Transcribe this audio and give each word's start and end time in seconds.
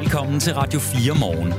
Velkommen 0.00 0.40
til 0.40 0.54
Radio 0.54 0.80
4 0.80 1.14
morgen. 1.20 1.52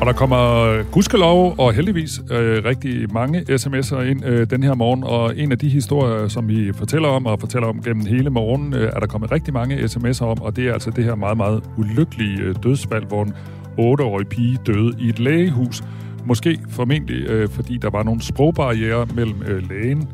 Og 0.00 0.06
der 0.06 0.12
kommer 0.12 0.82
gudskelov 0.82 1.54
og 1.58 1.72
heldigvis 1.72 2.20
øh, 2.30 2.64
rigtig 2.64 3.12
mange 3.12 3.40
sms'er 3.40 4.00
ind 4.00 4.24
øh, 4.24 4.50
den 4.50 4.62
her 4.62 4.74
morgen, 4.74 5.04
og 5.04 5.38
en 5.38 5.52
af 5.52 5.58
de 5.58 5.68
historier, 5.68 6.28
som 6.28 6.48
vi 6.48 6.72
fortæller 6.72 7.08
om 7.08 7.26
og 7.26 7.40
fortæller 7.40 7.68
om 7.68 7.82
gennem 7.82 8.06
hele 8.06 8.30
morgenen, 8.30 8.74
øh, 8.74 8.90
er 8.94 9.00
der 9.00 9.06
kommet 9.06 9.32
rigtig 9.32 9.54
mange 9.54 9.76
sms'er 9.84 10.24
om, 10.24 10.42
og 10.42 10.56
det 10.56 10.68
er 10.68 10.72
altså 10.72 10.90
det 10.90 11.04
her 11.04 11.14
meget, 11.14 11.36
meget 11.36 11.62
ulykkelige 11.76 12.40
øh, 12.40 12.54
dødsfald, 12.62 13.04
hvor 13.04 13.22
en 13.22 13.34
8-årig 13.78 14.26
pige 14.26 14.58
døde 14.66 14.92
i 15.00 15.08
et 15.08 15.18
lægehus. 15.18 15.82
Måske 16.24 16.58
formentlig, 16.68 17.26
øh, 17.26 17.48
fordi 17.48 17.78
der 17.82 17.90
var 17.90 18.02
nogle 18.02 18.22
sprogbarriere 18.22 19.06
mellem 19.14 19.42
øh, 19.42 19.70
lægen, 19.70 20.08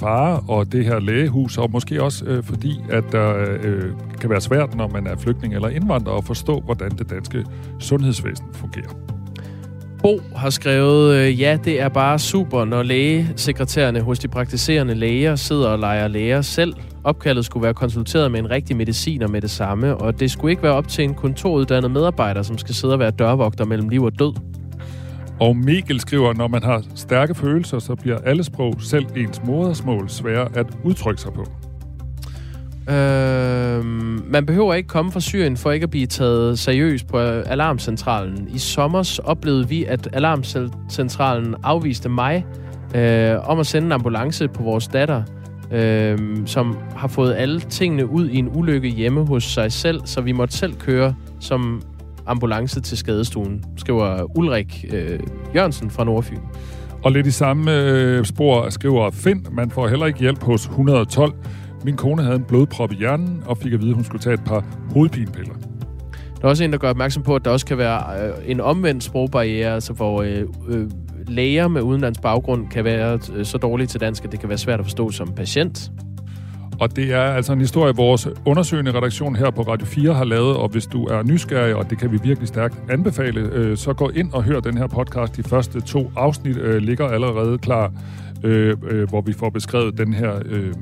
far 0.00 0.44
og 0.48 0.72
det 0.72 0.84
her 0.84 1.00
lægehus, 1.00 1.58
og 1.58 1.70
måske 1.70 2.02
også 2.02 2.24
øh, 2.24 2.42
fordi, 2.42 2.80
at 2.90 3.04
der 3.12 3.56
øh, 3.62 3.82
kan 4.20 4.30
være 4.30 4.40
svært, 4.40 4.74
når 4.74 4.88
man 4.88 5.06
er 5.06 5.16
flygtning 5.16 5.54
eller 5.54 5.68
indvandrer, 5.68 6.12
at 6.12 6.24
forstå, 6.24 6.60
hvordan 6.60 6.90
det 6.90 7.10
danske 7.10 7.44
sundhedsvæsen 7.80 8.46
fungerer. 8.54 9.16
Bo 10.02 10.20
har 10.36 10.50
skrevet, 10.50 11.14
øh, 11.14 11.40
ja, 11.40 11.58
det 11.64 11.80
er 11.80 11.88
bare 11.88 12.18
super, 12.18 12.64
når 12.64 12.82
lægesekretærerne 12.82 14.00
hos 14.00 14.18
de 14.18 14.28
praktiserende 14.28 14.94
læger 14.94 15.36
sidder 15.36 15.68
og 15.68 15.78
leger 15.78 16.08
læger 16.08 16.42
selv. 16.42 16.74
Opkaldet 17.04 17.44
skulle 17.44 17.64
være 17.64 17.74
konsulteret 17.74 18.30
med 18.30 18.40
en 18.40 18.50
rigtig 18.50 18.76
mediciner 18.76 19.28
med 19.28 19.40
det 19.40 19.50
samme, 19.50 19.96
og 19.96 20.20
det 20.20 20.30
skulle 20.30 20.50
ikke 20.50 20.62
være 20.62 20.72
op 20.72 20.88
til 20.88 21.04
en 21.04 21.14
kontoruddannet 21.14 21.90
medarbejder, 21.90 22.42
som 22.42 22.58
skal 22.58 22.74
sidde 22.74 22.94
og 22.94 22.98
være 22.98 23.10
dørvogter 23.10 23.64
mellem 23.64 23.88
liv 23.88 24.02
og 24.02 24.18
død. 24.18 24.32
Og 25.40 25.56
Mikkel 25.56 26.00
skriver, 26.00 26.34
når 26.34 26.48
man 26.48 26.62
har 26.62 26.82
stærke 26.94 27.34
følelser, 27.34 27.78
så 27.78 27.94
bliver 27.94 28.18
alle 28.18 28.44
sprog, 28.44 28.74
selv 28.78 29.06
ens 29.16 29.42
modersmål, 29.44 30.08
svære 30.08 30.48
at 30.54 30.66
udtrykke 30.84 31.22
sig 31.22 31.32
på. 31.32 31.46
Øh, 32.92 33.84
man 34.30 34.46
behøver 34.46 34.74
ikke 34.74 34.88
komme 34.88 35.12
fra 35.12 35.20
Syrien 35.20 35.56
for 35.56 35.70
ikke 35.70 35.84
at 35.84 35.90
blive 35.90 36.06
taget 36.06 36.58
seriøst 36.58 37.06
på 37.06 37.18
alarmcentralen. 37.18 38.48
I 38.54 38.58
sommer 38.58 39.20
oplevede 39.24 39.68
vi, 39.68 39.84
at 39.84 40.08
alarmcentralen 40.12 41.54
afviste 41.62 42.08
mig 42.08 42.46
øh, 42.94 43.48
om 43.48 43.58
at 43.58 43.66
sende 43.66 43.86
en 43.86 43.92
ambulance 43.92 44.48
på 44.48 44.62
vores 44.62 44.88
datter, 44.88 45.22
øh, 45.70 46.18
som 46.46 46.78
har 46.96 47.08
fået 47.08 47.34
alle 47.34 47.60
tingene 47.60 48.06
ud 48.06 48.28
i 48.28 48.36
en 48.36 48.48
ulykke 48.54 48.88
hjemme 48.88 49.26
hos 49.26 49.44
sig 49.44 49.72
selv, 49.72 50.00
så 50.04 50.20
vi 50.20 50.32
måtte 50.32 50.56
selv 50.56 50.74
køre 50.74 51.14
som 51.40 51.82
ambulance 52.26 52.80
til 52.80 52.98
skadestuen, 52.98 53.64
skriver 53.76 54.38
Ulrik 54.38 54.84
øh, 54.92 55.20
Jørgensen 55.54 55.90
fra 55.90 56.04
Nordfyn. 56.04 56.38
Og 57.04 57.12
lidt 57.12 57.26
i 57.26 57.30
samme 57.30 57.80
øh, 57.80 58.24
spor 58.24 58.70
skriver 58.70 59.10
Finn, 59.10 59.46
man 59.52 59.70
får 59.70 59.88
heller 59.88 60.06
ikke 60.06 60.18
hjælp 60.18 60.42
hos 60.42 60.64
112. 60.64 61.32
Min 61.84 61.96
kone 61.96 62.22
havde 62.22 62.36
en 62.36 62.44
blodprop 62.44 62.92
i 62.92 62.94
hjernen 62.94 63.42
og 63.46 63.58
fik 63.58 63.72
at 63.72 63.80
vide, 63.80 63.90
at 63.90 63.94
hun 63.94 64.04
skulle 64.04 64.22
tage 64.22 64.34
et 64.34 64.44
par 64.44 64.64
hovedpinepiller. 64.90 65.54
Der 66.40 66.44
er 66.44 66.48
også 66.48 66.64
en, 66.64 66.72
der 66.72 66.78
gør 66.78 66.90
opmærksom 66.90 67.22
på, 67.22 67.34
at 67.34 67.44
der 67.44 67.50
også 67.50 67.66
kan 67.66 67.78
være 67.78 68.28
øh, 68.28 68.34
en 68.46 68.60
omvendt 68.60 69.04
sprogbarriere, 69.04 69.74
altså 69.74 69.92
hvor 69.92 70.22
øh, 70.22 70.42
øh, 70.68 70.90
læger 71.28 71.68
med 71.68 71.82
udenlands 71.82 72.18
baggrund 72.18 72.68
kan 72.68 72.84
være 72.84 73.18
øh, 73.34 73.44
så 73.44 73.58
dårlige 73.58 73.86
til 73.86 74.00
dansk, 74.00 74.24
at 74.24 74.32
det 74.32 74.40
kan 74.40 74.48
være 74.48 74.58
svært 74.58 74.80
at 74.80 74.86
forstå 74.86 75.10
som 75.10 75.32
patient. 75.32 75.90
Og 76.80 76.96
det 76.96 77.12
er 77.12 77.22
altså 77.22 77.52
en 77.52 77.60
historie, 77.60 77.94
vores 77.94 78.28
undersøgende 78.44 78.90
redaktion 78.90 79.36
her 79.36 79.50
på 79.50 79.62
Radio 79.62 79.86
4 79.86 80.14
har 80.14 80.24
lavet, 80.24 80.56
og 80.56 80.68
hvis 80.68 80.86
du 80.86 81.04
er 81.04 81.22
nysgerrig, 81.22 81.74
og 81.74 81.90
det 81.90 81.98
kan 81.98 82.12
vi 82.12 82.18
virkelig 82.22 82.48
stærkt 82.48 82.74
anbefale, 82.90 83.40
øh, 83.40 83.76
så 83.76 83.92
gå 83.92 84.08
ind 84.08 84.32
og 84.32 84.42
hør 84.42 84.60
den 84.60 84.78
her 84.78 84.86
podcast. 84.86 85.36
De 85.36 85.42
første 85.42 85.80
to 85.80 86.10
afsnit 86.16 86.56
øh, 86.56 86.76
ligger 86.76 87.08
allerede 87.08 87.58
klar, 87.58 87.92
øh, 88.44 88.76
øh, 88.90 89.08
hvor 89.08 89.20
vi 89.20 89.32
får 89.32 89.50
beskrevet 89.50 89.98
den 89.98 90.12
her 90.12 90.32
øh, 90.44 90.74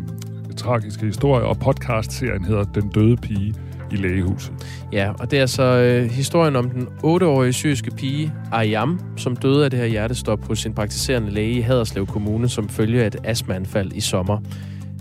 tragiske 0.56 1.06
historie, 1.06 1.44
og 1.44 1.58
podcastserien 1.58 2.44
hedder 2.44 2.64
Den 2.64 2.88
døde 2.88 3.16
pige 3.16 3.54
i 3.92 3.96
lægehuset. 3.96 4.52
Ja, 4.92 5.12
og 5.18 5.30
det 5.30 5.38
er 5.38 5.46
så 5.46 5.62
øh, 5.62 6.10
historien 6.10 6.56
om 6.56 6.70
den 6.70 6.88
8-årige 7.04 7.52
syriske 7.52 7.90
pige, 7.90 8.32
Ayam, 8.52 9.00
som 9.16 9.36
døde 9.36 9.64
af 9.64 9.70
det 9.70 9.78
her 9.78 9.86
hjertestop 9.86 10.46
hos 10.46 10.58
sin 10.58 10.74
praktiserende 10.74 11.30
læge 11.30 11.52
i 11.52 11.60
Haderslev 11.60 12.06
Kommune, 12.06 12.48
som 12.48 12.68
følge 12.68 13.02
af 13.02 13.06
et 13.06 13.16
astmaanfald 13.24 13.92
i 13.92 14.00
sommer. 14.00 14.38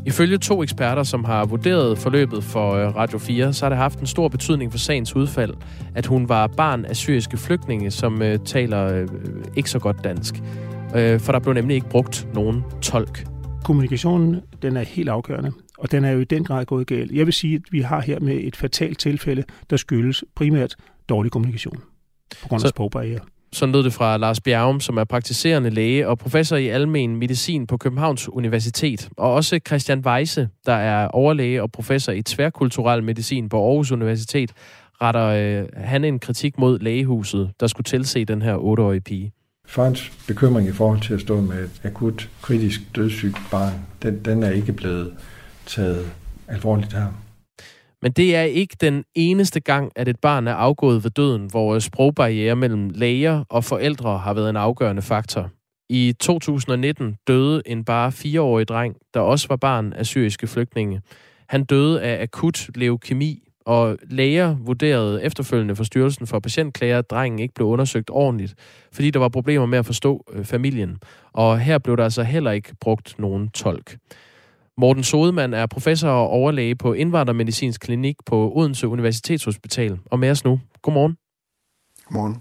Ifølge 0.05 0.37
to 0.37 0.63
eksperter, 0.63 1.03
som 1.03 1.23
har 1.23 1.45
vurderet 1.45 1.97
forløbet 1.97 2.43
for 2.43 2.73
øh, 2.73 2.95
Radio 2.95 3.17
4, 3.17 3.53
så 3.53 3.65
har 3.65 3.69
det 3.69 3.77
haft 3.77 3.99
en 3.99 4.07
stor 4.07 4.27
betydning 4.27 4.71
for 4.71 4.77
sagens 4.77 5.15
udfald, 5.15 5.53
at 5.95 6.05
hun 6.05 6.29
var 6.29 6.47
barn 6.47 6.85
af 6.85 6.95
syriske 6.95 7.37
flygtninge, 7.37 7.91
som 7.91 8.21
øh, 8.21 8.39
taler 8.45 8.93
øh, 8.93 9.07
ikke 9.55 9.69
så 9.69 9.79
godt 9.79 10.03
dansk. 10.03 10.43
Øh, 10.95 11.19
for 11.19 11.31
der 11.31 11.39
blev 11.39 11.53
nemlig 11.53 11.75
ikke 11.75 11.89
brugt 11.89 12.27
nogen 12.33 12.63
tolk. 12.81 13.27
Kommunikationen, 13.63 14.41
den 14.61 14.77
er 14.77 14.83
helt 14.83 15.09
afgørende, 15.09 15.51
og 15.77 15.91
den 15.91 16.05
er 16.05 16.11
jo 16.11 16.19
i 16.19 16.23
den 16.23 16.43
grad 16.43 16.65
gået 16.65 16.87
galt. 16.87 17.11
Jeg 17.11 17.25
vil 17.25 17.33
sige, 17.33 17.55
at 17.55 17.61
vi 17.71 17.81
har 17.81 18.01
her 18.01 18.19
med 18.19 18.35
et 18.35 18.55
fatalt 18.55 18.99
tilfælde, 18.99 19.43
der 19.69 19.77
skyldes 19.77 20.23
primært 20.35 20.75
dårlig 21.09 21.31
kommunikation 21.31 21.77
på 22.41 22.47
grund 22.47 22.63
af 22.63 22.69
sprogbarriere. 22.69 23.19
Sådan 23.53 23.73
lød 23.73 23.83
det 23.83 23.93
fra 23.93 24.17
Lars 24.17 24.41
Bjergum, 24.41 24.79
som 24.79 24.97
er 24.97 25.03
praktiserende 25.03 25.69
læge 25.69 26.07
og 26.07 26.17
professor 26.17 26.55
i 26.55 26.67
almen 26.67 27.15
medicin 27.15 27.67
på 27.67 27.77
Københavns 27.77 28.29
Universitet. 28.29 29.09
Og 29.17 29.33
også 29.33 29.59
Christian 29.67 29.99
Weise, 29.99 30.49
der 30.65 30.73
er 30.73 31.07
overlæge 31.07 31.61
og 31.61 31.71
professor 31.71 32.11
i 32.11 32.21
tværkulturel 32.21 33.03
medicin 33.03 33.49
på 33.49 33.67
Aarhus 33.67 33.91
Universitet, 33.91 34.51
retter 35.01 35.25
øh, 35.25 35.67
han 35.77 36.03
en 36.03 36.19
kritik 36.19 36.57
mod 36.57 36.79
lægehuset, 36.79 37.51
der 37.59 37.67
skulle 37.67 37.85
tilse 37.85 38.25
den 38.25 38.41
her 38.41 38.57
8-årige 38.57 39.01
pige. 39.01 39.31
Farens 39.65 40.11
bekymring 40.27 40.67
i 40.67 40.71
forhold 40.71 41.01
til 41.01 41.13
at 41.13 41.21
stå 41.21 41.41
med 41.41 41.63
et 41.63 41.81
akut 41.83 42.29
kritisk 42.41 42.95
dødssygt 42.95 43.37
barn, 43.51 43.73
den, 44.03 44.25
den 44.25 44.43
er 44.43 44.51
ikke 44.51 44.73
blevet 44.73 45.13
taget 45.65 46.11
alvorligt 46.47 46.93
her. 46.93 47.07
Men 48.03 48.11
det 48.11 48.35
er 48.35 48.41
ikke 48.41 48.75
den 48.81 49.03
eneste 49.15 49.59
gang, 49.59 49.91
at 49.95 50.07
et 50.07 50.19
barn 50.19 50.47
er 50.47 50.53
afgået 50.53 51.03
ved 51.03 51.11
døden, 51.11 51.45
hvor 51.45 51.79
sprogbarriere 51.79 52.55
mellem 52.55 52.89
læger 52.89 53.43
og 53.49 53.63
forældre 53.63 54.17
har 54.17 54.33
været 54.33 54.49
en 54.49 54.55
afgørende 54.55 55.01
faktor. 55.01 55.49
I 55.89 56.13
2019 56.19 57.15
døde 57.27 57.61
en 57.65 57.85
bare 57.85 58.11
fireårig 58.11 58.67
dreng, 58.67 58.95
der 59.13 59.19
også 59.19 59.47
var 59.47 59.55
barn 59.55 59.93
af 59.93 60.05
syriske 60.05 60.47
flygtninge. 60.47 61.01
Han 61.49 61.63
døde 61.63 62.01
af 62.01 62.23
akut 62.23 62.69
leukemi, 62.75 63.43
og 63.65 63.97
læger 64.09 64.55
vurderede 64.55 65.23
efterfølgende 65.23 65.75
for 65.75 65.83
Styrelsen 65.83 66.27
for 66.27 66.39
Patientklager, 66.39 66.97
at 66.97 67.09
drengen 67.09 67.39
ikke 67.39 67.53
blev 67.53 67.67
undersøgt 67.67 68.09
ordentligt, 68.09 68.55
fordi 68.91 69.11
der 69.11 69.19
var 69.19 69.29
problemer 69.29 69.65
med 69.65 69.79
at 69.79 69.85
forstå 69.85 70.25
øh, 70.33 70.45
familien. 70.45 70.97
Og 71.33 71.59
her 71.59 71.77
blev 71.77 71.97
der 71.97 72.03
altså 72.03 72.23
heller 72.23 72.51
ikke 72.51 72.75
brugt 72.81 73.19
nogen 73.19 73.49
tolk. 73.49 73.97
Morten 74.77 75.03
Sodemann 75.03 75.53
er 75.53 75.65
professor 75.65 76.09
og 76.09 76.29
overlæge 76.29 76.75
på 76.75 76.93
Indvandrermedicinsk 76.93 77.81
Klinik 77.81 78.15
på 78.25 78.51
Odense 78.55 78.87
Universitetshospital. 78.87 79.99
Og 80.05 80.19
med 80.19 80.29
os 80.29 80.43
nu. 80.43 80.59
Godmorgen. 80.81 81.17
Godmorgen. 82.05 82.37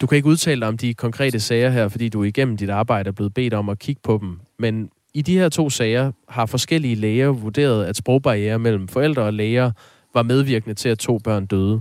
Du 0.00 0.06
kan 0.06 0.16
ikke 0.16 0.28
udtale 0.28 0.60
dig 0.60 0.68
om 0.68 0.76
de 0.78 0.94
konkrete 0.94 1.40
sager 1.40 1.70
her, 1.70 1.88
fordi 1.88 2.08
du 2.08 2.22
igennem 2.22 2.56
dit 2.56 2.70
arbejde 2.70 3.08
er 3.08 3.12
blevet 3.12 3.34
bedt 3.34 3.54
om 3.54 3.68
at 3.68 3.78
kigge 3.78 4.00
på 4.04 4.18
dem. 4.22 4.40
Men 4.58 4.90
i 5.14 5.22
de 5.22 5.38
her 5.38 5.48
to 5.48 5.70
sager 5.70 6.12
har 6.28 6.46
forskellige 6.46 6.94
læger 6.94 7.28
vurderet, 7.28 7.84
at 7.84 7.96
sprogbarriere 7.96 8.58
mellem 8.58 8.88
forældre 8.88 9.22
og 9.22 9.34
læger 9.34 9.70
var 10.14 10.22
medvirkende 10.22 10.74
til, 10.74 10.88
at 10.88 10.98
to 10.98 11.18
børn 11.18 11.46
døde. 11.46 11.80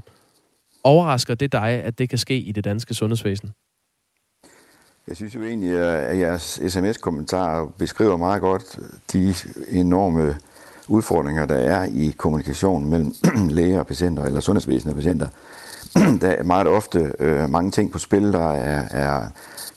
Overrasker 0.84 1.36
det 1.36 1.52
dig, 1.52 1.70
at 1.70 2.00
det 2.00 2.10
kan 2.10 2.18
ske 2.18 2.38
i 2.38 2.52
det 2.52 2.64
danske 2.64 2.94
sundhedsvæsen? 2.94 3.52
Jeg 5.08 5.16
synes 5.16 5.36
jo 5.36 5.44
egentlig, 5.44 5.80
at 5.80 6.20
jeres 6.20 6.62
sms-kommentarer 6.68 7.68
beskriver 7.78 8.18
meget 8.18 8.42
godt 8.42 8.80
de 9.14 9.36
enorme 9.70 10.38
udfordringer, 10.88 11.46
der 11.46 11.56
er 11.56 11.84
i 11.84 12.16
kommunikationen 12.18 12.90
mellem 12.90 13.14
læger 13.58 13.80
og 13.80 13.88
patienter, 13.88 14.24
eller 14.24 14.40
sundhedsvæsen 14.40 14.90
og 14.90 14.96
patienter. 14.96 15.28
Der 16.22 16.28
er 16.28 16.44
meget 16.44 16.68
ofte 16.68 17.14
øh, 17.20 17.50
mange 17.50 17.72
ting 17.72 17.92
på 17.92 18.00
spil. 18.00 18.34
Der 18.34 18.52
er, 18.52 18.84
er 18.92 19.28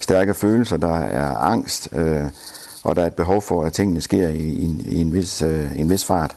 stærke 0.01 0.35
følelser, 0.35 0.77
der 0.77 0.97
er 0.97 1.37
angst, 1.37 1.89
øh, 1.93 2.25
og 2.83 2.97
der 2.97 3.03
er 3.03 3.07
et 3.07 3.15
behov 3.15 3.43
for, 3.43 3.65
at 3.65 3.73
tingene 3.73 4.01
sker 4.01 4.29
i, 4.29 4.39
i, 4.39 4.85
i 4.87 5.01
en, 5.01 5.13
vis, 5.13 5.43
øh, 5.43 5.81
en 5.81 5.91
vis 5.91 6.05
fart. 6.05 6.37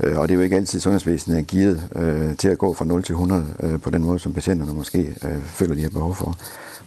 Øh, 0.00 0.18
og 0.18 0.28
det 0.28 0.34
er 0.34 0.36
jo 0.36 0.44
ikke 0.44 0.56
altid, 0.56 0.80
sundhedsvæsenet 0.80 1.38
er 1.38 1.42
givet 1.42 1.88
øh, 1.96 2.36
til 2.36 2.48
at 2.48 2.58
gå 2.58 2.74
fra 2.74 2.84
0 2.84 3.02
til 3.02 3.12
100 3.12 3.46
øh, 3.62 3.80
på 3.80 3.90
den 3.90 4.04
måde, 4.04 4.18
som 4.18 4.34
patienterne 4.34 4.74
måske 4.74 5.16
øh, 5.24 5.42
føler, 5.44 5.74
de 5.74 5.82
har 5.82 5.90
behov 5.90 6.14
for. 6.14 6.36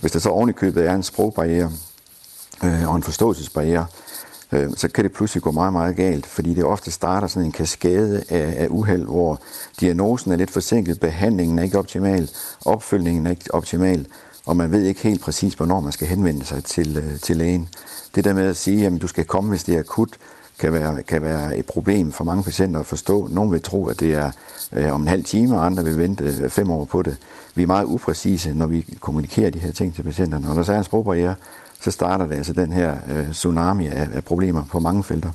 Hvis 0.04 0.12
der 0.12 0.20
så 0.20 0.30
ovenikøbet 0.30 0.86
er 0.86 0.96
en 0.96 1.04
sprogbarriere 1.04 1.72
øh, 2.64 2.90
og 2.90 2.96
en 2.96 3.04
forståelsesbarriere, 3.04 3.86
øh, 4.52 4.70
så 4.76 4.88
kan 4.88 5.04
det 5.04 5.14
pludselig 5.14 5.44
gå 5.44 5.52
meget, 5.52 5.74
meget 5.74 5.96
galt, 5.96 6.26
fordi 6.26 6.54
det 6.54 6.64
ofte 6.64 6.92
starter 6.92 7.28
sådan 7.28 7.46
en 7.46 7.52
kaskade 7.52 8.24
af, 8.30 8.54
af 8.58 8.68
uheld, 8.70 9.04
hvor 9.04 9.42
diagnosen 9.80 10.32
er 10.32 10.36
lidt 10.36 10.52
forsinket, 10.52 11.00
behandlingen 11.00 11.60
er 11.60 11.64
ikke 11.64 11.80
optimal, 11.80 12.30
opfølgningen 12.66 13.26
er 13.28 13.32
ikke 13.32 13.54
optimal, 13.54 14.06
og 14.46 14.58
man 14.58 14.72
ved 14.72 14.84
ikke 14.84 15.02
helt 15.02 15.22
præcis, 15.22 15.54
hvornår 15.54 15.80
man 15.80 15.92
skal 15.92 16.08
henvende 16.08 16.46
sig 16.46 16.64
til, 16.64 16.98
øh, 16.98 17.20
til 17.20 17.38
lægen. 17.38 17.70
Det 18.16 18.24
der 18.24 18.34
med 18.34 18.48
at 18.48 18.58
sige, 18.58 18.86
at 18.86 19.02
du 19.02 19.08
skal 19.08 19.26
komme, 19.26 19.50
hvis 19.50 19.64
det 19.64 19.76
er 19.76 19.80
akut, 19.80 20.10
kan 20.60 20.74
være, 20.74 21.04
kan 21.04 21.22
være 21.22 21.58
et 21.58 21.66
problem 21.66 22.12
for 22.12 22.24
mange 22.24 22.44
patienter 22.44 22.80
at 22.80 22.86
forstå. 22.86 23.28
Nogle 23.32 23.52
vil 23.52 23.62
tro, 23.62 23.88
at 23.88 24.00
det 24.00 24.14
er 24.14 24.32
øh, 24.74 24.94
om 24.94 25.02
en 25.02 25.08
halv 25.08 25.24
time, 25.24 25.58
og 25.58 25.66
andre 25.66 25.84
vil 25.84 25.98
vente 25.98 26.24
øh, 26.24 26.50
fem 26.50 26.72
år 26.72 26.86
på 26.86 27.02
det. 27.02 27.18
Vi 27.56 27.64
er 27.64 27.68
meget 27.68 27.86
upræcise, 27.86 28.54
når 28.54 28.68
vi 28.68 28.86
kommunikerer 29.00 29.50
de 29.50 29.60
her 29.60 29.72
ting 29.72 29.96
til 29.96 30.04
patienterne. 30.04 30.46
Når 30.46 30.64
der 30.64 30.74
er 30.74 30.78
en 30.78 30.84
sprogbarriere, 30.84 31.36
så 31.82 31.92
starter 31.92 32.28
det 32.28 32.36
altså 32.36 32.54
den 32.54 32.72
her 32.72 32.96
øh, 33.12 33.32
tsunami 33.32 33.88
af, 33.88 34.08
af 34.14 34.24
problemer 34.24 34.64
på 34.72 34.80
mange 34.80 35.04
felter. 35.04 35.32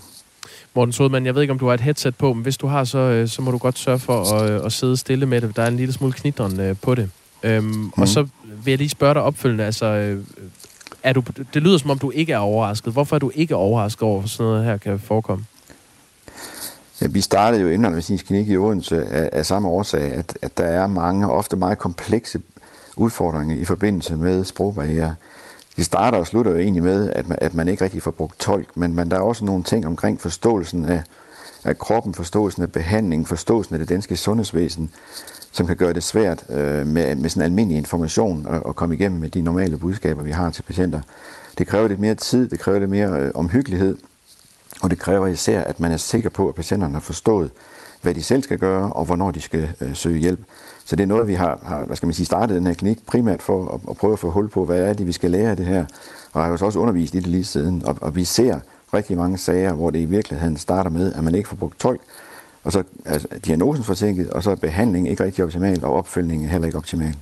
Morten 0.74 0.92
Sodemann, 0.92 1.26
jeg 1.26 1.34
ved 1.34 1.42
ikke, 1.42 1.52
om 1.52 1.58
du 1.58 1.66
har 1.66 1.74
et 1.74 1.80
headset 1.80 2.16
på, 2.16 2.32
men 2.32 2.42
hvis 2.42 2.56
du 2.56 2.66
har, 2.66 2.84
så, 2.84 2.98
øh, 2.98 3.28
så 3.28 3.42
må 3.42 3.50
du 3.50 3.58
godt 3.58 3.78
sørge 3.78 3.98
for 3.98 4.34
at, 4.34 4.50
øh, 4.50 4.60
at 4.64 4.72
sidde 4.72 4.96
stille 4.96 5.26
med 5.26 5.40
det. 5.40 5.56
Der 5.56 5.62
er 5.62 5.66
en 5.68 5.76
lille 5.76 5.92
smule 5.92 6.12
knitren 6.12 6.60
øh, 6.60 6.76
på 6.82 6.94
det. 6.94 7.10
Øhm, 7.42 7.64
mm. 7.64 7.90
Og 7.96 8.08
så 8.08 8.26
vil 8.64 8.72
jeg 8.72 8.78
lige 8.78 8.88
spørge 8.88 9.14
dig 9.14 9.22
opfølgende, 9.22 9.64
altså, 9.64 9.86
øh, 9.86 10.24
er 11.02 11.12
du, 11.12 11.22
det 11.54 11.62
lyder 11.62 11.78
som 11.78 11.90
om, 11.90 11.98
du 11.98 12.10
ikke 12.10 12.32
er 12.32 12.38
overrasket. 12.38 12.92
Hvorfor 12.92 13.16
er 13.16 13.20
du 13.20 13.30
ikke 13.34 13.56
overrasket 13.56 14.02
over, 14.02 14.22
at 14.22 14.30
sådan 14.30 14.46
noget 14.46 14.64
her 14.64 14.76
kan 14.76 14.98
forekomme? 14.98 15.44
Ja, 17.00 17.06
vi 17.06 17.20
startede 17.20 17.62
jo 17.62 17.68
indholdsmedicinsk 17.68 18.26
klinik 18.26 18.48
i 18.48 18.56
Odense 18.56 19.04
af, 19.04 19.30
af 19.32 19.46
samme 19.46 19.68
årsag, 19.68 20.12
at, 20.12 20.38
at 20.42 20.58
der 20.58 20.64
er 20.64 20.86
mange, 20.86 21.30
ofte 21.30 21.56
meget 21.56 21.78
komplekse 21.78 22.40
udfordringer 22.96 23.56
i 23.56 23.64
forbindelse 23.64 24.16
med 24.16 24.44
sprogbarriere. 24.44 25.14
Det 25.76 25.84
starter 25.84 26.18
og 26.18 26.26
slutter 26.26 26.52
jo 26.52 26.58
egentlig 26.58 26.82
med, 26.82 27.10
at 27.10 27.28
man, 27.28 27.38
at 27.40 27.54
man 27.54 27.68
ikke 27.68 27.84
rigtig 27.84 28.02
får 28.02 28.10
brugt 28.10 28.38
tolk, 28.38 28.76
men, 28.76 28.94
men 28.94 29.10
der 29.10 29.16
er 29.16 29.20
også 29.20 29.44
nogle 29.44 29.62
ting 29.62 29.86
omkring 29.86 30.20
forståelsen 30.20 30.84
af, 30.84 31.02
af 31.64 31.78
kroppen, 31.78 32.14
forståelsen 32.14 32.62
af 32.62 32.72
behandling, 32.72 33.28
forståelsen 33.28 33.74
af 33.74 33.78
det 33.78 33.88
danske 33.88 34.16
sundhedsvæsen, 34.16 34.90
som 35.52 35.66
kan 35.66 35.76
gøre 35.76 35.92
det 35.92 36.02
svært 36.02 36.44
øh, 36.50 36.86
med, 36.86 37.14
med 37.16 37.30
sådan 37.30 37.42
almindelig 37.42 37.78
information 37.78 38.46
at, 38.50 38.62
at 38.68 38.76
komme 38.76 38.94
igennem 38.94 39.20
med 39.20 39.28
de 39.28 39.42
normale 39.42 39.76
budskaber, 39.76 40.22
vi 40.22 40.30
har 40.30 40.50
til 40.50 40.62
patienter. 40.62 41.00
Det 41.58 41.66
kræver 41.66 41.88
lidt 41.88 42.00
mere 42.00 42.14
tid, 42.14 42.48
det 42.48 42.60
kræver 42.60 42.78
lidt 42.78 42.90
mere 42.90 43.20
øh, 43.20 43.30
omhyggelighed, 43.34 43.96
og 44.82 44.90
det 44.90 44.98
kræver 44.98 45.26
især, 45.26 45.64
at 45.64 45.80
man 45.80 45.92
er 45.92 45.96
sikker 45.96 46.30
på, 46.30 46.48
at 46.48 46.54
patienterne 46.54 46.92
har 46.92 47.00
forstået, 47.00 47.50
hvad 48.02 48.14
de 48.14 48.22
selv 48.22 48.42
skal 48.42 48.58
gøre, 48.58 48.92
og 48.92 49.04
hvornår 49.04 49.30
de 49.30 49.40
skal 49.40 49.68
øh, 49.80 49.94
søge 49.94 50.18
hjælp. 50.18 50.40
Så 50.84 50.96
det 50.96 51.02
er 51.02 51.06
noget, 51.06 51.28
vi 51.28 51.34
har, 51.34 51.60
har 51.62 51.84
hvad 51.84 51.96
skal 51.96 52.06
man 52.06 52.14
sige, 52.14 52.26
startet 52.26 52.56
den 52.56 52.66
her 52.66 52.74
klinik 52.74 53.06
primært 53.06 53.42
for 53.42 53.74
at, 53.74 53.80
at 53.90 53.96
prøve 53.96 54.12
at 54.12 54.18
få 54.18 54.30
hul 54.30 54.48
på, 54.48 54.64
hvad 54.64 54.78
er 54.78 54.92
det, 54.92 55.06
vi 55.06 55.12
skal 55.12 55.30
lære 55.30 55.50
af 55.50 55.56
det 55.56 55.66
her. 55.66 55.84
Og 56.32 56.42
har 56.44 56.50
jo 56.50 56.66
også 56.66 56.78
undervist 56.78 57.14
i 57.14 57.16
det 57.16 57.26
lige 57.26 57.44
siden. 57.44 57.82
Og, 57.86 57.96
og 58.00 58.16
vi 58.16 58.24
ser 58.24 58.60
rigtig 58.94 59.16
mange 59.16 59.38
sager, 59.38 59.72
hvor 59.72 59.90
det 59.90 59.98
i 59.98 60.04
virkeligheden 60.04 60.56
starter 60.56 60.90
med, 60.90 61.12
at 61.12 61.24
man 61.24 61.34
ikke 61.34 61.48
får 61.48 61.56
brugt 61.56 61.80
tolk, 61.80 62.00
og 62.64 62.72
så 62.72 62.82
altså, 63.04 63.28
diagnosen 63.46 63.84
forsinket, 63.84 64.30
og 64.30 64.42
så 64.42 64.50
er 64.50 64.54
behandlingen 64.54 65.10
ikke 65.10 65.24
rigtig 65.24 65.44
optimal, 65.44 65.84
og 65.84 65.92
opfølgningen 65.92 66.48
heller 66.48 66.66
ikke 66.66 66.78
optimal. 66.78 67.14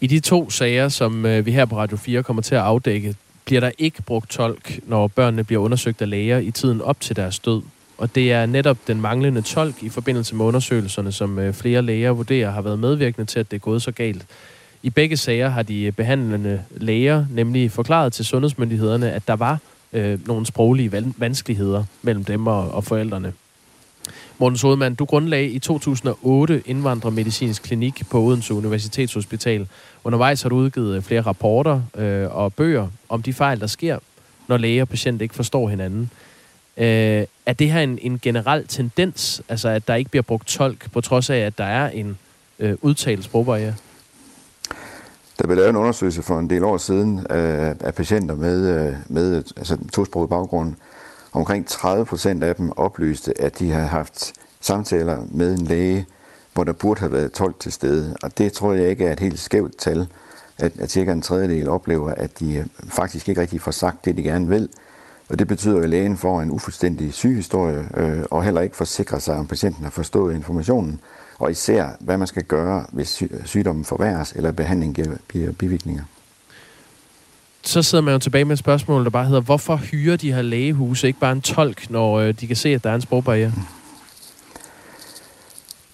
I 0.00 0.06
de 0.06 0.20
to 0.20 0.50
sager, 0.50 0.88
som 0.88 1.26
øh, 1.26 1.46
vi 1.46 1.52
her 1.52 1.64
på 1.64 1.76
Radio 1.76 1.96
4 1.96 2.22
kommer 2.22 2.42
til 2.42 2.54
at 2.54 2.60
afdække, 2.60 3.16
bliver 3.48 3.60
der 3.60 3.70
ikke 3.78 4.02
brugt 4.02 4.30
tolk, 4.30 4.80
når 4.86 5.08
børnene 5.08 5.44
bliver 5.44 5.62
undersøgt 5.62 6.02
af 6.02 6.10
læger 6.10 6.38
i 6.38 6.50
tiden 6.50 6.80
op 6.80 7.00
til 7.00 7.16
deres 7.16 7.38
død. 7.38 7.62
Og 7.98 8.14
det 8.14 8.32
er 8.32 8.46
netop 8.46 8.76
den 8.86 9.00
manglende 9.00 9.42
tolk 9.42 9.82
i 9.82 9.88
forbindelse 9.88 10.34
med 10.34 10.44
undersøgelserne, 10.44 11.12
som 11.12 11.38
øh, 11.38 11.54
flere 11.54 11.82
læger 11.82 12.10
vurderer 12.10 12.50
har 12.50 12.62
været 12.62 12.78
medvirkende 12.78 13.26
til, 13.26 13.40
at 13.40 13.50
det 13.50 13.56
er 13.56 13.60
gået 13.60 13.82
så 13.82 13.92
galt. 13.92 14.26
I 14.82 14.90
begge 14.90 15.16
sager 15.16 15.48
har 15.48 15.62
de 15.62 15.82
øh, 15.82 15.92
behandlende 15.92 16.62
læger 16.76 17.26
nemlig 17.30 17.70
forklaret 17.70 18.12
til 18.12 18.24
sundhedsmyndighederne, 18.24 19.12
at 19.12 19.28
der 19.28 19.36
var 19.36 19.58
øh, 19.92 20.26
nogle 20.26 20.46
sproglige 20.46 21.04
vanskeligheder 21.16 21.84
mellem 22.02 22.24
dem 22.24 22.46
og, 22.46 22.70
og 22.70 22.84
forældrene. 22.84 23.32
Morten 24.38 24.58
Sodemann, 24.58 24.94
du 24.94 25.04
grundlagde 25.04 25.48
i 25.48 25.58
2008 25.58 26.62
Indvandrermedicinsk 26.66 27.62
Klinik 27.62 28.02
på 28.10 28.20
Odense 28.20 28.54
Universitetshospital. 28.54 29.66
Undervejs 30.08 30.42
har 30.42 30.48
du 30.48 30.56
udgivet 30.56 30.96
øh, 30.96 31.02
flere 31.02 31.20
rapporter 31.20 31.80
øh, 31.94 32.36
og 32.36 32.54
bøger 32.54 32.88
om 33.08 33.22
de 33.22 33.32
fejl, 33.32 33.60
der 33.60 33.66
sker, 33.66 33.98
når 34.46 34.56
læge 34.56 34.82
og 34.82 34.88
patient 34.88 35.22
ikke 35.22 35.34
forstår 35.34 35.68
hinanden. 35.68 36.10
Øh, 36.76 37.24
er 37.46 37.52
det 37.58 37.72
her 37.72 37.80
en, 37.80 37.98
en 38.02 38.18
generel 38.22 38.66
tendens, 38.66 39.42
altså 39.48 39.68
at 39.68 39.88
der 39.88 39.94
ikke 39.94 40.10
bliver 40.10 40.22
brugt 40.22 40.46
tolk, 40.46 40.92
på 40.92 41.00
trods 41.00 41.30
af, 41.30 41.36
at 41.36 41.58
der 41.58 41.64
er 41.64 41.90
en 41.90 42.18
øh, 42.58 42.76
udtalt 42.82 43.24
sprogbarriere? 43.24 43.74
Der 45.38 45.44
blev 45.46 45.56
lavet 45.56 45.70
en 45.70 45.76
undersøgelse 45.76 46.22
for 46.22 46.38
en 46.38 46.50
del 46.50 46.64
år 46.64 46.76
siden 46.76 47.18
øh, 47.18 47.74
af 47.80 47.94
patienter 47.94 48.34
med, 48.34 48.86
øh, 48.86 48.94
med 49.08 49.36
altså, 49.56 49.78
tosproget 49.92 50.30
baggrund. 50.30 50.74
Omkring 51.32 51.66
30 51.66 52.06
procent 52.06 52.44
af 52.44 52.56
dem 52.56 52.72
oplyste, 52.76 53.40
at 53.40 53.58
de 53.58 53.70
havde 53.70 53.86
haft 53.86 54.32
samtaler 54.60 55.18
med 55.30 55.58
en 55.58 55.66
læge, 55.66 56.06
hvor 56.58 56.64
der 56.64 56.72
burde 56.72 57.00
have 57.00 57.12
været 57.12 57.32
tolk 57.32 57.60
til 57.60 57.72
stede. 57.72 58.16
Og 58.22 58.38
det 58.38 58.52
tror 58.52 58.72
jeg 58.72 58.90
ikke 58.90 59.04
er 59.04 59.12
et 59.12 59.20
helt 59.20 59.38
skævt 59.38 59.78
tal, 59.78 60.06
at, 60.58 60.72
at 60.78 60.90
cirka 60.90 61.12
en 61.12 61.22
tredjedel 61.22 61.68
oplever, 61.68 62.10
at 62.10 62.40
de 62.40 62.54
øh, 62.54 62.66
faktisk 62.88 63.28
ikke 63.28 63.40
rigtig 63.40 63.60
får 63.60 63.70
sagt 63.70 64.04
det, 64.04 64.16
de 64.16 64.22
gerne 64.22 64.48
vil, 64.48 64.68
og 65.28 65.38
det 65.38 65.48
betyder, 65.48 65.80
at 65.80 65.88
lægen 65.88 66.16
får 66.16 66.42
en 66.42 66.50
ufuldstændig 66.50 67.14
sygehistorie, 67.14 67.88
øh, 67.96 68.22
og 68.30 68.44
heller 68.44 68.60
ikke 68.60 68.76
forsikrer 68.76 69.18
sig, 69.18 69.36
om 69.36 69.46
patienten 69.46 69.84
har 69.84 69.90
forstået 69.90 70.34
informationen, 70.34 71.00
og 71.38 71.50
især, 71.50 71.88
hvad 72.00 72.18
man 72.18 72.26
skal 72.26 72.44
gøre, 72.44 72.86
hvis 72.92 73.22
sygdommen 73.44 73.84
forværres, 73.84 74.32
eller 74.32 74.52
behandlingen 74.52 75.18
giver, 75.32 75.52
bivirkninger. 75.52 76.02
Så 77.62 77.82
sidder 77.82 78.04
man 78.04 78.14
jo 78.14 78.18
tilbage 78.18 78.44
med 78.44 78.52
et 78.52 78.58
spørgsmål, 78.58 79.04
der 79.04 79.10
bare 79.10 79.26
hedder, 79.26 79.40
hvorfor 79.40 79.76
hyrer 79.76 80.16
de 80.16 80.32
her 80.32 80.42
lægehuse 80.42 81.06
ikke 81.06 81.20
bare 81.20 81.32
en 81.32 81.40
tolk, 81.40 81.90
når 81.90 82.18
øh, 82.18 82.34
de 82.40 82.46
kan 82.46 82.56
se, 82.56 82.68
at 82.68 82.84
der 82.84 82.90
er 82.90 82.94
en 82.94 83.00
sprogbarriere? 83.00 83.52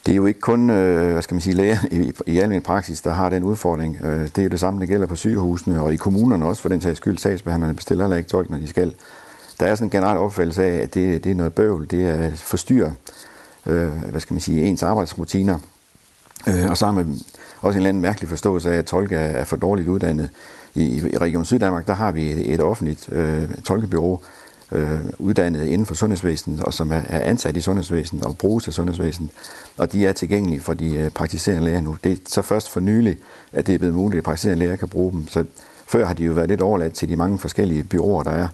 Det 0.07 0.13
er 0.13 0.17
jo 0.17 0.27
ikke 0.27 0.41
kun, 0.41 0.71
øh, 0.71 1.13
hvad 1.13 1.23
skal 1.23 1.35
man 1.35 1.41
sige, 1.41 1.55
læger 1.55 1.79
i, 1.91 2.13
i 2.27 2.39
almindelig 2.39 2.63
praksis, 2.63 3.01
der 3.01 3.13
har 3.13 3.29
den 3.29 3.43
udfordring. 3.43 3.99
Øh, 4.05 4.21
det 4.21 4.39
er 4.39 4.43
jo 4.43 4.49
det 4.49 4.61
samme, 4.61 4.81
der 4.81 4.87
gælder 4.87 5.07
på 5.07 5.17
sygehusene 5.17 5.83
og 5.83 5.95
i 5.95 5.97
kommunerne 5.97 6.47
også, 6.47 6.63
for 6.63 6.69
den 6.69 6.81
sags 6.81 6.97
skyld. 6.97 7.19
Sagsbehandlerne 7.19 7.75
bestiller 7.75 8.05
heller 8.05 8.17
ikke 8.17 8.31
tolk, 8.31 8.51
når 8.51 8.59
de 8.59 8.69
skal 8.69 8.95
der 9.61 9.67
er 9.67 9.75
sådan 9.75 9.87
en 9.87 9.91
generel 9.91 10.19
opfattelse 10.19 10.65
af, 10.65 10.83
at 10.83 10.95
det, 10.95 11.25
det 11.25 11.31
er 11.31 11.35
noget 11.35 11.55
bøvl, 11.55 11.91
det 11.91 12.09
er 12.09 12.31
forstyr, 12.37 12.91
øh, 13.67 13.89
hvad 13.89 14.21
skal 14.21 14.35
man 14.35 14.41
sige, 14.41 14.63
ens 14.63 14.83
arbejdsrutiner. 14.83 15.59
Øh, 16.49 16.71
og 16.71 16.77
så 16.77 16.85
har 16.85 16.93
man 16.93 17.19
også 17.61 17.77
en 17.77 17.81
eller 17.81 17.89
anden 17.89 18.03
mærkelig 18.03 18.29
forståelse 18.29 18.73
af, 18.73 18.79
at 18.79 18.85
tolke 18.85 19.17
er, 19.17 19.39
er 19.39 19.45
for 19.45 19.57
dårligt 19.57 19.89
uddannet. 19.89 20.31
I, 20.75 20.97
I 21.13 21.19
Region 21.19 21.45
Syddanmark, 21.45 21.87
der 21.87 21.95
har 21.95 22.13
vi 22.13 22.31
et, 22.31 22.55
et 22.55 22.61
offentligt 22.61 23.09
øh, 23.13 23.49
tolkebyrå, 23.65 24.23
øh, 24.75 25.01
uddannet 25.19 25.67
inden 25.67 25.87
for 25.87 25.95
sundhedsvæsenet, 25.95 26.61
og 26.61 26.75
som 26.75 26.93
er, 26.93 27.01
er 27.09 27.21
ansat 27.21 27.57
i 27.57 27.61
sundhedsvæsenet 27.61 28.25
og 28.25 28.39
bruges 28.39 28.69
af 28.69 28.75
sundhedsvæsenet. 28.75 29.31
Og 29.77 29.93
de 29.93 30.07
er 30.07 30.13
tilgængelige 30.13 30.61
for 30.61 30.75
de 30.75 30.97
øh, 30.97 31.11
praktiserende 31.11 31.65
læger 31.65 31.81
nu. 31.81 31.97
Det 32.05 32.13
er 32.13 32.17
så 32.29 32.43
først 32.43 32.71
for 32.71 32.81
nylig, 32.81 33.17
at 33.53 33.67
det 33.67 33.75
er 33.75 33.79
blevet 33.79 33.95
muligt, 33.95 34.19
at 34.19 34.25
praktiserende 34.25 34.59
læger 34.59 34.77
kan 34.77 34.89
bruge 34.89 35.13
dem. 35.13 35.29
Så 35.29 35.45
før 35.87 36.07
har 36.07 36.15
de 36.15 36.25
jo 36.25 36.33
været 36.33 36.49
lidt 36.49 36.61
overladt 36.61 36.93
til 36.93 37.09
de 37.09 37.17
mange 37.17 37.39
forskellige 37.39 37.85
byråer, 37.85 38.23
der 38.23 38.31
er 38.31 38.49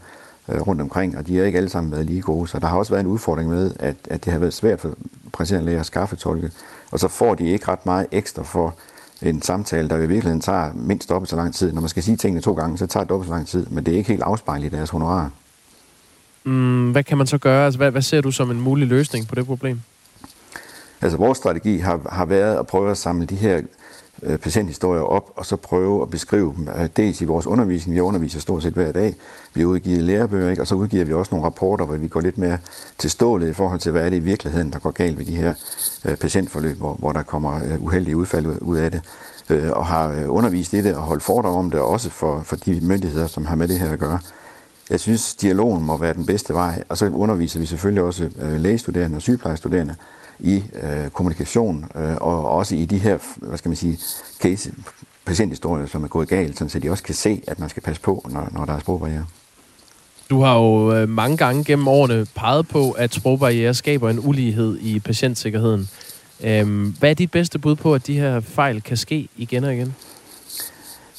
øh, 0.49 0.61
rundt 0.61 0.83
omkring, 0.83 1.19
og 1.19 1.27
de 1.27 1.37
har 1.37 1.45
ikke 1.45 1.59
alle 1.59 1.71
sammen 1.71 1.93
været 1.93 2.07
lige 2.07 2.23
gode. 2.23 2.49
Så 2.49 2.59
der 2.59 2.67
har 2.67 2.79
også 2.79 2.93
været 2.93 3.01
en 3.01 3.11
udfordring 3.11 3.51
med, 3.51 3.73
at, 3.79 3.97
at 4.11 4.25
det 4.25 4.33
har 4.33 4.41
været 4.41 4.55
svært 4.55 4.81
for 4.81 4.95
praktiserende 5.33 5.67
læger 5.67 5.81
at 5.81 5.87
skaffe 5.87 6.17
tolke, 6.17 6.51
og 6.91 7.01
så 7.01 7.09
får 7.09 7.35
de 7.35 7.49
ikke 7.49 7.69
ret 7.69 7.87
meget 7.87 8.07
ekstra 8.13 8.43
for 8.43 8.75
en 9.23 9.43
samtale, 9.43 9.89
der 9.89 9.97
i 9.97 10.01
virkeligheden 10.01 10.41
tager 10.41 10.71
mindst 10.75 11.09
dobbelt 11.09 11.31
så 11.31 11.37
lang 11.37 11.55
tid. 11.55 11.73
Når 11.73 11.81
man 11.81 11.89
skal 11.89 12.03
sige 12.03 12.17
tingene 12.17 12.41
to 12.41 12.55
gange, 12.55 12.79
så 12.79 12.87
tager 12.87 13.05
det 13.05 13.11
dobbelt 13.11 13.29
så 13.29 13.35
lang 13.35 13.47
tid, 13.47 13.67
men 13.67 13.87
det 13.87 13.95
er 13.95 13.99
ikke 13.99 14.11
helt 14.11 14.23
afspejlet 14.23 14.73
i 14.73 14.77
deres 14.77 14.91
honorar. 14.91 15.31
Mm, 16.45 16.91
hvad 16.91 17.05
kan 17.05 17.19
man 17.19 17.27
så 17.27 17.39
gøre? 17.39 17.65
Altså, 17.65 17.79
hvad, 17.79 17.91
hvad 17.91 18.03
ser 18.03 18.21
du 18.21 18.31
som 18.31 18.51
en 18.51 18.61
mulig 18.61 18.89
løsning 18.89 19.29
på 19.29 19.35
det 19.35 19.47
problem? 19.47 19.81
Altså 21.01 21.19
vores 21.19 21.39
strategi 21.39 21.79
har, 21.79 22.01
har 22.13 22.25
været 22.25 22.57
at 22.57 22.67
prøve 22.67 22.91
at 22.91 22.99
samle 22.99 23.27
de 23.27 23.37
her 23.37 23.61
Øh, 24.23 24.39
patienthistorier 24.39 25.03
op, 25.03 25.33
og 25.37 25.47
så 25.47 25.57
prøve 25.57 26.03
at 26.03 26.11
beskrive 26.11 26.55
dem. 26.57 26.69
Øh, 26.69 26.89
dels 26.97 27.21
i 27.21 27.25
vores 27.25 27.47
undervisning, 27.47 27.95
vi 27.95 28.01
underviser 28.01 28.41
stort 28.41 28.63
set 28.63 28.73
hver 28.73 28.93
dag, 28.93 29.15
vi 29.55 29.65
udgiver 29.65 30.01
lærebøger, 30.01 30.51
ikke? 30.51 30.63
og 30.63 30.67
så 30.67 30.75
udgiver 30.75 31.05
vi 31.05 31.13
også 31.13 31.35
nogle 31.35 31.47
rapporter, 31.47 31.85
hvor 31.85 31.97
vi 31.97 32.09
går 32.09 32.21
lidt 32.21 32.39
mere 32.39 32.59
til 32.99 33.11
stålet 33.11 33.49
i 33.49 33.53
forhold 33.53 33.81
til, 33.81 33.93
hvad 33.93 34.07
er 34.07 34.11
det 34.11 34.17
i 34.17 34.21
virkeligheden, 34.21 34.73
der 34.73 34.79
går 34.79 34.91
galt 34.91 35.19
ved 35.19 35.25
de 35.25 35.37
her 35.37 35.55
øh, 36.05 36.17
patientforløb, 36.17 36.77
hvor, 36.77 36.95
hvor 36.95 37.13
der 37.13 37.23
kommer 37.23 37.65
øh, 37.65 37.83
uheldige 37.83 38.17
udfald 38.17 38.47
ud 38.61 38.77
af 38.77 38.91
det, 38.91 39.01
øh, 39.51 39.71
og 39.71 39.87
har 39.87 40.09
øh, 40.09 40.25
undervist 40.35 40.73
i 40.73 40.83
det 40.83 40.95
og 40.95 41.03
holdt 41.03 41.23
foredrag 41.23 41.55
om 41.55 41.71
det, 41.71 41.81
også 41.81 42.11
for, 42.11 42.43
for 42.45 42.57
de 42.57 42.81
myndigheder, 42.83 43.27
som 43.27 43.47
har 43.47 43.57
med 43.57 43.69
det 43.69 43.79
her 43.79 43.93
at 43.93 43.99
gøre. 43.99 44.19
Jeg 44.91 45.01
synes, 45.01 45.35
dialogen 45.35 45.85
må 45.85 45.97
være 45.97 46.15
den 46.15 46.27
bedste 46.27 46.55
vej, 46.55 46.83
og 46.89 46.99
så 46.99 47.07
underviser 47.07 47.61
vi 47.61 47.67
selvfølgelig 47.67 48.03
også 48.03 48.31
øh, 48.39 48.61
lægestuderende 48.61 49.17
og 49.17 49.23
sygeplejestuderende, 49.23 49.95
i 50.43 50.63
øh, 50.83 51.11
kommunikation, 51.11 51.85
øh, 51.97 52.17
og 52.17 52.51
også 52.51 52.75
i 52.75 52.85
de 52.85 52.99
her, 52.99 53.19
hvad 53.37 53.59
skal 53.59 53.69
man 53.69 53.77
sige, 53.77 53.99
case, 54.43 54.73
patienthistorier, 55.25 55.87
som 55.87 56.05
er 56.05 56.09
gået 56.09 56.29
galt, 56.29 56.73
så 56.73 56.79
de 56.79 56.91
også 56.91 57.03
kan 57.03 57.15
se, 57.15 57.43
at 57.47 57.59
man 57.59 57.69
skal 57.69 57.83
passe 57.83 58.03
på, 58.03 58.27
når, 58.31 58.49
når 58.53 58.65
der 58.65 58.73
er 58.73 58.79
sprogbarriere. 58.79 59.27
Du 60.31 60.43
har 60.43 60.59
jo 60.59 60.95
øh, 60.95 61.09
mange 61.09 61.37
gange 61.37 61.65
gennem 61.65 61.89
årene 61.89 62.27
peget 62.35 62.69
på, 62.69 62.91
at 62.91 63.15
sprogbarriere 63.15 63.75
skaber 63.75 64.11
en 64.11 64.21
ulighed 64.29 64.79
i 64.81 65.01
patientsikkerheden. 65.01 65.89
Øhm, 66.45 66.95
hvad 66.99 67.11
er 67.11 67.15
dit 67.15 67.31
bedste 67.31 67.59
bud 67.59 67.77
på, 67.77 67.95
at 67.95 68.07
de 68.07 68.19
her 68.19 68.41
fejl 68.41 68.83
kan 68.83 68.97
ske 68.97 69.29
igen 69.37 69.65
og 69.65 69.75
igen? 69.75 69.95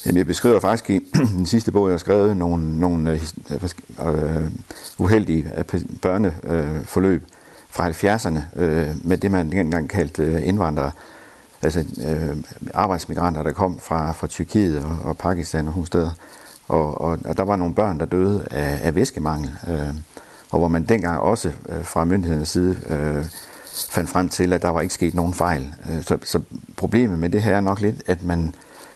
Jamen, 0.06 0.16
jeg 0.18 0.26
beskriver 0.26 0.60
faktisk 0.60 0.90
i 0.90 1.00
den 1.36 1.46
sidste 1.46 1.72
bog, 1.72 1.86
jeg 1.86 1.92
har 1.92 1.98
skrevet, 1.98 2.36
nogle, 2.36 2.80
nogle 2.80 3.10
øh, 3.10 3.22
øh, 3.50 4.14
øh 4.14 4.50
uheldige 4.98 5.50
øh, 5.58 5.80
børneforløb, 6.02 7.22
øh, 7.22 7.28
fra 7.70 7.90
70'erne 7.90 8.60
øh, 8.62 8.88
med 9.04 9.18
det, 9.18 9.30
man 9.30 9.52
dengang 9.52 9.88
kaldte 9.88 10.22
øh, 10.22 10.48
indvandrere, 10.48 10.90
altså 11.62 11.84
øh, 12.06 12.36
arbejdsmigranter, 12.74 13.42
der 13.42 13.52
kom 13.52 13.78
fra, 13.78 14.12
fra 14.12 14.26
Tyrkiet 14.26 14.84
og, 14.84 14.98
og 15.04 15.18
Pakistan 15.18 15.68
og 15.68 15.86
steder. 15.86 16.10
Og, 16.68 17.00
og, 17.00 17.18
og 17.24 17.36
der 17.36 17.42
var 17.42 17.56
nogle 17.56 17.74
børn, 17.74 18.00
der 18.00 18.06
døde 18.06 18.46
af, 18.50 18.80
af 18.82 18.94
væskemangel, 18.94 19.50
øh, 19.68 19.94
og 20.50 20.58
hvor 20.58 20.68
man 20.68 20.84
dengang 20.84 21.20
også 21.20 21.52
øh, 21.68 21.84
fra 21.84 22.04
myndighedernes 22.04 22.48
side 22.48 22.76
øh, 22.88 23.24
fandt 23.90 24.10
frem 24.10 24.28
til, 24.28 24.52
at 24.52 24.62
der 24.62 24.68
var 24.68 24.80
ikke 24.80 24.94
sket 24.94 25.14
nogen 25.14 25.34
fejl. 25.34 25.74
Øh, 25.90 26.02
så, 26.02 26.18
så 26.24 26.40
problemet 26.76 27.18
med 27.18 27.30
det 27.30 27.42
her 27.42 27.56
er 27.56 27.60
nok 27.60 27.80
lidt, 27.80 28.02
at 28.06 28.22
man 28.22 28.54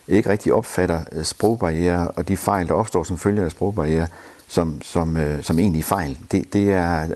ikke 0.08 0.30
rigtig 0.30 0.52
opfatter 0.52 1.00
øh, 1.12 1.24
sprogbarriere 1.24 2.08
og 2.08 2.28
de 2.28 2.36
fejl, 2.36 2.68
der 2.68 2.74
opstår 2.74 3.04
som 3.04 3.18
følge 3.18 3.42
af 3.42 3.50
sprogbarriere, 3.50 4.06
som, 4.48 4.82
som, 4.82 5.16
øh, 5.16 5.42
som 5.42 5.58
egentlig 5.58 5.84
fejl. 5.84 6.18
Det, 6.32 6.52
det 6.52 6.72
er 6.72 7.06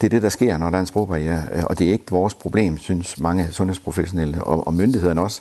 Det 0.00 0.06
er 0.06 0.08
det, 0.08 0.22
der 0.22 0.28
sker, 0.28 0.58
når 0.58 0.70
der 0.70 0.76
er 0.76 0.80
en 0.80 0.86
sprogbarriere, 0.86 1.42
øh, 1.52 1.64
og 1.64 1.78
det 1.78 1.88
er 1.88 1.92
ikke 1.92 2.04
vores 2.10 2.34
problem, 2.34 2.78
synes 2.78 3.20
mange 3.20 3.48
sundhedsprofessionelle 3.52 4.44
og, 4.44 4.66
og 4.66 4.74
myndighederne 4.74 5.20
også. 5.20 5.40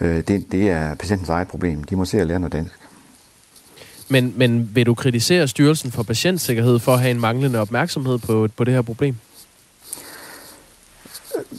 Det, 0.00 0.52
det 0.52 0.70
er 0.70 0.94
patientens 0.94 1.28
eget 1.28 1.48
problem. 1.48 1.84
De 1.84 1.96
må 1.96 2.04
se 2.04 2.20
at 2.20 2.26
lære 2.26 2.40
noget 2.40 2.52
dansk. 2.52 2.74
Men, 4.08 4.34
men 4.36 4.70
vil 4.74 4.86
du 4.86 4.94
kritisere 4.94 5.48
Styrelsen 5.48 5.92
for 5.92 6.02
Patientsikkerhed 6.02 6.78
for 6.78 6.92
at 6.92 7.00
have 7.00 7.10
en 7.10 7.20
manglende 7.20 7.58
opmærksomhed 7.58 8.18
på, 8.18 8.48
på 8.56 8.64
det 8.64 8.74
her 8.74 8.82
problem? 8.82 9.16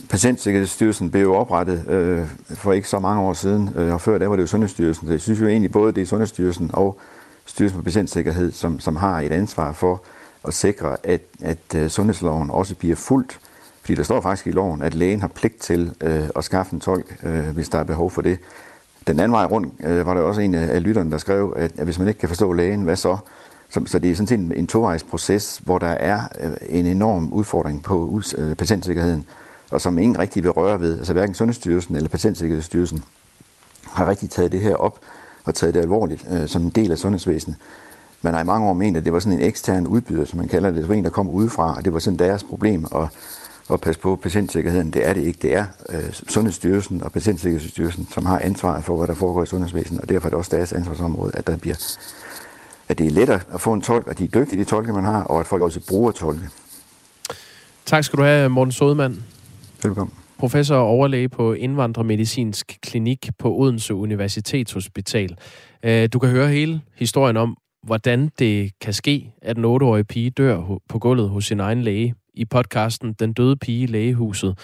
Patientsikkerhedsstyrelsen 0.10 1.12
blev 1.12 1.22
jo 1.22 1.36
oprettet 1.36 1.90
øh, 1.90 2.28
for 2.50 2.74
ikke 2.74 2.90
så 2.90 3.00
mange 3.00 3.22
år 3.22 3.34
siden, 3.34 3.70
øh, 3.76 3.94
og 3.94 4.02
før 4.02 4.18
da 4.18 4.28
var 4.28 4.36
det 4.36 4.44
jo 4.44 4.48
Sundhedsstyrelsen. 4.48 5.08
Så 5.08 5.14
jeg 5.14 5.22
synes 5.22 5.42
jo 5.42 5.48
egentlig 5.48 5.72
både, 5.72 5.94
det 5.94 6.02
er 6.02 6.06
Sundhedsstyrelsen 6.06 6.70
og 6.74 7.00
Styrelsen 7.46 7.78
for 7.78 7.84
Patientsikkerhed, 7.84 8.52
som, 8.52 8.80
som 8.80 8.96
har 8.96 9.20
et 9.20 9.32
ansvar 9.32 9.74
for 9.74 10.02
at 10.48 10.54
sikre, 10.54 10.98
at, 11.04 11.22
at 11.42 11.76
øh, 11.76 11.90
sundhedsloven 11.90 12.50
også 12.50 12.76
bliver 12.76 12.96
fuldt. 12.96 13.40
Fordi 13.82 13.96
der 13.96 14.04
står 14.04 14.22
faktisk 14.22 14.48
i 14.48 14.52
loven, 14.52 14.82
at 14.82 14.94
lægen 14.94 15.22
har 15.22 15.28
pligt 15.28 15.60
til 15.60 15.94
øh, 16.02 16.30
at 16.36 16.44
skaffe 16.44 16.74
en 16.74 16.80
tolk, 16.80 17.18
øh, 17.24 17.48
hvis 17.50 17.70
der 17.70 17.80
er 17.80 17.84
behov 17.84 18.12
for 18.12 18.22
det. 18.22 18.40
Den 19.08 19.20
anden 19.20 19.32
vej 19.32 19.46
rundt 19.46 19.74
øh, 19.84 20.06
var 20.06 20.14
der 20.14 20.22
også 20.22 20.42
en 20.42 20.56
af 20.56 20.84
lytterne, 20.84 21.12
der 21.12 21.18
skrev, 21.18 21.54
at, 21.58 21.72
at 21.78 21.84
hvis 21.84 22.00
man 22.00 22.08
ikke 22.08 22.20
kan 22.20 22.30
forstå 22.30 22.54
lægen, 22.54 22.82
hvad 22.82 22.96
så? 22.96 23.18
Så, 23.70 23.82
så 23.86 24.00
det 24.00 24.12
er 24.12 24.16
sådan 24.16 24.28
set 24.28 24.40
en, 24.40 24.54
en 24.56 24.68
tovejs 24.68 25.04
proces, 25.04 25.62
hvor 25.64 25.78
der 25.78 25.88
er 25.88 26.22
øh, 26.40 26.52
en 26.70 26.86
enorm 26.86 27.34
udfordring 27.34 27.84
på 27.84 28.22
øh, 28.38 28.56
patientsikkerheden, 28.56 29.26
og 29.72 29.82
som 29.82 29.98
ingen 29.98 30.20
rigtig 30.20 30.44
vil 30.44 30.52
røre 30.52 30.80
ved. 30.80 30.98
Altså 30.98 31.14
hverken 31.14 31.36
Sundhedsstyrelsen 31.36 31.96
eller 31.96 32.10
Patientsikkerhedsstyrelsen 32.10 33.04
har 33.84 34.10
rigtig 34.10 34.30
taget 34.30 34.52
det 34.52 34.62
her 34.62 34.76
op 34.76 35.00
og 35.44 35.56
taget 35.56 35.74
det 35.74 35.82
alvorligt 35.82 36.26
øh, 36.32 36.48
som 36.48 36.62
en 36.62 36.70
del 36.70 36.92
af 36.92 36.98
sundhedsvæsenet. 36.98 37.58
Man 38.22 38.34
har 38.34 38.42
i 38.42 38.46
mange 38.46 38.68
år 38.68 38.74
ment, 38.74 38.98
at 38.98 39.06
det 39.06 39.14
var 39.14 39.20
sådan 39.20 39.40
en 39.40 39.46
ekstern 39.46 39.88
udbyder, 39.88 40.26
som 40.26 40.40
man 40.40 40.48
kalder 40.48 40.70
det. 40.72 40.80
Det 40.82 40.90
var 40.90 40.96
en, 40.96 41.04
der 41.04 41.10
kom 41.10 41.30
udefra, 41.30 41.76
og 41.78 41.86
det 41.86 41.94
var 41.94 42.00
sådan 42.00 42.20
deres 42.20 42.44
problem 42.44 42.86
at, 42.96 43.08
at 43.74 43.82
passe 43.82 44.02
på 44.02 44.16
patientsikkerheden. 44.16 44.92
Det 44.92 45.08
er 45.08 45.14
det 45.14 45.22
ikke. 45.22 45.40
Det 45.42 45.56
er 45.56 45.66
øh, 45.90 46.14
Sundhedsstyrelsen 46.14 47.04
og 47.04 47.12
Patientsikkerhedsstyrelsen, 47.12 48.08
som 48.14 48.26
har 48.26 48.40
ansvaret 48.40 48.84
for, 48.84 48.98
hvad 48.98 49.08
der 49.08 49.14
foregår 49.14 49.44
i 49.44 49.46
sundhedsvæsenet, 49.46 50.02
og 50.02 50.10
derfor 50.10 50.28
er 50.28 50.30
det 50.30 50.38
også 50.38 50.56
deres 50.56 50.74
ansvarsområde, 50.74 51.32
at 51.36 51.48
der 51.48 51.58
bliver 51.58 51.76
at 52.92 52.98
det 52.98 53.08
er 53.08 53.12
lettere 53.12 53.40
at 53.54 53.62
få 53.62 53.74
en 53.74 53.82
tolk, 53.82 54.08
og 54.08 54.18
de 54.18 54.24
er 54.24 54.28
dygtige, 54.28 54.60
de 54.60 54.64
tolke, 54.64 54.94
man 54.94 55.04
har, 55.04 55.24
og 55.24 55.40
at 55.40 55.48
folk 55.48 55.64
også 55.64 55.80
bruger 55.88 56.12
tolke. 56.12 56.50
Tak 57.86 58.04
skal 58.04 58.20
du 58.20 58.24
have, 58.24 58.50
Morten 58.50 58.72
Sodemann. 58.72 59.24
Velkommen. 59.84 60.16
Professor 60.40 60.76
og 60.76 60.88
overlæge 60.88 61.30
på 61.30 61.54
Indvandrermedicinsk 61.54 62.78
Klinik 62.84 63.30
på 63.40 63.56
Odense 63.56 63.96
Universitetshospital. 63.96 65.38
Øh, 65.84 66.10
du 66.14 66.20
kan 66.20 66.30
høre 66.30 66.50
hele 66.50 66.82
historien 66.96 67.38
om, 67.38 67.58
hvordan 67.84 68.30
det 68.40 68.72
kan 68.82 68.94
ske, 68.94 69.32
at 69.42 69.58
en 69.58 69.66
8-årig 69.66 70.08
pige 70.08 70.30
dør 70.30 70.78
på 70.90 71.00
gulvet 71.00 71.30
hos 71.30 71.46
sin 71.46 71.60
egen 71.60 71.82
læge 71.82 72.16
i 72.34 72.46
podcasten 72.46 73.14
Den 73.14 73.34
døde 73.34 73.58
pige 73.58 73.84
i 73.84 73.86
lægehuset. 73.86 74.58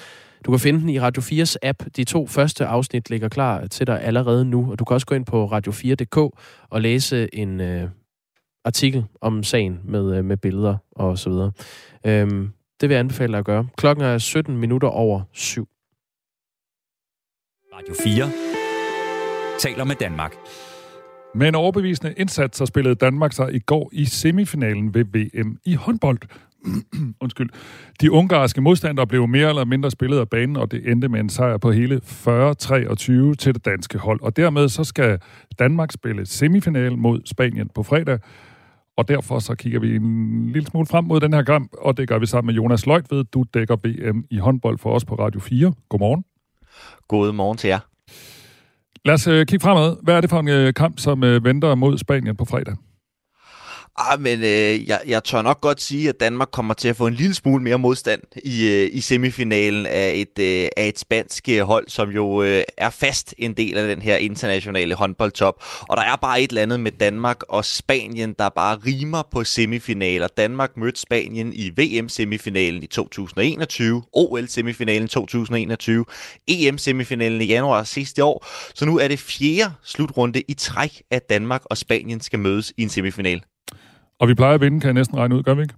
Du 0.45 0.51
kan 0.51 0.59
finde 0.59 0.79
den 0.79 0.89
i 0.89 0.99
Radio 0.99 1.21
4's 1.21 1.55
app. 1.63 1.83
De 1.95 2.03
to 2.03 2.27
første 2.27 2.65
afsnit 2.65 3.09
ligger 3.09 3.29
klar 3.29 3.67
til 3.67 3.87
dig 3.87 4.01
allerede 4.03 4.45
nu, 4.45 4.71
og 4.71 4.79
du 4.79 4.85
kan 4.85 4.93
også 4.93 5.07
gå 5.07 5.15
ind 5.15 5.25
på 5.25 5.45
radio4.dk 5.45 6.17
og 6.69 6.81
læse 6.81 7.35
en 7.35 7.61
øh, 7.61 7.89
artikel 8.65 9.05
om 9.21 9.43
sagen 9.43 9.79
med, 9.83 10.17
øh, 10.17 10.25
med 10.25 10.37
billeder 10.37 10.77
og 10.91 11.17
så 11.17 11.29
videre. 11.29 11.51
Øhm, 12.05 12.49
det 12.81 12.89
vil 12.89 12.95
jeg 12.95 12.99
anbefale 12.99 13.31
dig 13.31 13.39
at 13.39 13.45
gøre. 13.45 13.67
Klokken 13.77 14.05
er 14.05 14.17
17 14.17 14.57
minutter 14.57 14.87
over 14.87 15.21
syv. 15.31 15.67
Radio 17.73 17.95
4 18.03 18.31
taler 19.59 19.83
med 19.83 19.95
Danmark. 19.95 20.35
Med 21.35 21.47
en 21.47 21.55
overbevisende 21.55 22.13
indsats 22.17 22.57
så 22.57 22.65
spillede 22.65 22.95
Danmark 22.95 23.33
sig 23.33 23.53
i 23.53 23.59
går 23.59 23.89
i 23.93 24.05
semifinalen 24.05 24.93
ved 24.93 25.05
VM 25.05 25.57
i 25.65 25.73
håndbold. 25.73 26.19
Undskyld. 27.21 27.49
De 28.01 28.11
ungarske 28.11 28.61
modstandere 28.61 29.07
blev 29.07 29.27
mere 29.27 29.49
eller 29.49 29.65
mindre 29.65 29.91
spillet 29.91 30.19
af 30.19 30.29
banen, 30.29 30.55
og 30.55 30.71
det 30.71 30.91
endte 30.91 31.09
med 31.09 31.19
en 31.19 31.29
sejr 31.29 31.57
på 31.57 31.71
hele 31.71 32.01
40-23 32.05 33.35
til 33.35 33.53
det 33.53 33.65
danske 33.65 33.97
hold. 33.97 34.21
Og 34.21 34.37
dermed 34.37 34.69
så 34.69 34.83
skal 34.83 35.19
Danmark 35.59 35.91
spille 35.91 36.25
semifinal 36.25 36.97
mod 36.97 37.21
Spanien 37.25 37.69
på 37.75 37.83
fredag. 37.83 38.19
Og 38.97 39.07
derfor 39.07 39.39
så 39.39 39.55
kigger 39.55 39.79
vi 39.79 39.95
en 39.95 40.51
lille 40.51 40.67
smule 40.67 40.87
frem 40.87 41.03
mod 41.03 41.19
den 41.19 41.33
her 41.33 41.43
kamp, 41.43 41.71
og 41.81 41.97
det 41.97 42.07
gør 42.07 42.19
vi 42.19 42.25
sammen 42.25 42.47
med 42.47 42.55
Jonas 42.55 42.85
Løjtved. 42.85 43.23
Du 43.23 43.45
dækker 43.53 43.75
VM 43.75 44.25
i 44.29 44.37
håndbold 44.37 44.77
for 44.77 44.93
os 44.93 45.05
på 45.05 45.15
Radio 45.15 45.39
4. 45.39 45.73
Godmorgen. 45.89 46.23
God 47.07 47.31
morgen 47.31 47.57
til 47.57 47.67
jer. 47.67 47.79
Lad 49.05 49.13
os 49.13 49.27
øh, 49.27 49.45
kigge 49.45 49.63
fremad. 49.63 49.95
Hvad 50.03 50.15
er 50.15 50.21
det 50.21 50.29
for 50.29 50.39
en 50.39 50.47
øh, 50.47 50.73
kamp, 50.73 50.99
som 50.99 51.23
øh, 51.23 51.43
venter 51.43 51.75
mod 51.75 51.97
Spanien 51.97 52.35
på 52.35 52.45
fredag? 52.45 52.75
Ah, 53.99 54.21
men 54.21 54.39
øh, 54.39 54.87
jeg, 54.87 55.01
jeg 55.07 55.23
tør 55.23 55.41
nok 55.41 55.61
godt 55.61 55.81
sige, 55.81 56.09
at 56.09 56.19
Danmark 56.19 56.47
kommer 56.51 56.73
til 56.73 56.87
at 56.87 56.95
få 56.95 57.07
en 57.07 57.13
lille 57.13 57.33
smule 57.33 57.63
mere 57.63 57.79
modstand 57.79 58.21
i, 58.43 58.67
øh, 58.67 58.89
i 58.93 59.01
semifinalen 59.01 59.85
af 59.85 60.11
et, 60.15 60.39
øh, 60.39 60.69
af 60.77 60.87
et 60.87 60.99
spansk 60.99 61.49
øh, 61.49 61.61
hold, 61.61 61.89
som 61.89 62.09
jo 62.09 62.43
øh, 62.43 62.63
er 62.77 62.89
fast 62.89 63.35
en 63.37 63.53
del 63.53 63.77
af 63.77 63.87
den 63.87 64.01
her 64.01 64.17
internationale 64.17 64.95
håndboldtop. 64.95 65.63
Og 65.81 65.97
der 65.97 66.03
er 66.03 66.15
bare 66.15 66.41
et 66.41 66.49
eller 66.49 66.61
andet 66.61 66.79
med 66.79 66.91
Danmark 66.91 67.43
og 67.49 67.65
Spanien, 67.65 68.35
der 68.39 68.49
bare 68.49 68.77
rimer 68.85 69.23
på 69.31 69.43
semifinaler. 69.43 70.27
Danmark 70.27 70.77
mødte 70.77 70.99
Spanien 70.99 71.53
i 71.53 71.71
VM-semifinalen 71.77 72.83
i 72.83 72.87
2021, 72.87 74.03
OL-semifinalen 74.13 75.07
2021, 75.07 76.05
EM-semifinalen 76.47 77.41
e 77.41 77.43
i 77.43 77.47
januar 77.47 77.83
sidste 77.83 78.23
år. 78.23 78.45
Så 78.75 78.85
nu 78.85 78.99
er 78.99 79.07
det 79.07 79.19
fjerde 79.19 79.73
slutrunde 79.83 80.41
i 80.47 80.53
træk, 80.53 81.01
at 81.11 81.29
Danmark 81.29 81.61
og 81.65 81.77
Spanien 81.77 82.21
skal 82.21 82.39
mødes 82.39 82.73
i 82.77 82.81
en 82.81 82.89
semifinal. 82.89 83.41
Og 84.19 84.27
vi 84.27 84.33
plejer 84.33 84.53
at 84.53 84.61
vinde, 84.61 84.79
kan 84.79 84.87
jeg 84.87 84.93
næsten 84.93 85.17
regne 85.17 85.35
ud, 85.35 85.43
gør 85.43 85.53
vi 85.53 85.61
ikke? 85.61 85.73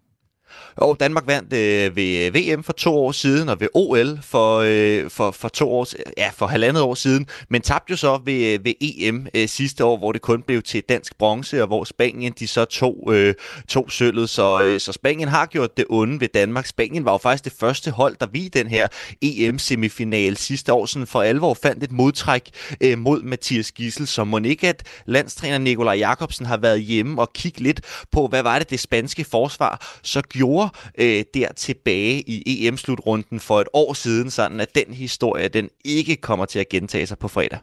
Og 0.81 0.99
Danmark 0.99 1.27
vandt 1.27 1.53
øh, 1.53 1.95
ved 1.95 2.25
øh, 2.25 2.35
VM 2.35 2.63
for 2.63 2.73
to 2.73 2.97
år 2.97 3.11
siden, 3.11 3.49
og 3.49 3.59
ved 3.59 3.67
OL 3.73 4.19
for, 4.21 4.57
øh, 4.65 5.09
for, 5.09 5.31
for 5.31 5.49
to 5.49 5.71
år, 5.71 5.87
ja, 6.17 6.29
for 6.33 6.47
halvandet 6.47 6.83
år 6.83 6.95
siden, 6.95 7.27
men 7.49 7.61
tabte 7.61 7.91
jo 7.91 7.97
så 7.97 8.19
ved, 8.25 8.53
øh, 8.53 8.65
ved 8.65 8.73
EM 8.81 9.27
øh, 9.33 9.47
sidste 9.47 9.85
år, 9.85 9.97
hvor 9.97 10.11
det 10.11 10.21
kun 10.21 10.41
blev 10.41 10.61
til 10.61 10.83
dansk 10.89 11.17
bronze, 11.17 11.61
og 11.61 11.67
hvor 11.67 11.83
Spanien 11.83 12.33
de 12.39 12.47
så 12.47 12.65
tog, 12.65 13.09
øh, 13.11 13.33
tog 13.67 13.91
sølvet. 13.91 14.29
Så, 14.29 14.63
øh, 14.63 14.79
så 14.79 14.91
Spanien 14.91 15.29
har 15.29 15.45
gjort 15.45 15.77
det 15.77 15.85
onde 15.89 16.19
ved 16.21 16.27
Danmark. 16.33 16.65
Spanien 16.65 17.05
var 17.05 17.11
jo 17.11 17.17
faktisk 17.17 17.43
det 17.43 17.53
første 17.59 17.91
hold, 17.91 18.15
der 18.19 18.27
vi 18.31 18.47
den 18.47 18.67
her 18.67 18.87
EM-semifinal 19.21 20.37
sidste 20.37 20.73
år, 20.73 20.85
sådan 20.85 21.07
for 21.07 21.21
alvor 21.21 21.53
fandt 21.53 21.83
et 21.83 21.91
modtræk 21.91 22.49
øh, 22.81 22.97
mod 22.97 23.21
Mathias 23.23 23.71
Gissel, 23.71 24.07
som 24.07 24.27
må 24.27 24.39
ikke, 24.39 24.67
at 24.67 24.83
landstræner 25.05 25.57
Nikolaj 25.57 25.95
Jakobsen 25.95 26.45
har 26.45 26.57
været 26.57 26.81
hjemme 26.81 27.21
og 27.21 27.33
kigge 27.33 27.59
lidt 27.59 27.81
på, 28.11 28.27
hvad 28.27 28.43
var 28.43 28.59
det 28.59 28.69
det 28.69 28.79
spanske 28.79 29.23
forsvar, 29.23 29.99
så 30.03 30.21
gjorde 30.21 30.68
øh, 30.99 31.23
der 31.33 31.47
tilbage 31.55 32.23
i 32.29 32.67
EM-slutrunden 32.67 33.39
for 33.39 33.61
et 33.61 33.67
år 33.73 33.93
siden, 33.93 34.29
sådan 34.29 34.59
at 34.59 34.75
den 34.75 34.93
historie, 34.93 35.47
den 35.47 35.69
ikke 35.85 36.15
kommer 36.15 36.45
til 36.45 36.59
at 36.59 36.69
gentage 36.69 37.05
sig 37.05 37.17
på 37.17 37.27
fredag. 37.27 37.59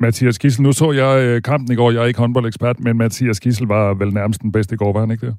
Mathias 0.00 0.38
Kissel, 0.38 0.62
nu 0.62 0.72
så 0.72 0.92
jeg 0.92 1.22
øh, 1.22 1.42
kampen 1.42 1.72
i 1.72 1.76
går. 1.76 1.90
Jeg 1.90 2.02
er 2.02 2.06
ikke 2.06 2.18
håndboldekspert, 2.18 2.80
men 2.80 2.98
Mathias 2.98 3.40
Kissel 3.40 3.66
var 3.66 3.94
vel 3.94 4.14
nærmest 4.14 4.42
den 4.42 4.52
bedste 4.52 4.74
i 4.74 4.76
går, 4.76 4.92
var 4.92 5.00
han 5.00 5.10
ikke 5.10 5.26
det? 5.26 5.36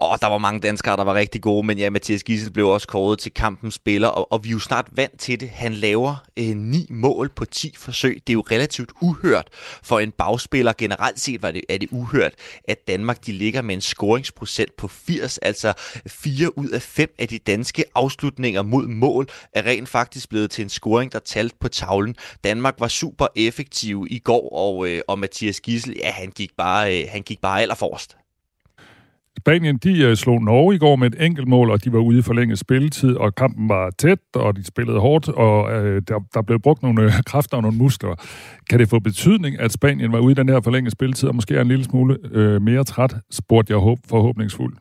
Og 0.00 0.20
der 0.20 0.26
var 0.26 0.38
mange 0.38 0.60
danskere, 0.60 0.96
der 0.96 1.04
var 1.04 1.14
rigtig 1.14 1.42
gode, 1.42 1.66
men 1.66 1.78
ja, 1.78 1.90
Mathias 1.90 2.22
Gissel 2.22 2.52
blev 2.52 2.68
også 2.68 2.86
kåret 2.86 3.18
til 3.18 3.34
kampens 3.34 3.74
spiller, 3.74 4.08
og, 4.08 4.32
og 4.32 4.44
vi 4.44 4.48
er 4.48 4.52
jo 4.52 4.58
snart 4.58 4.86
vant 4.92 5.20
til 5.20 5.40
det. 5.40 5.50
Han 5.50 5.74
laver 5.74 6.16
øh, 6.36 6.56
ni 6.56 6.86
mål 6.90 7.28
på 7.28 7.44
10 7.44 7.74
forsøg. 7.78 8.14
Det 8.26 8.32
er 8.32 8.34
jo 8.34 8.44
relativt 8.50 8.90
uhørt 9.00 9.48
for 9.82 9.98
en 9.98 10.10
bagspiller. 10.10 10.72
Generelt 10.78 11.20
set 11.20 11.42
var 11.42 11.50
det, 11.50 11.62
er 11.68 11.78
det 11.78 11.88
uhørt, 11.90 12.32
at 12.68 12.88
Danmark 12.88 13.26
de 13.26 13.32
ligger 13.32 13.62
med 13.62 13.74
en 13.74 13.80
scoringsprocent 13.80 14.76
på 14.76 14.88
80, 14.88 15.38
altså 15.38 15.72
4 16.06 16.58
ud 16.58 16.68
af 16.68 16.82
5 16.82 17.14
af 17.18 17.28
de 17.28 17.38
danske 17.38 17.84
afslutninger 17.94 18.62
mod 18.62 18.86
mål 18.86 19.28
er 19.52 19.62
rent 19.62 19.88
faktisk 19.88 20.28
blevet 20.28 20.50
til 20.50 20.62
en 20.62 20.68
scoring, 20.68 21.12
der 21.12 21.18
talt 21.18 21.54
på 21.60 21.68
tavlen. 21.68 22.16
Danmark 22.44 22.74
var 22.78 22.88
super 22.88 23.26
effektiv 23.36 24.06
i 24.10 24.18
går, 24.18 24.52
og, 24.52 24.88
øh, 24.88 25.02
og 25.08 25.18
Mathias 25.18 25.60
Gissel, 25.60 25.96
ja, 26.02 26.10
han 26.10 26.30
gik 26.30 26.50
bare, 26.56 27.02
øh, 27.02 27.08
han 27.10 27.22
gik 27.22 27.40
bare 27.40 27.62
allerforrest. 27.62 28.19
Spanien, 29.38 29.76
de 29.76 30.10
uh, 30.10 30.14
slog 30.14 30.42
Norge 30.42 30.74
i 30.74 30.78
går 30.78 30.96
med 30.96 31.06
et 31.14 31.26
enkelt 31.26 31.48
mål, 31.48 31.70
og 31.70 31.84
de 31.84 31.92
var 31.92 31.98
ude 31.98 32.18
i 32.18 32.22
forlænget 32.22 32.58
spilletid, 32.58 33.16
og 33.16 33.34
kampen 33.34 33.68
var 33.68 33.90
tæt, 33.98 34.18
og 34.34 34.56
de 34.56 34.64
spillede 34.64 35.00
hårdt, 35.00 35.28
og 35.28 35.72
øh, 35.72 36.02
der, 36.08 36.20
der 36.34 36.42
blev 36.42 36.60
brugt 36.60 36.82
nogle 36.82 37.02
øh, 37.02 37.12
kræfter 37.26 37.56
og 37.56 37.62
nogle 37.62 37.78
muskler. 37.78 38.14
Kan 38.70 38.78
det 38.78 38.88
få 38.88 38.98
betydning, 38.98 39.60
at 39.60 39.72
Spanien 39.72 40.12
var 40.12 40.18
ude 40.18 40.32
i 40.32 40.34
den 40.34 40.48
her 40.48 40.60
forlængede 40.60 40.90
spilletid, 40.90 41.28
og 41.28 41.34
måske 41.34 41.54
er 41.54 41.60
en 41.60 41.68
lille 41.68 41.84
smule 41.84 42.18
øh, 42.32 42.62
mere 42.62 42.84
træt, 42.84 43.16
spurgte 43.30 43.72
jeg 43.72 43.78
håb, 43.78 43.98
forhåbningsfuldt. 44.08 44.78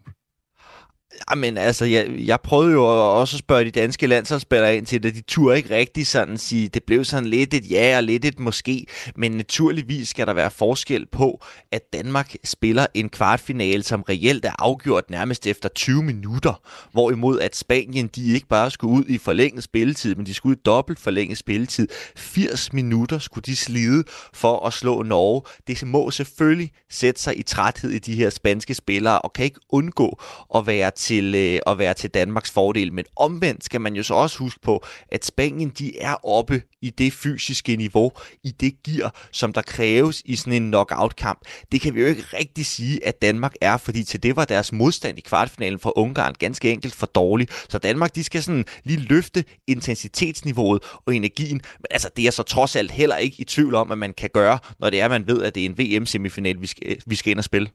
Ah, 1.27 1.39
Jamen, 1.39 1.57
altså, 1.57 1.85
jeg, 1.85 2.09
jeg 2.17 2.41
prøvede 2.41 2.71
jo 2.71 2.85
også 3.19 3.35
at 3.35 3.39
spørge 3.39 3.65
de 3.65 3.71
danske 3.71 4.07
landsholdsspillere 4.07 4.77
ind 4.77 4.85
til 4.85 5.03
det. 5.03 5.15
De 5.15 5.21
turde 5.21 5.57
ikke 5.57 5.75
rigtig 5.75 6.07
sådan 6.07 6.37
sige, 6.37 6.67
det 6.67 6.83
blev 6.83 7.05
sådan 7.05 7.29
lidt 7.29 7.53
et 7.53 7.71
ja 7.71 7.97
og 7.97 8.03
lidt 8.03 8.25
et 8.25 8.39
måske. 8.39 8.85
Men 9.15 9.31
naturligvis 9.31 10.09
skal 10.09 10.27
der 10.27 10.33
være 10.33 10.51
forskel 10.51 11.05
på, 11.05 11.43
at 11.71 11.81
Danmark 11.93 12.35
spiller 12.43 12.85
en 12.93 13.09
kvartfinale, 13.09 13.83
som 13.83 14.01
reelt 14.01 14.45
er 14.45 14.51
afgjort 14.59 15.09
nærmest 15.09 15.47
efter 15.47 15.69
20 15.69 16.03
minutter. 16.03 16.61
Hvorimod 16.91 17.39
at 17.39 17.55
Spanien, 17.55 18.07
de 18.07 18.33
ikke 18.33 18.47
bare 18.47 18.71
skulle 18.71 18.93
ud 18.93 19.03
i 19.07 19.17
forlænget 19.17 19.63
spilletid, 19.63 20.15
men 20.15 20.25
de 20.25 20.33
skulle 20.33 20.51
ud 20.51 20.55
i 20.57 20.61
dobbelt 20.65 20.99
forlænget 20.99 21.37
spilletid. 21.37 21.87
80 22.15 22.73
minutter 22.73 23.19
skulle 23.19 23.45
de 23.45 23.55
slide 23.55 24.03
for 24.33 24.67
at 24.67 24.73
slå 24.73 25.03
Norge. 25.03 25.41
Det 25.67 25.87
må 25.87 26.11
selvfølgelig 26.11 26.71
sætte 26.89 27.21
sig 27.21 27.39
i 27.39 27.43
træthed 27.43 27.91
i 27.91 27.99
de 27.99 28.15
her 28.15 28.29
spanske 28.29 28.73
spillere, 28.73 29.21
og 29.21 29.33
kan 29.33 29.45
ikke 29.45 29.59
undgå 29.69 30.21
at 30.55 30.67
være 30.67 30.91
til 31.09 31.35
øh, 31.35 31.59
at 31.67 31.77
være 31.77 31.93
til 31.93 32.09
Danmarks 32.09 32.51
fordel. 32.51 32.93
Men 32.93 33.05
omvendt 33.15 33.63
skal 33.63 33.81
man 33.81 33.95
jo 33.95 34.03
så 34.03 34.13
også 34.13 34.37
huske 34.37 34.59
på, 34.61 34.85
at 35.11 35.25
Spanien 35.25 35.69
de 35.69 35.99
er 35.99 36.25
oppe 36.25 36.61
i 36.81 36.89
det 36.89 37.13
fysiske 37.13 37.75
niveau, 37.75 38.11
i 38.43 38.51
det 38.51 38.83
gear, 38.83 39.15
som 39.31 39.53
der 39.53 39.61
kræves 39.61 40.21
i 40.25 40.35
sådan 40.35 40.53
en 40.53 40.67
knockout-kamp. 40.67 41.39
Det 41.71 41.81
kan 41.81 41.95
vi 41.95 42.01
jo 42.01 42.07
ikke 42.07 42.23
rigtig 42.33 42.65
sige, 42.65 43.07
at 43.07 43.21
Danmark 43.21 43.53
er, 43.61 43.77
fordi 43.77 44.03
til 44.03 44.23
det 44.23 44.35
var 44.35 44.45
deres 44.45 44.71
modstand 44.71 45.17
i 45.17 45.21
kvartfinalen 45.21 45.79
fra 45.79 45.91
Ungarn 45.95 46.33
ganske 46.39 46.71
enkelt 46.71 46.95
for 46.95 47.05
dårlig. 47.05 47.47
Så 47.69 47.77
Danmark, 47.77 48.15
de 48.15 48.23
skal 48.23 48.43
sådan 48.43 48.65
lige 48.83 48.99
løfte 48.99 49.43
intensitetsniveauet 49.67 50.83
og 51.05 51.15
energien. 51.15 51.61
Men 51.77 51.85
altså, 51.91 52.09
det 52.17 52.27
er 52.27 52.31
så 52.31 52.43
trods 52.43 52.75
alt 52.75 52.91
heller 52.91 53.17
ikke 53.17 53.35
i 53.39 53.43
tvivl 53.43 53.75
om, 53.75 53.91
at 53.91 53.97
man 53.97 54.13
kan 54.13 54.29
gøre, 54.33 54.59
når 54.79 54.89
det 54.89 55.01
er, 55.01 55.05
at 55.05 55.11
man 55.11 55.27
ved, 55.27 55.43
at 55.43 55.55
det 55.55 55.65
er 55.65 55.69
en 55.69 55.77
VM-semifinal, 55.77 56.61
vi 56.61 56.67
skal, 56.67 56.83
øh, 56.87 56.97
vi 57.05 57.15
skal 57.15 57.31
ind 57.31 57.39
og 57.39 57.43
spille. 57.43 57.69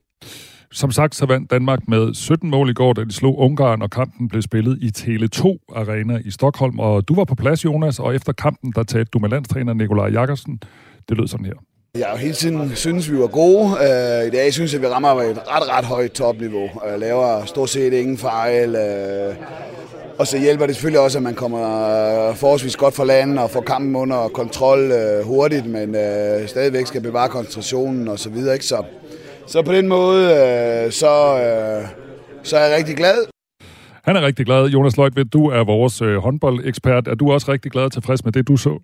Som 0.74 0.90
sagt, 0.92 1.14
så 1.14 1.26
vandt 1.26 1.50
Danmark 1.50 1.88
med 1.88 2.14
17 2.14 2.50
mål 2.50 2.70
i 2.70 2.72
går, 2.72 2.92
da 2.92 3.04
de 3.04 3.12
slog 3.12 3.38
Ungarn, 3.38 3.82
og 3.82 3.90
kampen 3.90 4.28
blev 4.28 4.42
spillet 4.42 4.78
i 4.82 4.90
Tele2 4.98 5.42
Arena 5.76 6.20
i 6.24 6.30
Stockholm. 6.30 6.78
Og 6.78 7.08
du 7.08 7.14
var 7.14 7.24
på 7.24 7.34
plads, 7.34 7.64
Jonas, 7.64 7.98
og 7.98 8.14
efter 8.14 8.32
kampen, 8.32 8.72
der 8.76 8.82
talte 8.82 9.10
du 9.12 9.18
med 9.18 9.28
landstræner 9.28 9.74
Nikolaj 9.74 10.08
Jakobsen. 10.08 10.60
Det 11.08 11.16
lød 11.16 11.28
sådan 11.28 11.46
her. 11.46 11.52
Jeg 11.98 12.06
har 12.06 12.16
hele 12.16 12.34
tiden 12.34 12.72
synes, 12.74 13.12
vi 13.12 13.18
var 13.18 13.26
gode. 13.26 13.64
Øh, 13.64 14.26
I 14.26 14.30
dag 14.30 14.52
synes 14.52 14.72
jeg, 14.72 14.82
vi 14.82 14.86
rammer 14.86 15.08
et 15.08 15.38
ret, 15.38 15.78
ret 15.78 15.84
højt 15.84 16.12
topniveau. 16.12 16.68
Jeg 16.90 16.98
laver 16.98 17.44
stort 17.44 17.70
set 17.70 17.92
ingen 17.92 18.18
fejl. 18.18 18.74
Øh. 18.74 19.34
Og 20.18 20.26
så 20.26 20.38
hjælper 20.38 20.66
det 20.66 20.74
selvfølgelig 20.74 21.00
også, 21.00 21.18
at 21.18 21.22
man 21.22 21.34
kommer 21.34 22.32
forholdsvis 22.34 22.76
godt 22.76 22.94
fra 22.94 23.04
landet 23.04 23.38
og 23.38 23.50
får 23.50 23.60
kampen 23.60 23.96
under 23.96 24.28
kontrol 24.28 24.92
hurtigt, 25.24 25.66
men 25.66 25.96
stadigvæk 26.46 26.86
skal 26.86 27.00
bevare 27.00 27.28
koncentrationen 27.28 28.08
og 28.08 28.18
så 28.18 28.30
videre. 28.30 28.54
Ikke? 28.54 28.66
Så, 28.66 28.84
så 29.46 29.62
på 29.62 29.72
den 29.72 29.88
måde, 29.88 30.22
uh, 30.24 30.92
så, 30.92 31.12
uh, 31.34 31.88
så 32.42 32.56
er 32.56 32.64
jeg 32.66 32.76
rigtig 32.76 32.96
glad. 32.96 33.26
Han 34.04 34.16
er 34.16 34.22
rigtig 34.22 34.46
glad. 34.46 34.68
Jonas 34.68 34.96
Løjtvedt, 34.96 35.32
du 35.32 35.46
er 35.46 35.64
vores 35.64 36.02
øh, 36.02 36.16
håndboldekspert. 36.16 37.08
Er 37.08 37.14
du 37.14 37.32
også 37.32 37.52
rigtig 37.52 37.72
glad 37.72 37.84
og 37.84 37.92
tilfreds 37.92 38.24
med 38.24 38.32
det, 38.32 38.48
du 38.48 38.56
så? 38.56 38.78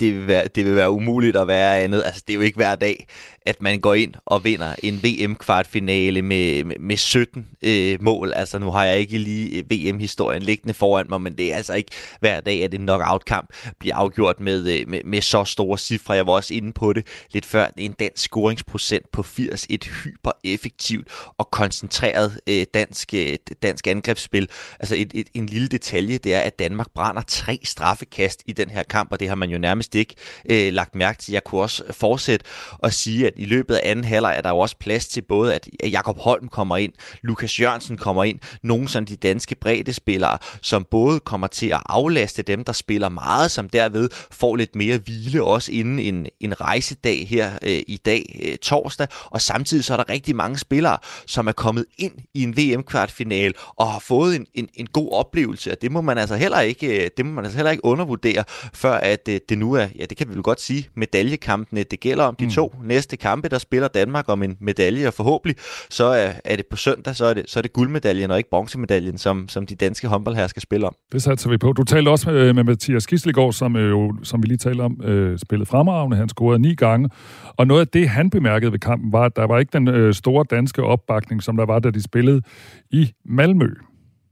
Det 0.00 0.14
vil, 0.14 0.26
være, 0.26 0.46
det 0.54 0.64
vil 0.64 0.76
være 0.76 0.90
umuligt 0.90 1.36
at 1.36 1.46
være 1.48 1.78
andet. 1.78 2.02
Altså, 2.04 2.22
det 2.26 2.32
er 2.32 2.36
jo 2.36 2.40
ikke 2.40 2.56
hver 2.56 2.74
dag, 2.74 3.06
at 3.46 3.62
man 3.62 3.80
går 3.80 3.94
ind 3.94 4.14
og 4.26 4.44
vinder 4.44 4.74
en 4.82 5.02
VM-kvartfinale 5.02 6.22
med, 6.22 6.64
med, 6.64 6.76
med 6.80 6.96
17 6.96 7.46
øh, 7.62 8.02
mål. 8.02 8.32
Altså, 8.32 8.58
nu 8.58 8.70
har 8.70 8.84
jeg 8.84 8.98
ikke 8.98 9.18
lige 9.18 9.58
øh, 9.58 9.64
VM-historien 9.70 10.42
liggende 10.42 10.74
foran 10.74 11.06
mig, 11.08 11.20
men 11.20 11.38
det 11.38 11.52
er 11.52 11.56
altså 11.56 11.74
ikke 11.74 11.90
hver 12.20 12.40
dag, 12.40 12.64
at 12.64 12.74
en 12.74 12.80
knockout-kamp 12.80 13.52
bliver 13.78 13.94
afgjort 13.94 14.40
med, 14.40 14.80
øh, 14.80 14.88
med, 14.88 15.00
med 15.04 15.20
så 15.20 15.44
store 15.44 15.78
cifre. 15.78 16.14
Jeg 16.14 16.26
var 16.26 16.32
også 16.32 16.54
inde 16.54 16.72
på 16.72 16.92
det 16.92 17.06
lidt 17.32 17.46
før. 17.46 17.66
En 17.76 17.92
dansk 17.92 18.24
scoringsprocent 18.24 19.10
på 19.12 19.22
80. 19.22 19.66
Et 19.70 19.84
hyper-effektivt 19.84 21.08
og 21.38 21.50
koncentreret 21.50 22.40
øh, 22.46 22.66
dansk, 22.74 23.14
øh, 23.14 23.36
dansk 23.62 23.86
angrebsspil. 23.86 24.48
Altså, 24.80 24.94
et, 24.94 25.10
et, 25.14 25.26
en 25.34 25.46
lille 25.46 25.68
detalje, 25.68 26.18
det 26.18 26.34
er, 26.34 26.40
at 26.40 26.58
Danmark 26.58 26.86
brænder 26.94 27.22
tre 27.22 27.58
straffekast 27.64 28.42
i 28.46 28.52
den 28.52 28.70
her 28.70 28.82
kamp, 28.82 29.12
og 29.12 29.20
det 29.20 29.28
har 29.28 29.34
man 29.34 29.50
jo 29.50 29.58
nærmest 29.58 29.94
ikke 29.94 30.14
øh, 30.50 30.72
lagt 30.72 30.94
mærke 30.94 31.18
til. 31.18 31.32
Jeg 31.32 31.44
kunne 31.44 31.60
også 31.60 31.92
fortsætte 31.92 32.44
og 32.78 32.92
sige, 32.92 33.26
at 33.26 33.35
i 33.36 33.44
løbet 33.44 33.74
af 33.74 33.90
anden 33.90 34.04
halvleg 34.04 34.34
er 34.36 34.40
der 34.40 34.50
jo 34.50 34.58
også 34.58 34.76
plads 34.80 35.08
til 35.08 35.22
både, 35.22 35.54
at 35.54 35.68
Jakob 35.84 36.18
Holm 36.18 36.48
kommer 36.48 36.76
ind, 36.76 36.92
Lukas 37.22 37.60
Jørgensen 37.60 37.96
kommer 37.96 38.24
ind, 38.24 38.38
nogle 38.62 38.88
sådan 38.88 39.06
de 39.06 39.16
danske 39.16 39.54
bredde 39.54 39.92
spillere, 39.92 40.38
som 40.62 40.86
både 40.90 41.20
kommer 41.20 41.46
til 41.46 41.66
at 41.66 41.80
aflaste 41.86 42.42
dem, 42.42 42.64
der 42.64 42.72
spiller 42.72 43.08
meget, 43.08 43.50
som 43.50 43.68
derved 43.68 44.08
får 44.30 44.56
lidt 44.56 44.76
mere 44.76 44.98
hvile 44.98 45.44
også 45.44 45.72
inden 45.72 45.98
en, 45.98 46.26
en 46.40 46.60
rejsedag 46.60 47.28
her 47.28 47.52
øh, 47.62 47.82
i 47.86 47.96
dag 47.96 48.40
øh, 48.44 48.56
torsdag, 48.58 49.06
og 49.24 49.40
samtidig 49.40 49.84
så 49.84 49.92
er 49.92 49.96
der 49.96 50.10
rigtig 50.10 50.36
mange 50.36 50.58
spillere, 50.58 50.98
som 51.26 51.46
er 51.46 51.52
kommet 51.52 51.84
ind 51.98 52.12
i 52.34 52.42
en 52.42 52.56
VM-kvartfinal 52.56 53.54
og 53.76 53.92
har 53.92 53.98
fået 53.98 54.36
en, 54.36 54.46
en, 54.54 54.68
en 54.74 54.86
god 54.86 55.12
oplevelse, 55.12 55.72
og 55.72 55.82
det 55.82 55.92
må 55.92 56.00
man 56.00 56.18
altså 56.18 56.36
heller 56.36 56.60
ikke, 56.60 57.04
øh, 57.04 57.10
det 57.16 57.26
må 57.26 57.32
man 57.32 57.44
altså 57.44 57.56
heller 57.56 57.70
ikke 57.70 57.84
undervurdere, 57.84 58.44
før 58.74 58.94
at 58.94 59.28
øh, 59.28 59.40
det 59.48 59.58
nu 59.58 59.72
er, 59.72 59.88
ja 59.98 60.04
det 60.04 60.16
kan 60.16 60.28
vi 60.28 60.34
vel 60.34 60.42
godt 60.42 60.60
sige, 60.60 60.88
medaljekampene, 60.94 61.82
det 61.82 62.00
gælder 62.00 62.24
om 62.24 62.36
de 62.36 62.44
mm. 62.44 62.50
to 62.50 62.74
næste 62.84 63.16
kampe, 63.26 63.48
der 63.48 63.58
spiller 63.58 63.88
Danmark 63.88 64.28
om 64.28 64.42
en 64.42 64.56
medalje, 64.60 65.06
og 65.06 65.14
forhåbentlig 65.14 65.56
så 65.90 66.04
er, 66.04 66.32
er 66.44 66.56
det 66.56 66.66
på 66.70 66.76
søndag, 66.76 67.16
så 67.16 67.24
er 67.24 67.34
det, 67.34 67.44
så 67.50 67.60
er 67.60 67.62
det 67.62 67.72
guldmedaljen 67.72 68.30
og 68.30 68.38
ikke 68.38 68.50
bronzemedaljen, 68.50 69.18
som, 69.18 69.48
som 69.48 69.66
de 69.66 69.74
danske 69.74 70.08
håndboldherrer 70.08 70.46
skal 70.46 70.62
spille 70.62 70.86
om. 70.86 70.94
Det 71.12 71.22
satser 71.22 71.50
vi 71.50 71.58
på. 71.58 71.72
Du 71.72 71.84
talte 71.84 72.08
også 72.08 72.30
med, 72.30 72.52
med 72.52 72.64
Mathias 72.64 73.06
Gislegaard, 73.06 73.52
som, 73.52 73.76
øh, 73.76 73.90
jo, 73.90 74.14
som 74.22 74.42
vi 74.42 74.46
lige 74.46 74.58
talte 74.58 74.80
om, 74.80 75.00
øh, 75.04 75.38
spillede 75.38 75.66
fremragende. 75.66 76.16
Han 76.16 76.28
scorede 76.28 76.58
ni 76.58 76.74
gange. 76.74 77.10
Og 77.56 77.66
noget 77.66 77.80
af 77.80 77.88
det, 77.88 78.08
han 78.08 78.30
bemærkede 78.30 78.72
ved 78.72 78.78
kampen, 78.78 79.12
var, 79.12 79.24
at 79.24 79.36
der 79.36 79.46
var 79.46 79.58
ikke 79.58 79.72
den 79.72 79.88
øh, 79.88 80.14
store 80.14 80.44
danske 80.50 80.82
opbakning, 80.82 81.42
som 81.42 81.56
der 81.56 81.66
var, 81.66 81.78
da 81.78 81.90
de 81.90 82.02
spillede 82.02 82.42
i 82.90 83.12
Malmø 83.24 83.68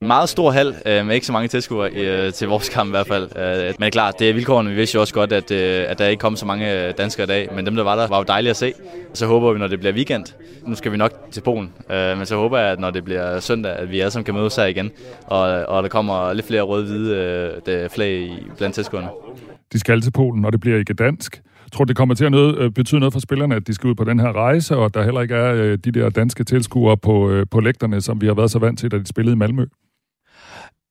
meget 0.07 0.29
stor 0.29 0.51
hal 0.51 0.75
øh, 0.87 1.07
med 1.07 1.15
ikke 1.15 1.27
så 1.27 1.33
mange 1.33 1.49
tilskuere 1.49 1.91
øh, 1.91 2.33
til 2.33 2.49
vores 2.49 2.69
kamp 2.69 2.89
i 2.89 2.91
hvert 2.91 3.07
fald. 3.07 3.37
Øh, 3.37 3.75
men 3.79 3.91
klart, 3.91 4.19
det 4.19 4.31
er 4.31 4.35
vilkårene. 4.35 4.71
Vi 4.71 4.77
vidste 4.77 4.95
jo 4.97 5.01
også 5.01 5.15
godt, 5.15 5.33
at, 5.33 5.51
øh, 5.51 5.85
at 5.89 5.99
der 5.99 6.07
ikke 6.07 6.21
kom 6.21 6.37
så 6.37 6.47
mange 6.47 6.87
øh, 6.89 6.95
danskere 6.99 7.25
i 7.25 7.27
dag, 7.27 7.49
men 7.55 7.67
dem, 7.67 7.77
der 7.77 7.83
var 7.83 7.97
der, 7.97 8.09
var 8.09 8.19
jo 8.19 8.25
dejlige 8.29 8.51
at 8.51 8.57
se. 8.57 8.73
Så 9.15 9.27
håber 9.27 9.53
vi, 9.53 9.59
når 9.59 9.67
det 9.67 9.79
bliver 9.79 9.95
weekend, 9.95 10.25
nu 10.67 10.75
skal 10.75 10.93
vi 10.93 10.97
nok 10.97 11.13
til 11.31 11.41
Polen, 11.41 11.73
øh, 11.91 12.17
men 12.17 12.27
så 12.27 12.37
håber 12.37 12.59
jeg, 12.59 12.73
at 12.73 12.81
når 12.81 12.91
det 12.91 13.05
bliver 13.05 13.41
søndag, 13.41 13.73
at 13.77 13.91
vi 13.91 14.01
alle 14.01 14.11
sammen 14.11 14.25
kan 14.25 14.35
mødes 14.35 14.57
her 14.57 14.65
igen, 14.65 14.91
og, 15.27 15.41
og 15.41 15.83
der 15.83 15.89
kommer 15.89 16.33
lidt 16.33 16.47
flere 16.47 16.63
røde-hvide 16.63 17.61
øh, 17.67 17.91
flag 17.91 18.31
blandt 18.59 18.75
tilskuerne. 18.75 19.09
De 19.73 19.79
skal 19.79 20.01
til 20.01 20.11
Polen, 20.11 20.43
når 20.43 20.51
det 20.51 20.61
bliver 20.61 20.79
ikke 20.79 20.95
dansk. 20.95 21.43
Jeg 21.65 21.73
tror, 21.73 21.85
det 21.85 21.97
kommer 21.97 22.15
til 22.15 22.25
at 22.25 22.31
noget, 22.31 22.59
øh, 22.59 22.71
betyde 22.71 23.01
noget 23.01 23.13
for 23.13 23.21
spillerne, 23.21 23.55
at 23.55 23.67
de 23.67 23.75
skal 23.75 23.89
ud 23.89 23.95
på 23.95 24.05
den 24.05 24.21
her 24.21 24.33
rejse, 24.33 24.77
og 24.77 24.95
der 24.95 25.03
heller 25.03 25.21
ikke 25.21 25.35
er 25.35 25.55
øh, 25.55 25.79
de 25.85 25.91
der 25.91 26.11
danske 26.11 26.45
tilskuere 26.45 26.97
på, 26.97 27.45
på 27.51 27.61
lægterne, 27.61 28.01
som 28.01 28.21
vi 28.21 28.27
har 28.27 28.35
været 28.35 28.51
så 28.51 28.59
vant 28.59 28.79
til, 28.79 28.91
da 28.91 28.99
de 28.99 29.07
spillede 29.07 29.33
i 29.35 29.39
Malmø. 29.39 29.65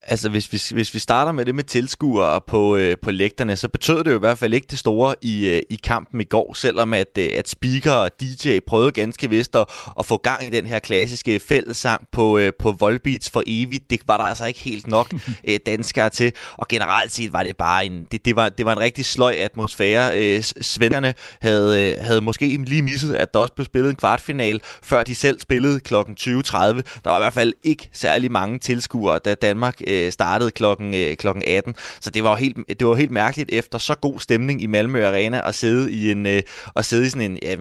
Altså, 0.08 0.30
hvis 0.30 0.54
vi, 0.54 0.76
hvis 0.76 0.94
vi 0.94 1.00
starter 1.00 1.32
med 1.32 1.46
det 1.46 1.56
med 1.56 1.64
tilskuere 1.64 2.42
på, 2.48 2.76
øh, 2.76 2.96
på 3.02 3.12
lægterne, 3.12 3.56
så 3.56 3.68
betød 3.68 4.04
det 4.04 4.12
jo 4.12 4.16
i 4.16 4.20
hvert 4.20 4.38
fald 4.38 4.54
ikke 4.54 4.68
det 4.72 4.80
store 4.80 5.16
i, 5.22 5.50
øh, 5.50 5.62
i 5.70 5.80
kampen 5.84 6.22
i 6.22 6.24
går, 6.24 6.54
selvom 6.54 6.94
at, 6.94 7.18
øh, 7.18 7.30
at 7.38 7.50
speaker 7.50 7.92
og 7.92 8.12
DJ 8.22 8.60
prøvede 8.68 8.92
ganske 8.92 9.30
vist 9.30 9.56
at, 9.56 9.66
at 10.00 10.06
få 10.06 10.18
gang 10.18 10.48
i 10.48 10.50
den 10.50 10.66
her 10.66 10.80
klassiske 10.80 11.40
fællesang 11.40 12.08
på, 12.12 12.38
øh, 12.38 12.52
på 12.60 12.72
Volbeats 12.72 13.30
for 13.30 13.44
evigt. 13.48 13.90
Det 13.90 14.00
var 14.08 14.18
der 14.18 14.24
altså 14.24 14.46
ikke 14.46 14.60
helt 14.60 14.88
nok 14.88 15.14
øh, 15.50 15.60
danskere 15.66 16.10
til, 16.10 16.32
og 16.58 16.68
generelt 16.68 17.12
set 17.12 17.34
var 17.34 17.44
det 17.44 17.58
bare 17.58 17.86
en, 17.86 18.08
det, 18.12 18.26
det, 18.26 18.36
var, 18.36 18.50
det 18.50 18.66
var 18.66 18.72
en 18.72 18.80
rigtig 18.80 19.06
sløj 19.06 19.36
atmosfære. 19.40 20.20
Øh, 20.20 20.44
svenskerne 20.44 21.14
havde, 21.42 21.92
øh, 21.92 22.06
havde 22.06 22.22
måske 22.22 22.58
lige 22.58 22.82
misset, 22.82 23.16
at 23.16 23.34
der 23.34 23.40
også 23.40 23.54
blev 23.54 23.66
spillet 23.66 23.90
en 23.90 23.96
kvartfinal, 23.96 24.62
før 24.84 25.04
de 25.04 25.16
selv 25.16 25.40
spillede 25.40 25.80
kl. 25.80 25.94
20.30. 25.96 26.00
Der 26.04 26.82
var 27.06 27.18
i 27.18 27.22
hvert 27.22 27.34
fald 27.34 27.54
ikke 27.64 27.90
særlig 27.94 28.32
mange 28.32 28.60
tilskuere, 28.60 29.20
da 29.20 29.36
Danmark 29.36 29.82
øh, 29.88 29.93
øh, 29.94 30.12
startede 30.12 30.52
klokken, 30.52 30.94
øh, 30.94 31.16
klokken 31.16 31.44
18. 31.48 31.76
Så 32.02 32.10
det 32.10 32.24
var 32.24 32.30
jo 32.30 32.36
helt, 32.36 32.58
det 32.80 32.88
var 32.88 32.96
helt 32.96 33.12
mærkeligt 33.12 33.50
efter 33.54 33.78
så 33.78 33.96
god 33.96 34.20
stemning 34.20 34.62
i 34.62 34.66
Malmø 34.66 35.06
Arena 35.06 35.42
at 35.48 35.56
sidde 35.56 35.92
i 35.92 36.12
en 36.12 36.26
øh, 36.26 36.42
at 36.76 36.86
sidde 36.86 37.06
i 37.06 37.10
sådan 37.10 37.32
en 37.32 37.40
ja, 37.44 37.56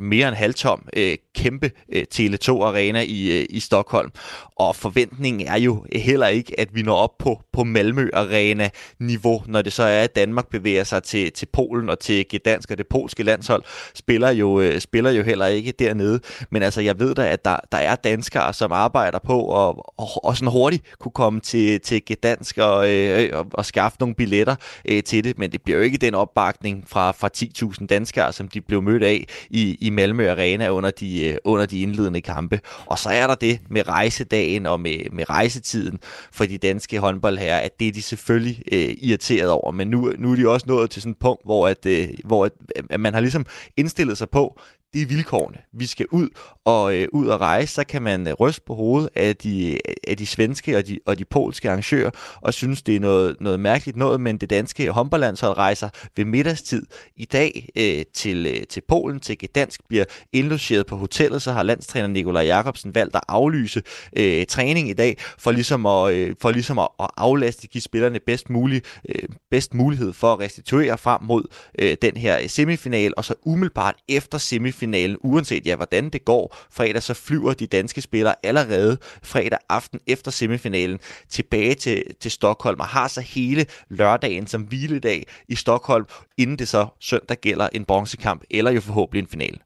mere 0.00 0.28
end 0.28 0.36
halvtom 0.36 0.88
øh, 0.96 1.16
kæmpe 1.34 1.70
øh, 1.92 2.04
Tele2 2.14 2.50
Arena 2.50 3.00
i, 3.00 3.40
øh, 3.40 3.46
i 3.50 3.60
Stockholm. 3.60 4.10
Og 4.56 4.76
forventningen 4.76 5.48
er 5.48 5.58
jo 5.58 5.84
heller 5.92 6.26
ikke, 6.26 6.60
at 6.60 6.68
vi 6.74 6.82
når 6.82 6.96
op 6.96 7.18
på, 7.18 7.40
på 7.52 7.64
Malmø 7.64 8.08
Arena 8.12 8.70
niveau, 9.00 9.42
når 9.46 9.62
det 9.62 9.72
så 9.72 9.82
er, 9.82 10.02
at 10.02 10.16
Danmark 10.16 10.50
bevæger 10.50 10.84
sig 10.84 11.02
til, 11.02 11.32
til 11.32 11.46
Polen 11.52 11.88
og 11.88 11.98
til 11.98 12.26
Gdansk 12.34 12.70
og 12.70 12.78
det 12.78 12.86
polske 12.86 13.22
landshold, 13.22 13.62
spiller 13.94 14.30
jo, 14.30 14.60
øh, 14.60 14.80
spiller 14.80 15.10
jo 15.10 15.22
heller 15.22 15.46
ikke 15.46 15.72
dernede. 15.72 16.20
Men 16.50 16.62
altså, 16.62 16.80
jeg 16.80 16.98
ved 16.98 17.14
da, 17.14 17.28
at 17.28 17.44
der, 17.44 17.56
der 17.72 17.78
er 17.78 17.94
danskere, 17.94 18.52
som 18.52 18.72
arbejder 18.72 19.18
på 19.18 19.68
at 19.68 19.74
og, 19.96 20.24
og 20.24 20.36
sådan 20.36 20.52
hurtigt 20.52 20.82
kunne 20.98 21.12
komme 21.12 21.40
til, 21.40 21.73
Øh, 21.74 21.80
til 21.80 22.02
Gdansk 22.12 22.58
og, 22.58 22.90
øh, 22.90 23.22
øh, 23.22 23.30
og, 23.32 23.46
og 23.52 23.66
skaffe 23.66 23.96
nogle 24.00 24.14
billetter 24.14 24.56
øh, 24.88 25.02
til 25.02 25.24
det, 25.24 25.38
men 25.38 25.52
det 25.52 25.62
bliver 25.62 25.76
jo 25.76 25.84
ikke 25.84 25.98
den 25.98 26.14
opbakning 26.14 26.84
fra, 26.88 27.12
fra 27.12 27.30
10.000 27.36 27.86
danskere, 27.86 28.32
som 28.32 28.48
de 28.48 28.60
blev 28.60 28.82
mødt 28.82 29.02
af 29.02 29.24
i, 29.50 29.78
i 29.80 29.90
Malmø 29.90 30.30
Arena 30.30 30.68
under 30.68 30.90
de, 30.90 31.28
øh, 31.28 31.36
under 31.44 31.66
de 31.66 31.80
indledende 31.80 32.20
kampe. 32.20 32.60
Og 32.86 32.98
så 32.98 33.08
er 33.08 33.26
der 33.26 33.34
det 33.34 33.60
med 33.70 33.88
rejsedagen 33.88 34.66
og 34.66 34.80
med, 34.80 35.10
med 35.12 35.30
rejsetiden 35.30 35.98
for 36.32 36.44
de 36.44 36.58
danske 36.58 36.98
håndboldherrer, 36.98 37.58
at 37.58 37.80
det 37.80 37.88
er 37.88 37.92
de 37.92 38.02
selvfølgelig 38.02 38.62
øh, 38.72 38.94
irriteret 39.02 39.50
over, 39.50 39.72
men 39.72 39.88
nu, 39.88 40.12
nu 40.18 40.32
er 40.32 40.36
de 40.36 40.48
også 40.48 40.66
nået 40.68 40.90
til 40.90 41.02
sådan 41.02 41.12
et 41.12 41.18
punkt, 41.18 41.44
hvor, 41.44 41.68
at, 41.68 41.86
øh, 41.86 42.08
hvor 42.24 42.44
at, 42.44 42.52
at 42.90 43.00
man 43.00 43.14
har 43.14 43.20
ligesom 43.20 43.46
indstillet 43.76 44.18
sig 44.18 44.30
på, 44.30 44.60
det 44.94 45.02
er 45.02 45.06
vilkårene. 45.06 45.58
Vi 45.72 45.86
skal 45.86 46.06
ud 46.10 46.28
og 46.64 46.96
øh, 46.96 47.08
ud 47.12 47.26
og 47.26 47.40
rejse, 47.40 47.74
så 47.74 47.84
kan 47.84 48.02
man 48.02 48.28
øh, 48.28 48.34
ryste 48.34 48.62
på 48.66 48.74
hovedet 48.74 49.10
af 49.14 49.36
de, 49.36 49.72
øh, 49.72 49.94
af 50.08 50.16
de 50.16 50.26
svenske 50.26 50.76
og 50.76 50.86
de, 50.86 50.98
og 51.06 51.18
de 51.18 51.24
polske 51.24 51.70
arrangører, 51.70 52.10
og 52.40 52.54
synes, 52.54 52.82
det 52.82 52.96
er 52.96 53.00
noget, 53.00 53.36
noget 53.40 53.60
mærkeligt 53.60 53.96
noget, 53.96 54.20
men 54.20 54.38
det 54.38 54.50
danske 54.50 54.90
håndboldlandshold 54.90 55.56
rejser 55.56 55.88
ved 56.16 56.24
middagstid 56.24 56.86
i 57.16 57.24
dag 57.24 57.68
øh, 57.76 58.04
til, 58.14 58.46
øh, 58.46 58.66
til 58.66 58.82
Polen, 58.88 59.20
til 59.20 59.38
Gdansk, 59.38 59.80
bliver 59.88 60.04
indlogeret 60.32 60.86
på 60.86 60.96
hotellet, 60.96 61.42
så 61.42 61.52
har 61.52 61.62
landstræner 61.62 62.08
Nikolaj 62.08 62.44
Jakobsen 62.44 62.94
valgt 62.94 63.16
at 63.16 63.22
aflyse 63.28 63.82
øh, 64.16 64.46
træning 64.46 64.90
i 64.90 64.92
dag, 64.92 65.18
for 65.38 65.50
ligesom 65.52 65.86
at, 65.86 66.14
øh, 66.14 66.34
for 66.40 66.50
ligesom 66.50 66.78
at, 66.78 66.88
at 67.00 67.10
aflaste, 67.16 67.66
give 67.66 67.82
spillerne 67.82 68.20
bedst, 68.26 68.50
mulig, 68.50 68.82
øh, 69.08 69.28
bedst 69.50 69.74
mulighed 69.74 70.12
for 70.12 70.32
at 70.32 70.40
restituere 70.40 70.98
frem 70.98 71.22
mod 71.22 71.44
øh, 71.78 71.96
den 72.02 72.16
her 72.16 72.38
øh, 72.40 72.48
semifinal, 72.48 73.14
og 73.16 73.24
så 73.24 73.34
umiddelbart 73.44 73.94
efter 74.08 74.38
semifinalen 74.38 74.83
semifinalen, 74.84 75.16
uanset 75.20 75.66
ja, 75.66 75.76
hvordan 75.76 76.08
det 76.10 76.24
går. 76.24 76.56
Fredag 76.70 77.02
så 77.02 77.14
flyver 77.14 77.52
de 77.52 77.66
danske 77.66 78.00
spillere 78.00 78.34
allerede 78.42 78.96
fredag 79.22 79.58
aften 79.68 80.00
efter 80.06 80.30
semifinalen 80.30 80.98
tilbage 81.28 81.74
til, 81.74 82.02
til 82.20 82.30
Stockholm 82.30 82.80
og 82.80 82.86
har 82.86 83.08
så 83.08 83.20
hele 83.20 83.66
lørdagen 83.90 84.46
som 84.46 84.62
hviledag 84.62 85.26
i 85.48 85.54
Stockholm, 85.54 86.06
inden 86.38 86.58
det 86.58 86.68
så 86.68 86.86
søndag 87.00 87.36
gælder 87.36 87.68
en 87.72 87.84
bronzekamp 87.84 88.42
eller 88.50 88.70
jo 88.70 88.80
forhåbentlig 88.80 89.22
en 89.22 89.28
finale. 89.28 89.58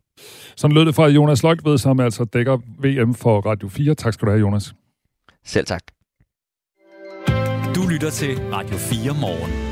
Sådan 0.56 0.74
lød 0.74 0.86
det 0.86 0.94
fra 0.94 1.08
Jonas 1.08 1.42
Løgtved, 1.42 1.78
som 1.78 2.00
altså 2.00 2.24
dækker 2.24 2.58
VM 2.78 3.14
for 3.14 3.40
Radio 3.40 3.68
4. 3.68 3.94
Tak 3.94 4.14
skal 4.14 4.26
du 4.26 4.30
have, 4.30 4.40
Jonas. 4.40 4.74
Selv 5.44 5.66
tak. 5.66 5.82
Du 7.74 7.88
lytter 7.88 8.10
til 8.10 8.38
Radio 8.52 8.76
4 8.76 9.14
morgen. 9.20 9.67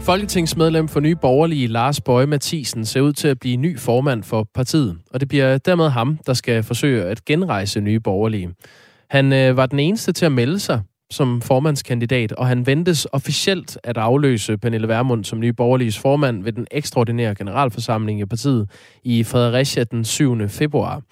Folketingsmedlem 0.00 0.88
for 0.88 1.00
Nye 1.00 1.16
Borgerlige 1.16 1.66
Lars 1.66 2.00
Bøje 2.00 2.26
Mathisen 2.26 2.84
ser 2.84 3.00
ud 3.00 3.12
til 3.12 3.28
at 3.28 3.40
blive 3.40 3.56
ny 3.56 3.78
formand 3.78 4.22
for 4.22 4.46
partiet, 4.54 4.98
og 5.10 5.20
det 5.20 5.28
bliver 5.28 5.58
dermed 5.58 5.88
ham, 5.88 6.18
der 6.26 6.34
skal 6.34 6.62
forsøge 6.62 7.04
at 7.04 7.24
genrejse 7.24 7.80
Nye 7.80 8.00
Borgerlige. 8.00 8.50
Han 9.10 9.32
øh, 9.32 9.56
var 9.56 9.66
den 9.66 9.78
eneste 9.78 10.12
til 10.12 10.26
at 10.26 10.32
melde 10.32 10.58
sig 10.58 10.80
som 11.10 11.40
formandskandidat, 11.42 12.32
og 12.32 12.46
han 12.46 12.66
ventes 12.66 13.06
officielt 13.12 13.78
at 13.84 13.98
afløse 13.98 14.58
Pernille 14.58 14.88
Vermund 14.88 15.24
som 15.24 15.40
Nye 15.40 15.52
Borgerliges 15.52 15.98
formand 15.98 16.44
ved 16.44 16.52
den 16.52 16.66
ekstraordinære 16.70 17.34
generalforsamling 17.34 18.20
i 18.20 18.24
partiet 18.24 18.70
i 19.04 19.24
Fredericia 19.24 19.84
den 19.84 20.04
7. 20.04 20.48
februar. 20.48 21.02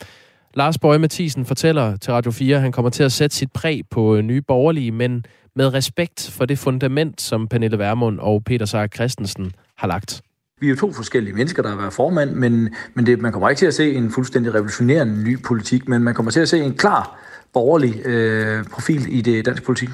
Lars 0.55 0.79
Bøje 0.79 0.99
Mathisen 0.99 1.45
fortæller 1.45 1.97
til 1.97 2.13
Radio 2.13 2.31
4, 2.31 2.57
at 2.57 2.63
han 2.63 2.73
kommer 2.73 2.91
til 2.91 3.03
at 3.03 3.13
sætte 3.13 3.37
sit 3.37 3.53
præg 3.53 3.83
på 3.91 4.17
øh, 4.17 4.23
Nye 4.23 4.43
Borgerlige, 4.43 4.93
men 4.93 5.25
med 5.59 5.75
respekt 5.75 6.31
for 6.31 6.45
det 6.45 6.59
fundament, 6.59 7.21
som 7.21 7.49
Pernille 7.49 7.79
Vermund 7.79 8.19
og 8.21 8.45
Peter 8.45 8.67
Sager 8.67 8.87
Christensen 8.87 9.53
har 9.77 9.89
lagt. 9.89 10.23
Vi 10.61 10.67
er 10.67 10.71
jo 10.71 10.77
to 10.77 10.93
forskellige 10.93 11.35
mennesker, 11.35 11.63
der 11.63 11.71
har 11.71 11.77
været 11.77 11.93
formand, 11.93 12.31
men, 12.31 12.75
men 12.95 13.07
det, 13.07 13.19
man 13.19 13.33
kommer 13.33 13.49
ikke 13.49 13.59
til 13.59 13.67
at 13.67 13.75
se 13.75 13.95
en 13.95 14.11
fuldstændig 14.11 14.55
revolutionerende 14.55 15.25
ny 15.25 15.43
politik, 15.43 15.89
men 15.89 16.03
man 16.03 16.15
kommer 16.15 16.33
til 16.33 16.41
at 16.41 16.49
se 16.49 16.59
en 16.59 16.75
klar 16.75 17.19
borgerlig 17.53 18.07
øh, 18.07 18.65
profil 18.65 19.07
i 19.09 19.21
det 19.21 19.47
danske 19.47 19.67
politik. 19.67 19.89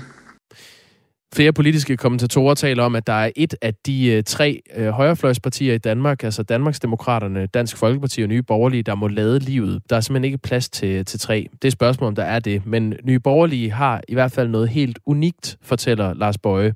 Flere 1.35 1.53
politiske 1.53 1.97
kommentatorer 1.97 2.55
taler 2.55 2.83
om, 2.83 2.94
at 2.94 3.07
der 3.07 3.12
er 3.12 3.31
et 3.37 3.55
af 3.62 3.75
de 3.75 4.07
øh, 4.07 4.23
tre 4.23 4.62
øh, 4.77 4.88
højrefløjspartier 4.88 5.75
i 5.75 5.79
Danmark, 5.79 6.25
altså 6.25 6.42
Danmarksdemokraterne, 6.42 7.47
Dansk 7.47 7.77
Folkeparti 7.77 8.23
og 8.23 8.29
Nye 8.29 8.42
Borgerlige, 8.42 8.83
der 8.83 8.94
må 8.94 9.09
lade 9.09 9.38
livet. 9.38 9.83
Der 9.90 9.97
er 9.97 10.01
simpelthen 10.01 10.25
ikke 10.25 10.38
plads 10.38 10.68
til, 10.68 11.05
til 11.05 11.20
tre. 11.20 11.49
Det 11.62 11.68
er 11.68 11.73
spørgsmålet, 11.73 12.09
om 12.09 12.14
der 12.14 12.23
er 12.23 12.38
det. 12.38 12.66
Men 12.66 12.94
Nye 13.05 13.18
Borgerlige 13.18 13.70
har 13.70 14.01
i 14.09 14.14
hvert 14.14 14.33
fald 14.33 14.49
noget 14.49 14.68
helt 14.68 14.99
unikt, 15.07 15.57
fortæller 15.62 16.14
Lars 16.14 16.38
Bøje. 16.38 16.75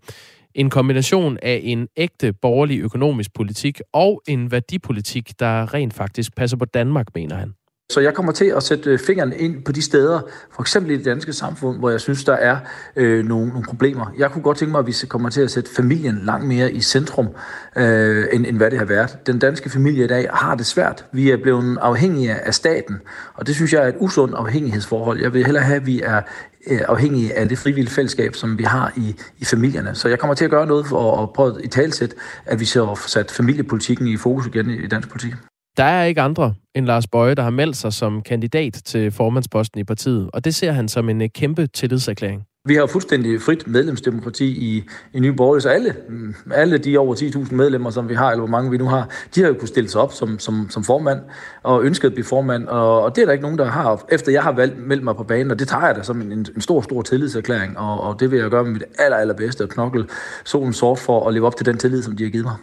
En 0.55 0.71
kombination 0.71 1.39
af 1.43 1.61
en 1.63 1.89
ægte 1.97 2.33
borgerlig 2.33 2.81
økonomisk 2.81 3.35
politik 3.35 3.81
og 3.93 4.23
en 4.29 4.51
værdipolitik, 4.51 5.41
der 5.41 5.75
rent 5.75 5.95
faktisk 5.95 6.37
passer 6.37 6.57
på 6.57 6.65
Danmark, 6.65 7.07
mener 7.15 7.37
han. 7.37 7.53
Så 7.93 8.01
jeg 8.01 8.15
kommer 8.15 8.33
til 8.33 8.45
at 8.45 8.63
sætte 8.63 8.91
øh, 8.91 8.99
fingeren 8.99 9.33
ind 9.33 9.65
på 9.65 9.73
de 9.73 9.83
steder, 9.83 10.21
for 10.55 10.63
eksempel 10.63 10.93
i 10.93 10.97
det 10.97 11.05
danske 11.05 11.33
samfund, 11.33 11.79
hvor 11.79 11.91
jeg 11.91 12.01
synes, 12.01 12.25
der 12.25 12.33
er 12.33 12.59
øh, 12.97 13.25
nogle, 13.25 13.49
nogle 13.49 13.65
problemer. 13.65 14.07
Jeg 14.19 14.31
kunne 14.31 14.43
godt 14.43 14.59
tænke 14.59 14.73
mig, 14.73 14.79
at 14.79 14.87
vi 14.87 14.95
kommer 15.09 15.31
til 15.31 15.41
at 15.41 15.51
sætte 15.51 15.71
familien 15.77 16.21
langt 16.25 16.47
mere 16.47 16.73
i 16.73 16.81
centrum, 16.81 17.29
øh, 17.77 18.27
end, 18.33 18.47
end 18.47 18.57
hvad 18.57 18.71
det 18.71 18.79
har 18.79 18.87
været. 18.87 19.19
Den 19.27 19.39
danske 19.39 19.71
familie 19.71 20.05
i 20.05 20.07
dag 20.07 20.29
har 20.33 20.55
det 20.55 20.67
svært. 20.67 21.07
Vi 21.13 21.31
er 21.31 21.37
blevet 21.37 21.79
afhængige 21.81 22.35
af 22.35 22.55
staten, 22.55 22.97
og 23.35 23.47
det 23.47 23.55
synes 23.55 23.73
jeg 23.73 23.85
er 23.85 23.89
et 23.89 23.97
usundt 23.99 24.35
afhængighedsforhold. 24.35 25.21
Jeg 25.21 25.35
vil 25.35 25.45
hellere 25.45 25.65
have, 25.65 25.77
at 25.77 25.87
vi 25.87 26.01
er 26.03 26.21
øh, 26.67 26.81
afhængige 26.89 27.35
af 27.35 27.49
det 27.49 27.59
frivillige 27.59 27.95
fællesskab, 27.95 28.35
som 28.35 28.59
vi 28.59 28.65
har 28.65 28.93
i, 28.97 29.17
i 29.39 29.45
familierne. 29.45 29.95
Så 29.95 30.09
jeg 30.09 30.19
kommer 30.19 30.35
til 30.35 30.45
at 30.45 30.51
gøre 30.51 30.67
noget 30.67 30.87
for 30.87 31.23
at 31.23 31.33
prøve 31.33 31.65
i 31.65 31.69
talsæt, 31.69 32.15
at 32.47 32.61
vi 32.61 32.65
så 32.65 32.95
får 32.95 33.09
sat 33.09 33.31
familiepolitikken 33.31 34.07
i 34.07 34.17
fokus 34.17 34.47
igen 34.47 34.71
i 34.71 34.87
dansk 34.87 35.09
politik. 35.09 35.35
Der 35.79 35.85
er 35.85 36.05
ikke 36.05 36.21
andre 36.21 36.55
end 36.75 36.87
Lars 36.87 37.07
Bøje, 37.07 37.35
der 37.35 37.43
har 37.43 37.51
meldt 37.51 37.77
sig 37.77 37.93
som 37.93 38.23
kandidat 38.23 38.81
til 38.85 39.11
formandsposten 39.11 39.81
i 39.81 39.85
partiet, 39.85 40.31
og 40.33 40.45
det 40.45 40.55
ser 40.55 40.73
han 40.73 40.89
som 40.89 41.09
en 41.09 41.23
øh, 41.23 41.29
kæmpe 41.35 41.67
tillidserklæring. 41.67 42.43
Vi 42.65 42.75
har 42.75 42.87
fuldstændig 42.87 43.43
frit 43.43 43.67
medlemsdemokrati 43.67 44.45
i, 44.45 44.85
i 45.13 45.21
Nye 45.21 45.33
Borgerlige, 45.33 45.63
så 45.63 45.69
alle, 45.69 45.95
mm, 46.09 46.35
alle 46.55 46.79
de 46.79 46.99
over 46.99 47.15
10.000 47.15 47.55
medlemmer, 47.55 47.91
som 47.91 48.09
vi 48.09 48.15
har, 48.15 48.31
eller 48.31 48.41
hvor 48.41 48.51
mange 48.51 48.71
vi 48.71 48.77
nu 48.77 48.85
har, 48.85 49.11
de 49.35 49.41
har 49.41 49.49
jo 49.49 49.55
kunnet 49.55 49.69
stille 49.69 49.91
sig 49.91 50.01
op 50.01 50.13
som, 50.13 50.39
som, 50.39 50.67
som 50.71 50.85
formand 50.85 51.21
og 51.63 51.85
ønsket 51.85 52.09
at 52.09 52.15
blive 52.15 52.25
formand, 52.25 52.67
og, 52.67 53.03
og 53.03 53.17
det 53.17 53.23
er 53.23 53.27
der 53.27 53.33
ikke 53.33 53.43
nogen, 53.43 53.59
der 53.59 53.65
har, 53.65 54.05
efter 54.13 54.33
jeg 54.33 54.43
har 54.43 54.53
valgt 54.53 54.87
meldt 54.87 55.05
mig 55.05 55.17
på 55.17 55.25
banen, 55.25 55.51
og 55.51 55.59
det 55.59 55.69
tager 55.69 55.87
jeg 55.87 55.97
da 55.97 56.03
som 56.03 56.21
en, 56.21 56.33
en 56.33 56.61
stor, 56.61 56.81
stor 56.81 57.03
tillidserklæring, 57.03 57.79
og, 57.79 58.01
og 58.01 58.21
det 58.21 58.31
vil 58.31 58.39
jeg 58.39 58.51
gøre 58.51 58.65
med 58.65 58.73
mit 58.73 58.85
aller, 58.99 59.17
allerbedste 59.17 59.65
at 59.65 59.71
knokle 59.71 60.07
solen 60.45 60.73
sort 60.73 60.99
for 60.99 61.29
at 61.29 61.35
leve 61.35 61.47
op 61.47 61.57
til 61.57 61.67
den 61.67 61.79
tillid, 61.79 62.03
som 62.03 62.17
de 62.17 62.25
har 62.25 62.31
givet 62.31 62.47
mig. 62.47 62.57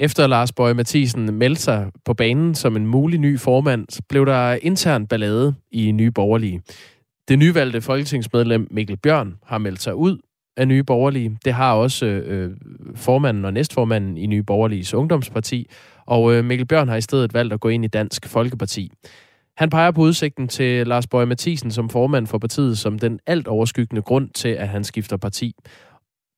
Efter 0.00 0.26
Lars 0.26 0.52
Bøje 0.52 0.74
Mathisen 0.74 1.34
meldte 1.34 1.62
sig 1.62 1.90
på 2.04 2.14
banen 2.14 2.54
som 2.54 2.76
en 2.76 2.86
mulig 2.86 3.20
ny 3.20 3.38
formand, 3.38 4.02
blev 4.08 4.26
der 4.26 4.58
intern 4.62 5.06
ballade 5.06 5.54
i 5.70 5.90
Nye 5.92 6.10
Borgerlige. 6.10 6.62
Det 7.28 7.38
nyvalgte 7.38 7.80
folketingsmedlem 7.80 8.68
Mikkel 8.70 8.96
Bjørn 8.96 9.34
har 9.46 9.58
meldt 9.58 9.82
sig 9.82 9.94
ud 9.94 10.18
af 10.56 10.68
Nye 10.68 10.84
Borgerlige. 10.84 11.38
Det 11.44 11.52
har 11.52 11.74
også 11.74 12.06
øh, 12.06 12.56
formanden 12.94 13.44
og 13.44 13.52
næstformanden 13.52 14.18
i 14.18 14.26
Nye 14.26 14.42
Borgerliges 14.42 14.94
ungdomsparti, 14.94 15.66
og 16.06 16.34
øh, 16.34 16.44
Mikkel 16.44 16.66
Bjørn 16.66 16.88
har 16.88 16.96
i 16.96 17.00
stedet 17.00 17.34
valgt 17.34 17.52
at 17.52 17.60
gå 17.60 17.68
ind 17.68 17.84
i 17.84 17.88
Dansk 17.88 18.28
Folkeparti. 18.28 18.90
Han 19.56 19.70
peger 19.70 19.90
på 19.90 20.00
udsigten 20.00 20.48
til 20.48 20.86
Lars 20.86 21.06
Bøje 21.06 21.26
Mathisen 21.26 21.70
som 21.70 21.88
formand 21.88 22.26
for 22.26 22.38
partiet 22.38 22.78
som 22.78 22.98
den 22.98 23.20
alt 23.26 23.48
overskyggende 23.48 24.02
grund 24.02 24.30
til, 24.30 24.48
at 24.48 24.68
han 24.68 24.84
skifter 24.84 25.16
parti. 25.16 25.54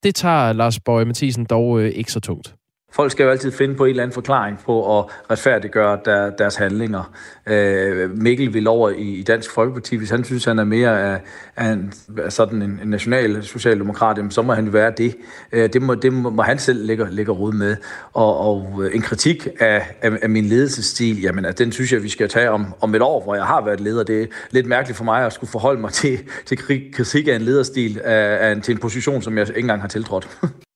Det 0.03 0.15
tager 0.15 0.53
Lars 0.53 0.81
Bøje 0.81 1.05
Mathisen 1.05 1.45
dog 1.45 1.81
øh, 1.81 1.91
ikke 1.91 2.13
så 2.13 2.21
tungt. 2.21 2.55
Folk 2.93 3.13
skal 3.13 3.25
jo 3.25 3.31
altid 3.31 3.53
finde 3.53 3.75
på 3.75 3.85
en 3.85 3.91
eller 3.91 4.03
anden 4.03 4.15
forklaring 4.15 4.59
på 4.65 4.99
at 4.99 5.05
retfærdiggøre 5.31 5.99
der, 6.05 6.31
deres 6.31 6.57
handlinger. 6.57 7.13
Øh, 7.47 8.11
Mikkel 8.17 8.55
vil 8.55 8.69
over 8.69 8.91
i, 8.91 9.03
i 9.03 9.23
Dansk 9.23 9.51
Folkeparti, 9.51 9.97
hvis 9.97 10.11
han 10.11 10.25
synes, 10.25 10.45
han 10.45 10.59
er 10.59 10.65
mere 10.65 11.03
af, 11.03 11.21
af, 11.57 11.67
en, 11.67 11.93
af 12.19 12.33
sådan 12.33 12.63
en, 12.63 12.81
en 12.83 12.89
national 12.89 13.45
socialdemokrat, 13.45 14.19
så 14.31 14.43
må 14.43 14.53
han 14.53 14.73
være 14.73 14.93
det. 14.99 15.17
Øh, 15.53 15.73
det, 15.73 15.83
må, 15.83 15.95
det 15.95 16.13
må, 16.13 16.31
må 16.31 16.43
han 16.43 16.59
selv 16.59 16.87
lægge, 16.87 17.07
lægge 17.11 17.33
råd 17.33 17.53
med. 17.53 17.77
Og, 18.13 18.39
og 18.39 18.83
øh, 18.85 18.95
en 18.95 19.03
kritik 19.03 19.49
af, 19.61 19.97
af, 20.03 20.11
af 20.23 20.31
min 20.31 20.45
ledelsesstil, 20.45 21.21
jamen, 21.21 21.45
at 21.45 21.59
den 21.59 21.73
synes 21.73 21.93
jeg, 21.93 22.03
vi 22.03 22.09
skal 22.09 22.29
tage 22.29 22.51
om, 22.51 22.75
om 22.81 22.95
et 22.95 23.03
år, 23.03 23.23
hvor 23.23 23.35
jeg 23.35 23.45
har 23.45 23.65
været 23.65 23.81
leder. 23.81 24.05
Det 24.05 24.23
er 24.23 24.27
lidt 24.51 24.67
mærkeligt 24.67 24.97
for 24.97 25.05
mig 25.05 25.27
at 25.27 25.33
skulle 25.33 25.51
forholde 25.51 25.81
mig 25.81 25.93
til, 25.93 26.19
til 26.47 26.59
kritik 26.93 27.29
af 27.29 27.37
en 27.37 27.43
lederstil 27.43 28.01
af, 28.05 28.49
af 28.49 28.53
en, 28.53 28.61
til 28.61 28.73
en 28.73 28.79
position, 28.79 29.23
som 29.23 29.39
jeg 29.39 29.49
ikke 29.49 29.61
engang 29.61 29.81
har 29.81 29.89
tiltrådt. 29.89 30.29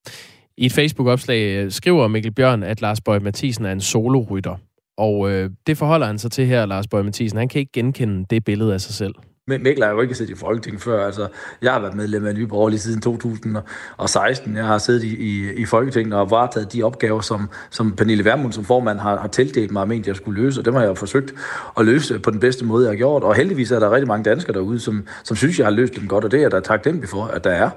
I 0.57 0.67
et 0.67 0.73
Facebook-opslag 0.73 1.57
øh, 1.57 1.71
skriver 1.71 2.09
Mikkel 2.09 2.33
Bjørn, 2.33 2.63
at 2.63 2.81
Lars 2.81 3.01
Bøge 3.01 3.21
Mathisen 3.21 3.65
er 3.65 3.73
en 3.73 3.81
solorytter. 3.81 4.57
Og 4.97 5.31
øh, 5.31 5.51
det 5.67 5.79
forholder 5.79 6.07
han 6.07 6.19
sig 6.19 6.33
til 6.33 6.47
her, 6.47 6.67
Lars 6.67 6.87
Bøge 6.87 7.05
Mathisen. 7.05 7.39
Han 7.39 7.49
kan 7.49 7.59
ikke 7.59 7.73
genkende 7.73 8.27
det 8.31 8.45
billede 8.45 8.75
af 8.75 8.81
sig 8.81 8.95
selv. 8.95 9.15
Men 9.47 9.63
Mikkel 9.63 9.85
har 9.85 9.91
jo 9.91 10.01
ikke 10.01 10.15
siddet 10.15 10.33
i 10.33 10.39
Folketinget 10.39 10.83
før. 10.83 11.07
Altså, 11.07 11.29
jeg 11.63 11.73
har 11.73 11.81
været 11.81 11.95
medlem 11.95 12.27
af 12.27 12.35
Nye 12.35 12.47
Borgerlige 12.47 12.81
siden 12.81 13.01
2016. 13.01 14.57
Jeg 14.57 14.67
har 14.67 14.79
siddet 14.79 15.05
i, 15.05 15.17
i, 15.17 15.53
i 15.53 15.65
Folketinget 15.65 16.15
og 16.15 16.31
varetaget 16.31 16.73
de 16.73 16.83
opgaver, 16.83 17.21
som, 17.21 17.51
som 17.71 17.97
Pernille 17.97 18.25
Vermund 18.25 18.53
som 18.53 18.65
formand 18.65 18.99
har, 18.99 19.21
har 19.21 19.29
tildelt 19.29 19.71
mig, 19.71 19.91
at 19.91 20.07
jeg 20.07 20.17
skulle 20.17 20.43
løse. 20.43 20.61
Og 20.61 20.65
dem 20.65 20.75
har 20.75 20.83
jeg 20.83 20.99
forsøgt 20.99 21.35
at 21.79 21.85
løse 21.85 22.19
på 22.19 22.31
den 22.31 22.41
bedste 22.41 22.65
måde, 22.65 22.85
jeg 22.85 22.91
har 22.91 22.97
gjort. 22.97 23.23
Og 23.23 23.35
heldigvis 23.35 23.71
er 23.71 23.79
der 23.79 23.91
rigtig 23.91 24.09
mange 24.09 24.31
danskere 24.31 24.55
derude, 24.55 24.81
som, 24.81 25.07
som 25.25 25.37
synes, 25.37 25.59
jeg 25.59 25.67
har 25.67 25.73
løst 25.73 25.95
dem 25.97 26.09
godt, 26.09 26.25
og 26.25 26.31
det 26.31 26.37
er 26.37 26.43
jeg 26.43 26.51
da 26.51 26.61
taknemmelig 26.61 27.09
for, 27.09 27.25
at 27.25 27.45
der 27.45 27.51
er. 27.51 27.71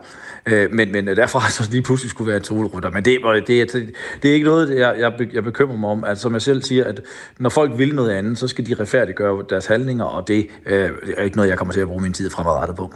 Øh, 0.48 0.74
men, 0.74 0.92
men 0.92 1.08
derfra 1.08 1.50
så 1.64 1.72
lige 1.72 1.82
pludselig 1.82 2.10
skulle 2.10 2.28
være 2.28 2.38
en 2.38 2.44
solrytter. 2.44 2.90
Men 2.90 3.06
det, 3.06 3.20
det, 3.48 3.74
det, 3.74 3.92
det 4.24 4.30
er 4.30 4.34
ikke 4.34 4.46
noget, 4.46 4.80
jeg, 4.80 4.96
jeg, 5.00 5.34
jeg 5.34 5.44
bekymrer 5.44 5.78
mig 5.78 5.90
om. 5.90 6.04
Altså, 6.04 6.22
som 6.22 6.34
jeg 6.34 6.42
selv 6.42 6.62
siger, 6.62 6.84
at 6.84 7.02
når 7.40 7.50
folk 7.50 7.78
vil 7.78 7.96
noget 7.96 8.12
andet, 8.12 8.38
så 8.38 8.48
skal 8.48 8.66
de 8.66 8.76
retfærdiggøre 8.80 9.44
deres 9.50 9.66
handlinger, 9.66 10.06
og 10.06 10.28
det 10.28 10.48
øh, 10.66 10.90
er 11.18 11.24
ikke 11.24 11.38
noget, 11.38 11.50
jeg 11.50 11.58
kommer 11.58 11.74
til 11.74 11.82
at 11.82 11.88
bruge 11.88 12.02
min 12.02 12.14
tid 12.14 12.30
fremadrettet 12.30 12.78
på. 12.78 12.94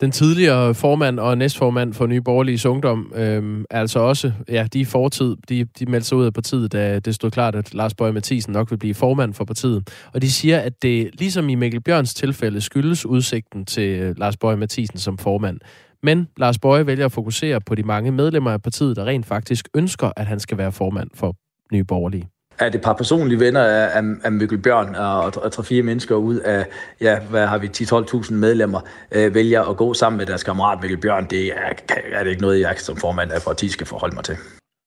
Den 0.00 0.10
tidligere 0.10 0.74
formand 0.74 1.20
og 1.20 1.38
næstformand 1.38 1.94
for 1.94 2.06
Nye 2.06 2.20
Borgerlige 2.20 2.68
Ungdom 2.68 3.12
øh, 3.16 3.64
er 3.70 3.80
altså 3.80 3.98
også, 3.98 4.32
ja, 4.48 4.66
de 4.72 4.80
er 4.80 4.86
fortid, 4.86 5.36
de, 5.48 5.64
de 5.78 5.86
meldte 5.86 6.08
sig 6.08 6.18
ud 6.18 6.26
af 6.26 6.32
partiet, 6.32 6.72
da 6.72 6.98
det 6.98 7.14
stod 7.14 7.30
klart, 7.30 7.54
at 7.54 7.74
Lars 7.74 7.94
Bøge 7.94 8.12
Mathisen 8.12 8.52
nok 8.52 8.70
vil 8.70 8.76
blive 8.76 8.94
formand 8.94 9.34
for 9.34 9.44
partiet. 9.44 9.90
Og 10.14 10.22
de 10.22 10.32
siger, 10.32 10.58
at 10.58 10.82
det, 10.82 11.10
ligesom 11.18 11.48
i 11.48 11.54
Mikkel 11.54 11.80
Bjørns 11.80 12.14
tilfælde, 12.14 12.60
skyldes 12.60 13.06
udsigten 13.06 13.66
til 13.66 14.00
øh, 14.00 14.18
Lars 14.18 14.36
Bøge 14.36 14.56
Mathisen 14.56 14.98
som 14.98 15.18
formand. 15.18 15.60
Men 16.04 16.28
Lars 16.36 16.58
Bøje 16.58 16.86
vælger 16.86 17.04
at 17.04 17.12
fokusere 17.12 17.60
på 17.60 17.74
de 17.74 17.82
mange 17.82 18.12
medlemmer 18.12 18.50
af 18.50 18.62
partiet, 18.62 18.96
der 18.96 19.04
rent 19.04 19.26
faktisk 19.26 19.68
ønsker, 19.74 20.10
at 20.16 20.26
han 20.26 20.40
skal 20.40 20.58
være 20.58 20.72
formand 20.72 21.10
for 21.14 21.34
Nye 21.72 21.84
Borgerlige. 21.84 22.28
Er 22.58 22.68
det 22.68 22.74
et 22.74 22.82
par 22.84 22.92
personlige 22.92 23.40
venner 23.40 23.60
af, 23.62 23.98
af, 23.98 24.02
af 24.24 24.32
Mikkel 24.32 24.58
Bjørn 24.58 24.94
og, 24.94 25.24
og 25.24 25.46
3-4 25.46 25.82
mennesker 25.82 26.14
ud 26.14 26.36
af, 26.36 26.66
ja, 27.00 27.20
hvad 27.20 27.46
har 27.46 27.58
vi, 27.58 27.66
10-12.000 27.76 28.34
medlemmer, 28.34 28.80
øh, 29.12 29.34
vælger 29.34 29.62
at 29.62 29.76
gå 29.76 29.94
sammen 29.94 30.18
med 30.18 30.26
deres 30.26 30.42
kammerat 30.42 30.78
Mikkel 30.80 31.00
Bjørn, 31.00 31.26
det 31.30 31.46
er, 31.46 31.94
er 32.12 32.24
det 32.24 32.30
ikke 32.30 32.42
noget, 32.42 32.60
jeg 32.60 32.74
som 32.78 32.96
formand 32.96 33.32
af 33.32 33.42
partiet 33.42 33.72
skal 33.72 33.86
forholde 33.86 34.14
mig 34.14 34.24
til. 34.24 34.36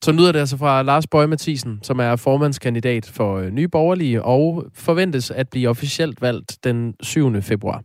Så 0.03 0.11
lyder 0.11 0.31
det 0.31 0.39
altså 0.39 0.57
fra 0.57 0.81
Lars 0.81 1.07
Bøge 1.07 1.27
Mathisen, 1.27 1.79
som 1.83 1.99
er 1.99 2.15
formandskandidat 2.15 3.11
for 3.13 3.37
øh, 3.37 3.51
Nye 3.51 3.67
Borgerlige 3.67 4.23
og 4.23 4.65
forventes 4.73 5.31
at 5.31 5.49
blive 5.49 5.69
officielt 5.69 6.21
valgt 6.21 6.57
den 6.63 6.93
7. 7.01 7.41
februar. 7.41 7.83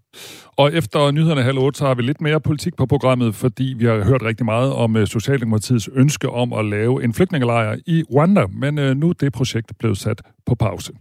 Og 0.56 0.72
efter 0.72 1.10
nyhederne 1.10 1.42
halv 1.42 1.58
8, 1.58 1.78
så 1.78 1.86
har 1.86 1.94
vi 1.94 2.02
lidt 2.02 2.20
mere 2.20 2.40
politik 2.40 2.76
på 2.76 2.86
programmet, 2.86 3.34
fordi 3.34 3.74
vi 3.78 3.84
har 3.84 4.04
hørt 4.04 4.22
rigtig 4.22 4.44
meget 4.44 4.72
om 4.72 4.96
øh, 4.96 5.06
Socialdemokratiets 5.06 5.88
ønske 5.94 6.28
om 6.28 6.52
at 6.52 6.64
lave 6.64 7.04
en 7.04 7.14
flygtningelejr 7.14 7.76
i 7.86 8.04
Rwanda, 8.14 8.46
men 8.46 8.78
øh, 8.78 8.96
nu 8.96 9.08
er 9.08 9.12
det 9.12 9.32
projekt 9.32 9.72
blevet 9.78 9.98
sat 9.98 10.22
på 10.46 10.54
pause. 10.54 10.92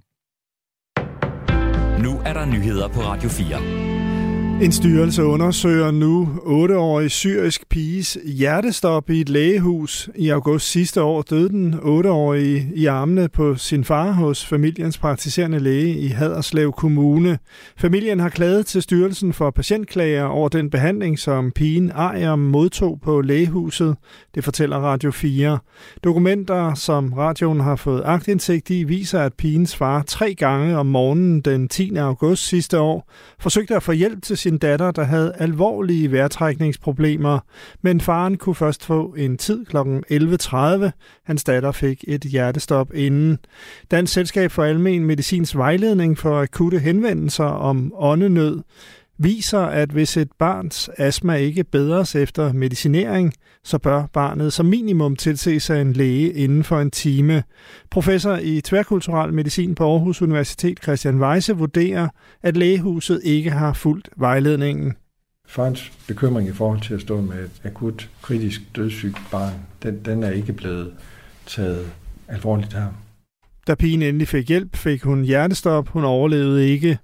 er 2.26 2.34
der 2.34 2.45
nyheder 2.45 2.88
på 2.88 3.00
Radio 3.00 3.30
4. 3.30 4.00
En 4.62 4.71
styrelse 4.71 5.24
undersøger 5.24 5.91
nu 5.91 6.30
8-årig 6.45 7.12
syrisk 7.12 7.69
piges 7.69 8.17
hjertestop 8.26 9.10
i 9.10 9.21
et 9.21 9.30
lægehus. 9.30 10.10
I 10.15 10.30
august 10.30 10.71
sidste 10.71 11.02
år 11.02 11.21
døde 11.21 11.50
den 11.50 11.74
8-årige 11.74 12.71
i 12.76 12.86
armene 12.86 13.30
på 13.30 13.56
sin 13.56 13.84
far 13.84 14.12
hos 14.12 14.45
familiens 14.45 14.97
praktiserende 14.97 15.60
læge 15.60 15.97
i 15.97 16.08
Haderslev 16.08 16.71
Kommune. 16.71 17.39
Familien 17.78 18.19
har 18.19 18.30
klaget 18.30 18.65
til 18.65 18.82
styrelsen 18.82 19.34
for 19.34 19.52
patientklager 19.52 20.24
over 20.24 20.50
den 20.50 20.69
behandling, 20.69 21.19
som 21.19 21.52
pigen 21.52 21.91
Ariam 21.95 22.39
modtog 22.39 23.00
på 23.04 23.21
lægehuset. 23.21 23.95
Det 24.36 24.43
fortæller 24.43 24.78
Radio 24.78 25.12
4. 25.12 25.60
Dokumenter, 26.04 26.74
som 26.74 27.13
radioen 27.13 27.60
har 27.60 27.76
fået 27.76 28.02
agtindsigt 28.06 28.69
i, 28.69 28.84
viser, 28.84 29.19
at 29.19 29.34
pigens 29.34 29.76
far 29.76 30.04
tre 30.04 30.34
gange 30.34 30.78
om 30.78 30.86
morgenen 30.86 31.41
den 31.41 31.67
10. 31.67 31.95
august 31.95 32.47
sidste 32.47 32.80
år 32.80 33.12
forsøgte 33.39 33.76
at 33.76 33.84
få 33.84 33.91
hjælp 33.91 34.24
til 34.24 34.38
sin 34.38 34.50
sin 34.51 34.57
datter, 34.57 34.91
der 34.91 35.03
havde 35.03 35.33
alvorlige 35.37 36.11
vejrtrækningsproblemer, 36.11 37.39
men 37.81 38.01
faren 38.01 38.37
kunne 38.37 38.55
først 38.55 38.85
få 38.85 39.15
en 39.17 39.37
tid 39.37 39.65
kl. 39.65 39.77
11.30. 39.77 40.91
Hans 41.25 41.43
datter 41.43 41.71
fik 41.71 42.03
et 42.07 42.21
hjertestop 42.21 42.93
inden. 42.93 43.37
Dansk 43.91 44.13
Selskab 44.13 44.51
for 44.51 44.63
Almen 44.63 45.05
Medicins 45.05 45.57
vejledning 45.57 46.17
for 46.17 46.41
akutte 46.41 46.79
henvendelser 46.79 47.43
om 47.43 47.93
åndenød 47.95 48.61
viser, 49.23 49.60
at 49.60 49.89
hvis 49.89 50.17
et 50.17 50.31
barns 50.39 50.89
astma 50.97 51.36
ikke 51.36 51.63
bedres 51.63 52.15
efter 52.15 52.53
medicinering, 52.53 53.34
så 53.63 53.77
bør 53.77 54.05
barnet 54.13 54.53
som 54.53 54.65
minimum 54.65 55.15
tilse 55.15 55.73
af 55.75 55.81
en 55.81 55.93
læge 55.93 56.34
inden 56.34 56.63
for 56.63 56.79
en 56.79 56.91
time. 56.91 57.43
Professor 57.89 58.36
i 58.41 58.62
tværkulturel 58.62 59.34
medicin 59.34 59.75
på 59.75 59.91
Aarhus 59.91 60.21
Universitet 60.21 60.84
Christian 60.84 61.21
Weise 61.21 61.53
vurderer, 61.53 62.07
at 62.43 62.57
lægehuset 62.57 63.21
ikke 63.23 63.51
har 63.51 63.73
fulgt 63.73 64.10
vejledningen. 64.17 64.93
Farens 65.47 65.91
bekymring 66.07 66.49
i 66.49 66.53
forhold 66.53 66.81
til 66.81 66.93
at 66.93 67.01
stå 67.01 67.21
med 67.21 67.43
et 67.43 67.62
akut 67.63 68.10
kritisk 68.21 68.62
dødssygt 68.75 69.17
barn, 69.31 69.53
den, 69.84 70.05
den 70.05 70.23
er 70.23 70.31
ikke 70.31 70.53
blevet 70.53 70.93
taget 71.45 71.91
alvorligt 72.27 72.73
her. 72.73 72.88
Da 73.67 73.76
pigen 73.76 74.02
endelig 74.02 74.28
fik 74.28 74.47
hjælp, 74.47 74.76
fik 74.76 75.04
hun 75.04 75.24
hjertestop. 75.24 75.88
Hun 75.88 76.04
overlevede 76.04 76.69
ikke. 76.69 76.97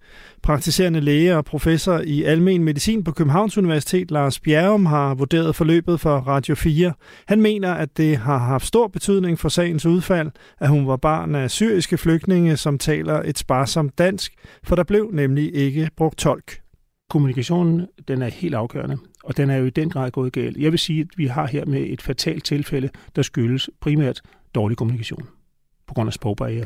Praktiserende 0.44 1.00
læge 1.00 1.38
og 1.38 1.46
professor 1.46 2.00
i 2.00 2.24
almen 2.24 2.64
medicin 2.64 3.04
på 3.04 3.12
Københavns 3.12 3.58
Universitet, 3.58 4.12
Lars 4.12 4.40
Bjerrum, 4.40 4.86
har 4.86 5.14
vurderet 5.16 5.56
forløbet 5.56 6.00
for 6.00 6.18
Radio 6.18 6.56
4. 6.56 6.94
Han 7.28 7.42
mener, 7.42 7.74
at 7.74 7.98
det 7.98 8.18
har 8.18 8.38
haft 8.38 8.66
stor 8.66 8.88
betydning 8.88 9.40
for 9.40 9.50
sagens 9.50 9.86
udfald, 9.86 10.32
at 10.60 10.70
hun 10.70 10.88
var 10.88 10.98
barn 10.98 11.36
af 11.36 11.52
syriske 11.52 11.98
flygtninge, 11.98 12.58
som 12.58 12.78
taler 12.78 13.22
et 13.26 13.38
sparsomt 13.38 13.98
dansk, 13.98 14.34
for 14.64 14.76
der 14.76 14.84
blev 14.84 15.10
nemlig 15.14 15.56
ikke 15.56 15.90
brugt 15.98 16.18
tolk. 16.18 16.62
Kommunikationen, 17.10 17.88
den 18.08 18.22
er 18.22 18.30
helt 18.30 18.56
afgørende, 18.56 18.98
og 19.24 19.38
den 19.38 19.50
er 19.50 19.58
jo 19.58 19.66
i 19.66 19.70
den 19.70 19.90
grad 19.90 20.12
gået 20.12 20.34
galt. 20.34 20.58
Jeg 20.58 20.72
vil 20.72 20.80
sige, 20.80 21.02
at 21.02 21.08
vi 21.18 21.26
har 21.26 21.48
her 21.48 21.66
med 21.66 21.82
et 21.82 22.02
fatalt 22.02 22.44
tilfælde, 22.44 22.90
der 23.16 23.22
skyldes 23.22 23.70
primært 23.82 24.22
dårlig 24.56 24.78
kommunikation 24.78 25.28
på 25.88 25.94
grund 25.94 26.10
af 26.10 26.14
sprogbarriere. 26.14 26.66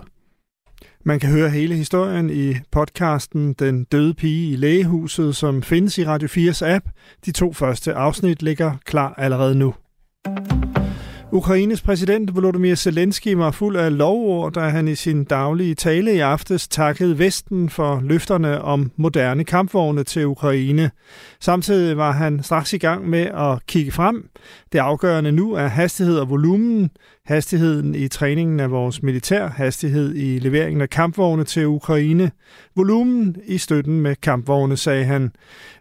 Man 1.06 1.20
kan 1.20 1.30
høre 1.30 1.50
hele 1.50 1.76
historien 1.76 2.30
i 2.30 2.56
podcasten 2.72 3.54
Den 3.54 3.84
døde 3.84 4.14
pige 4.14 4.52
i 4.52 4.56
lægehuset, 4.56 5.36
som 5.36 5.64
findes 5.64 5.98
i 5.98 6.06
Radio 6.06 6.28
4's 6.28 6.66
app. 6.66 6.86
De 7.26 7.32
to 7.32 7.54
første 7.54 7.94
afsnit 7.94 8.42
ligger 8.42 8.74
klar 8.86 9.14
allerede 9.18 9.56
nu. 9.56 9.74
Ukraines 11.34 11.82
præsident 11.82 12.36
Volodymyr 12.36 12.76
Zelensky 12.76 13.34
var 13.34 13.52
fuld 13.52 13.76
af 13.76 13.98
lovord, 13.98 14.54
da 14.54 14.60
han 14.60 14.88
i 14.88 14.96
sin 14.96 15.24
daglige 15.24 15.76
tale 15.76 16.14
i 16.14 16.20
aftes 16.20 16.68
takkede 16.68 17.20
Vesten 17.20 17.70
for 17.70 18.02
løfterne 18.04 18.62
om 18.62 18.92
moderne 18.96 19.44
kampvogne 19.44 20.04
til 20.04 20.26
Ukraine. 20.26 20.92
Samtidig 21.40 21.98
var 21.98 22.12
han 22.12 22.44
straks 22.44 22.74
i 22.74 22.78
gang 22.78 23.10
med 23.10 23.26
at 23.26 23.66
kigge 23.68 23.92
frem. 23.92 24.30
Det 24.72 24.80
afgørende 24.80 25.32
nu 25.32 25.54
er 25.54 25.68
hastighed 25.68 26.20
og 26.20 26.30
volumen, 26.30 26.90
hastigheden 27.26 27.96
i 27.96 28.08
træningen 28.08 28.60
af 28.60 28.72
vores 28.72 29.04
militær, 29.04 29.48
hastighed 29.48 30.16
i 30.16 30.40
leveringen 30.40 30.82
af 30.82 30.90
kampvogne 30.90 31.44
til 31.44 31.68
Ukraine, 31.68 32.32
volumen 32.76 33.36
i 33.46 33.58
støtten 33.58 34.02
med 34.02 34.16
kampvogne, 34.16 34.78
sagde 34.78 35.06
han. 35.06 35.32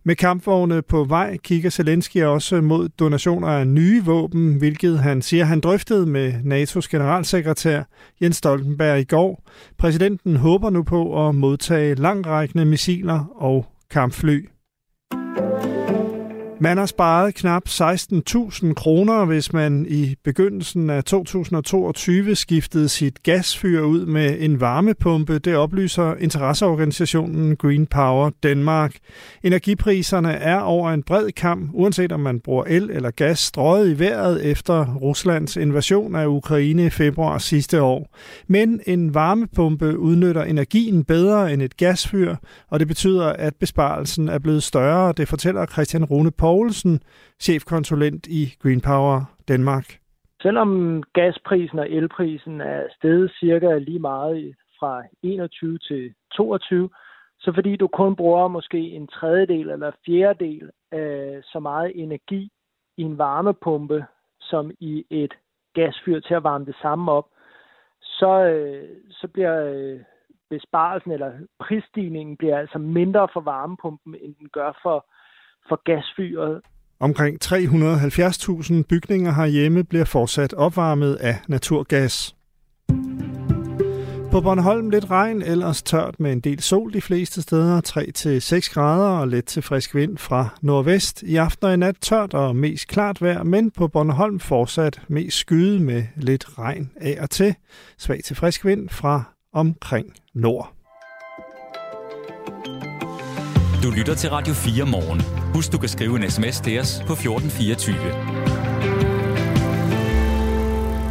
Med 0.04 0.16
kampvogne 0.16 0.82
på 0.82 1.04
vej 1.04 1.36
kigger 1.36 1.70
Zelensky 1.70 2.22
også 2.22 2.60
mod 2.60 2.88
donationer 2.88 3.48
af 3.48 3.66
nye 3.66 4.04
våben, 4.04 4.54
hvilket 4.54 4.98
han 4.98 5.22
siger, 5.22 5.44
han 5.44 5.60
drøftede 5.60 6.06
med 6.06 6.32
NATO's 6.32 6.88
generalsekretær 6.90 7.82
Jens 8.22 8.36
Stoltenberg 8.36 9.00
i 9.00 9.04
går. 9.04 9.44
Præsidenten 9.78 10.36
håber 10.36 10.70
nu 10.70 10.82
på 10.82 11.28
at 11.28 11.34
modtage 11.34 11.94
langrækkende 11.94 12.64
missiler 12.64 13.24
og 13.36 13.66
kampfly. 13.90 14.48
Man 16.62 16.76
har 16.76 16.86
sparet 16.86 17.34
knap 17.34 17.62
16.000 17.68 18.74
kroner, 18.74 19.24
hvis 19.24 19.52
man 19.52 19.86
i 19.88 20.14
begyndelsen 20.24 20.90
af 20.90 21.04
2022 21.04 22.34
skiftede 22.34 22.88
sit 22.88 23.22
gasfyr 23.22 23.80
ud 23.80 24.06
med 24.06 24.36
en 24.40 24.60
varmepumpe. 24.60 25.38
Det 25.38 25.56
oplyser 25.56 26.14
interesseorganisationen 26.14 27.56
Green 27.56 27.86
Power 27.86 28.30
Danmark. 28.42 28.96
Energipriserne 29.42 30.32
er 30.32 30.58
over 30.58 30.90
en 30.90 31.02
bred 31.02 31.32
kamp, 31.32 31.70
uanset 31.72 32.12
om 32.12 32.20
man 32.20 32.40
bruger 32.40 32.64
el 32.64 32.90
eller 32.90 33.10
gas, 33.10 33.38
strøget 33.38 33.90
i 33.90 33.98
vejret 33.98 34.46
efter 34.46 34.94
Ruslands 34.94 35.56
invasion 35.56 36.14
af 36.14 36.26
Ukraine 36.26 36.86
i 36.86 36.90
februar 36.90 37.38
sidste 37.38 37.82
år. 37.82 38.16
Men 38.48 38.80
en 38.86 39.14
varmepumpe 39.14 39.98
udnytter 39.98 40.42
energien 40.42 41.04
bedre 41.04 41.52
end 41.52 41.62
et 41.62 41.76
gasfyr, 41.76 42.36
og 42.68 42.80
det 42.80 42.88
betyder, 42.88 43.26
at 43.26 43.54
besparelsen 43.56 44.28
er 44.28 44.38
blevet 44.38 44.62
større. 44.62 45.12
Det 45.16 45.28
fortæller 45.28 45.66
Christian 45.66 46.04
Rune 46.04 46.30
Poul 46.30 46.49
Poulsen, 46.50 47.00
chefkonsulent 47.40 48.26
i 48.26 48.42
Green 48.62 48.80
Power 48.80 49.16
Danmark. 49.48 49.86
Selvom 50.42 51.02
gasprisen 51.12 51.78
og 51.78 51.90
elprisen 51.90 52.60
er 52.60 52.82
steget 52.96 53.32
cirka 53.40 53.78
lige 53.78 53.98
meget 53.98 54.54
fra 54.78 55.02
21 55.22 55.78
til 55.78 56.14
22, 56.36 56.90
så 57.38 57.52
fordi 57.54 57.76
du 57.76 57.88
kun 57.88 58.16
bruger 58.16 58.48
måske 58.48 58.78
en 58.78 59.06
tredjedel 59.06 59.70
eller 59.70 59.90
fjerdedel 60.06 60.70
af 60.92 61.40
så 61.42 61.60
meget 61.60 61.92
energi 61.94 62.50
i 62.96 63.02
en 63.02 63.18
varmepumpe, 63.18 64.04
som 64.40 64.70
i 64.80 65.04
et 65.10 65.34
gasfyr 65.74 66.20
til 66.20 66.34
at 66.34 66.42
varme 66.42 66.66
det 66.66 66.76
samme 66.82 67.12
op, 67.12 67.26
så, 68.00 68.44
øh, 68.44 68.88
så 69.10 69.28
bliver 69.28 69.56
øh, 69.64 70.00
besparelsen 70.50 71.12
eller 71.12 71.32
prisstigningen 71.58 72.36
bliver 72.36 72.58
altså 72.58 72.78
mindre 72.78 73.28
for 73.32 73.40
varmepumpen, 73.40 74.14
end 74.14 74.34
den 74.34 74.48
gør 74.48 74.78
for, 74.82 75.06
for 75.68 75.80
gasfyret. 75.84 76.60
Omkring 77.00 77.38
370.000 77.44 78.82
bygninger 78.88 79.32
herhjemme 79.32 79.84
bliver 79.84 80.04
fortsat 80.04 80.54
opvarmet 80.54 81.14
af 81.14 81.36
naturgas. 81.48 82.36
På 84.30 84.40
Bornholm 84.40 84.90
lidt 84.90 85.10
regn, 85.10 85.42
ellers 85.42 85.82
tørt 85.82 86.20
med 86.20 86.32
en 86.32 86.40
del 86.40 86.60
sol 86.60 86.92
de 86.92 87.00
fleste 87.00 87.42
steder, 87.42 87.80
3-6 88.68 88.74
grader 88.74 89.18
og 89.20 89.28
let 89.28 89.44
til 89.44 89.62
frisk 89.62 89.94
vind 89.94 90.18
fra 90.18 90.48
nordvest. 90.62 91.22
I 91.22 91.36
aften 91.36 91.66
og 91.66 91.74
i 91.74 91.76
nat 91.76 91.96
tørt 92.00 92.34
og 92.34 92.56
mest 92.56 92.88
klart 92.88 93.22
vejr, 93.22 93.42
men 93.42 93.70
på 93.70 93.88
Bornholm 93.88 94.40
fortsat 94.40 95.02
mest 95.08 95.36
skyde 95.36 95.80
med 95.80 96.02
lidt 96.16 96.58
regn 96.58 96.90
af 96.96 97.18
og 97.22 97.30
til. 97.30 97.54
Svag 97.98 98.20
til 98.24 98.36
frisk 98.36 98.64
vind 98.64 98.88
fra 98.88 99.22
omkring 99.52 100.12
nord. 100.34 100.79
Du 103.82 103.90
lytter 103.90 104.14
til 104.14 104.30
Radio 104.30 104.54
4 104.54 104.86
morgen. 104.86 105.20
Husk, 105.54 105.72
du 105.72 105.78
kan 105.78 105.88
skrive 105.88 106.16
en 106.16 106.30
sms 106.30 106.60
til 106.60 106.80
os 106.80 107.02
på 107.06 107.12
1424. 107.12 107.96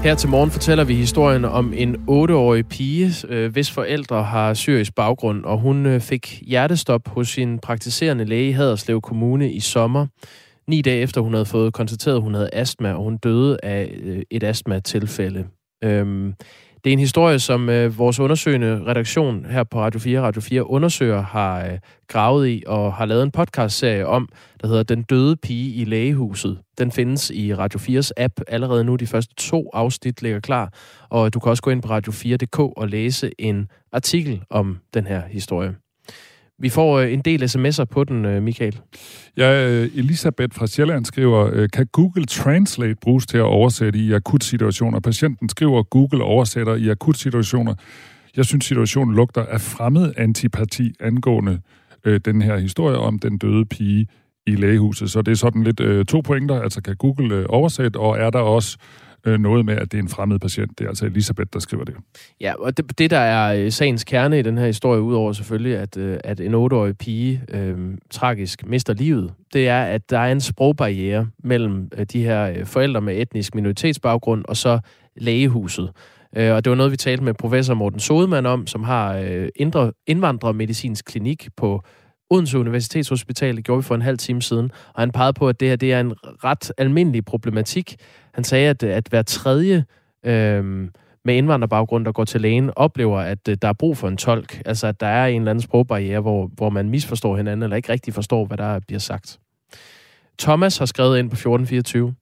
Her 0.04 0.16
til 0.16 0.30
morgen 0.30 0.52
fortæller 0.52 0.84
vi 0.84 0.96
historien 0.96 1.46
om 1.46 1.74
en 1.76 1.96
8-årig 1.96 2.68
pige, 2.68 3.28
øh, 3.30 3.52
hvis 3.52 3.72
forældre 3.72 4.24
har 4.24 4.54
syrisk 4.54 4.96
baggrund, 4.96 5.46
og 5.46 5.60
hun 5.60 5.86
øh, 5.86 6.02
fik 6.02 6.44
hjertestop 6.48 7.08
hos 7.08 7.30
sin 7.30 7.60
praktiserende 7.60 8.26
læge 8.26 8.50
i 8.50 8.52
Haderslev 8.52 9.02
Kommune 9.02 9.52
i 9.52 9.60
sommer. 9.60 10.08
Ni 10.68 10.82
dage 10.82 11.02
efter 11.02 11.22
hun 11.22 11.34
havde 11.34 11.46
fået 11.46 11.74
konstateret, 11.74 12.16
at 12.16 12.22
hun 12.22 12.34
havde 12.34 12.50
astma, 12.54 12.94
og 12.94 13.04
hun 13.04 13.18
døde 13.18 13.58
af 13.64 13.96
øh, 14.04 14.22
et 14.32 14.44
astma-tilfælde. 14.44 15.46
Øhm, 15.84 16.34
det 16.84 16.89
er 16.89 16.94
en 16.94 17.00
historie, 17.00 17.39
som 17.39 17.70
øh, 17.70 17.98
vores 17.98 18.20
undersøgende 18.20 18.84
redaktion 18.88 19.46
her 19.46 19.63
på 19.63 19.80
Radio 19.80 20.00
4, 20.00 20.22
Radio 20.22 20.42
4 20.42 20.70
undersøger, 20.70 21.22
har 21.22 21.65
øh, 21.65 21.80
gravet 22.08 22.48
i 22.50 22.63
og 22.68 22.94
har 22.94 23.06
lavet 23.06 23.24
en 23.24 23.32
podcastserie 23.32 24.08
om, 24.08 24.30
der 24.62 24.68
hedder 24.68 24.84
Den 24.84 25.04
døde 25.04 25.36
pige 25.36 25.74
i 25.76 25.86
lægehuset. 25.86 26.60
Den 26.78 26.92
findes 26.92 27.30
i 27.30 27.56
Radio 27.56 27.80
4's 27.80 28.12
app 28.18 28.34
allerede 28.48 28.84
nu. 28.84 28.96
De 28.96 29.08
første 29.08 29.36
to 29.36 29.70
afsnit 29.74 30.22
ligger 30.22 30.39
klar, 30.39 30.74
og 31.10 31.34
du 31.34 31.39
kan 31.39 31.50
også 31.50 31.63
gå 31.63 31.70
ind 31.70 31.82
på 31.82 31.98
radio4.dk 31.98 32.60
og 32.60 32.88
læse 32.88 33.32
en 33.39 33.68
artikel 33.92 34.44
om 34.50 34.78
den 34.94 35.08
her 35.08 35.22
historie. 35.28 35.76
Vi 36.60 36.69
får 36.69 37.00
øh, 37.00 37.13
en 37.13 37.22
del 37.22 37.43
sms'er 37.43 37.84
på 37.84 38.04
den, 38.04 38.26
øh, 38.26 38.43
Michael. 38.43 38.80
Ja, 39.38 39.67
øh, 39.67 39.89
Elisabeth 39.95 40.56
fra 40.56 40.67
Sjælland 40.67 41.06
skriver, 41.06 41.67
kan 41.67 41.88
Google 41.91 42.26
Translate 42.26 42.95
bruges 43.02 43.26
til 43.26 43.38
at 43.38 43.43
oversætte 43.43 44.00
i 44.00 44.13
akutsituationer? 44.13 45.00
Patienten 45.00 45.50
skriver, 45.50 45.84
Google 45.84 46.24
oversætter 46.24 46.76
i 46.76 46.89
akutsituationer. 46.89 47.74
Jeg 48.38 48.45
synes, 48.45 48.65
situationen 48.65 49.15
lugter 49.15 49.45
af 49.45 49.62
fremmed 49.62 50.13
antipati 50.17 50.93
angående 51.00 51.60
øh, 52.06 52.19
den 52.26 52.41
her 52.41 52.58
historie 52.58 52.98
om 52.98 53.19
den 53.19 53.38
døde 53.38 53.65
pige 53.65 54.08
i 54.48 54.56
lægehuset. 54.56 55.12
Så 55.12 55.22
det 55.22 55.32
er 55.32 55.36
sådan 55.36 55.63
lidt 55.63 55.80
øh, 55.80 56.06
to 56.06 56.22
pointer, 56.22 56.62
altså 56.62 56.82
kan 56.82 56.95
Google 56.95 57.36
øh, 57.36 57.45
oversætte, 57.50 57.98
og 57.98 58.17
er 58.17 58.30
der 58.30 58.39
også 58.39 58.78
øh, 59.30 59.39
noget 59.39 59.65
med, 59.65 59.76
at 59.76 59.92
det 59.92 59.98
er 59.98 60.02
en 60.02 60.10
fremmed 60.10 60.39
patient. 60.39 60.80
Det 60.80 60.86
er 60.86 60.89
altså 60.89 61.06
Elisabeth, 61.06 61.50
der 61.54 61.60
skriver 61.60 61.84
det. 61.84 61.96
Ja, 62.42 62.54
og 62.60 62.78
det, 62.78 63.00
det 63.00 63.12
der 63.12 63.18
er 63.18 63.63
øh, 63.63 63.72
sagens 63.72 64.04
kerne 64.04 64.39
i 64.39 64.42
den 64.42 64.58
her 64.58 64.65
historie, 64.65 65.02
udover 65.02 65.34
selvfølgelig, 65.34 65.78
at, 65.78 65.98
øh, 65.98 66.18
at 66.24 66.39
en 66.39 66.54
8-årig 66.54 66.98
pige 66.98 67.42
øh, 67.50 67.78
tragisk 68.10 68.68
mister 68.68 68.94
livet, 68.94 69.34
det 69.54 69.68
er, 69.68 69.84
at 69.84 70.10
der 70.10 70.20
er 70.20 70.32
en 70.32 70.42
sprogbarriere 70.42 71.28
mellem 71.44 71.89
øh, 71.98 72.06
de 72.06 72.24
her 72.24 72.50
øh, 72.50 72.65
forældre 72.65 73.02
med 73.02 73.22
etnisk 73.22 73.56
minoritetsbaggrund 73.56 74.46
og 74.48 74.58
så 74.58 74.80
lægehuset. 75.15 75.92
Øh, 76.38 76.54
og 76.54 76.65
det 76.65 76.70
var 76.70 76.76
noget, 76.76 76.92
vi 76.92 76.98
talte 76.98 77.24
med 77.24 77.34
professor 77.34 77.74
Morten 77.74 78.00
Sodemann 78.00 78.46
om, 78.46 78.68
som 78.68 78.84
har 78.84 79.15
øh, 79.18 79.50
indre, 79.56 79.92
indvandrermedicinsk 80.08 81.06
klinik 81.06 81.48
på 81.58 81.84
Odense 82.30 82.60
Universitetshospital. 82.60 83.56
Det 83.56 83.65
gjorde 83.65 83.80
vi 83.80 83.84
for 83.84 83.96
en 83.96 84.02
halv 84.02 84.18
time 84.18 84.42
siden. 84.42 84.72
Og 84.94 85.02
han 85.02 85.12
pegede 85.12 85.34
på, 85.34 85.50
at 85.50 85.60
det 85.60 85.68
her 85.68 85.76
det 85.76 85.94
er 85.94 86.00
en 86.00 86.13
ret 86.24 86.72
almindelig 86.78 87.26
problematik. 87.26 87.96
Han 88.34 88.44
sagde, 88.44 88.70
at, 88.70 88.84
at 88.84 89.08
hver 89.10 89.22
tredje 89.22 89.86
øh, 90.26 90.89
med 91.26 91.36
indvandrerbaggrund, 91.36 92.06
der 92.06 92.12
går 92.12 92.26
til 92.26 92.42
lægen, 92.42 92.72
oplever, 92.76 93.20
at 93.20 93.48
øh, 93.50 93.58
der 93.62 93.68
er 93.68 93.74
brug 93.74 93.98
for 93.98 94.08
en 94.08 94.18
tolk. 94.18 94.62
Altså, 94.65 94.88
at 94.88 95.00
der 95.00 95.08
er 95.08 95.28
en 95.28 95.42
eller 95.42 95.52
anden 95.52 95.62
sprogbarriere, 95.62 96.20
hvor, 96.20 96.50
hvor 96.56 96.70
man 96.70 96.89
misforstår 96.89 97.38
hinanden, 97.38 97.63
eller 97.63 97.76
ikke 97.76 97.92
rigtig 97.92 98.13
forstår, 98.13 98.46
hvad 98.46 98.58
der 98.58 98.80
bliver 98.88 99.00
sagt. 99.00 99.39
Thomas 100.39 100.78
har 100.78 100.86
skrevet 100.86 101.20
ind 101.20 101.30
på 101.30 101.34
1424. 101.34 102.13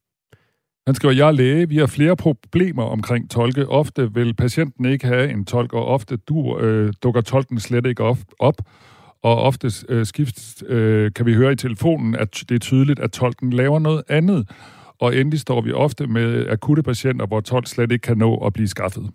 Han 0.88 0.96
skriver, 0.96 1.14
jeg 1.14 1.28
er 1.28 1.32
læge, 1.32 1.70
vi 1.70 1.78
har 1.78 1.86
flere 1.86 2.16
problemer 2.16 2.84
omkring 2.84 3.30
tolke. 3.30 3.70
Ofte 3.70 4.14
vil 4.14 4.34
patienten 4.34 4.86
ikke 4.86 5.08
have 5.08 5.32
en 5.32 5.46
tolk, 5.46 5.74
og 5.74 5.86
ofte 5.86 6.18
du, 6.18 6.60
øh, 6.60 6.94
dukker 7.04 7.22
tolken 7.22 7.60
slet 7.60 7.86
ikke 7.86 8.04
op. 8.04 8.18
op. 8.40 8.56
Og 9.24 9.42
ofte 9.42 9.72
øh, 9.90 10.06
skift, 10.06 10.64
øh, 10.68 11.12
kan 11.14 11.26
vi 11.26 11.34
høre 11.34 11.52
i 11.52 11.56
telefonen, 11.56 12.16
at 12.16 12.44
det 12.50 12.56
er 12.56 12.60
tydeligt, 12.60 13.00
at 13.00 13.12
tolken 13.12 13.54
laver 13.54 13.80
noget 13.80 14.04
andet. 14.10 14.50
Og 15.00 15.16
endelig 15.16 15.40
står 15.40 15.62
vi 15.62 15.72
ofte 15.72 16.08
med 16.08 16.48
akutte 16.50 16.84
patienter, 16.84 17.26
hvor 17.26 17.42
tolk 17.42 17.68
slet 17.68 17.92
ikke 17.92 18.04
kan 18.04 18.18
nå 18.18 18.38
at 18.38 18.54
blive 18.54 18.68
skaffet. 18.68 19.12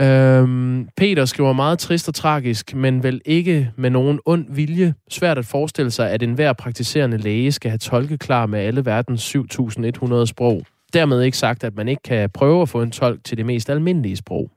Øhm, 0.00 0.88
Peter 0.96 1.24
skriver 1.24 1.52
meget 1.52 1.78
trist 1.78 2.08
og 2.08 2.14
tragisk, 2.14 2.74
men 2.74 3.02
vel 3.02 3.20
ikke 3.24 3.72
med 3.76 3.90
nogen 3.90 4.20
ond 4.26 4.46
vilje. 4.54 4.94
Svært 5.10 5.38
at 5.38 5.46
forestille 5.46 5.90
sig, 5.90 6.10
at 6.10 6.22
enhver 6.22 6.52
praktiserende 6.52 7.16
læge 7.16 7.52
skal 7.52 7.70
have 7.70 7.78
tolke 7.78 8.18
klar 8.18 8.46
med 8.46 8.58
alle 8.60 8.84
verdens 8.84 9.36
7.100 9.36 10.26
sprog. 10.26 10.62
Dermed 10.92 11.22
ikke 11.22 11.38
sagt, 11.38 11.64
at 11.64 11.76
man 11.76 11.88
ikke 11.88 12.02
kan 12.02 12.30
prøve 12.30 12.62
at 12.62 12.68
få 12.68 12.82
en 12.82 12.90
tolk 12.90 13.24
til 13.24 13.38
det 13.38 13.46
mest 13.46 13.70
almindelige 13.70 14.16
sprog. 14.16 14.50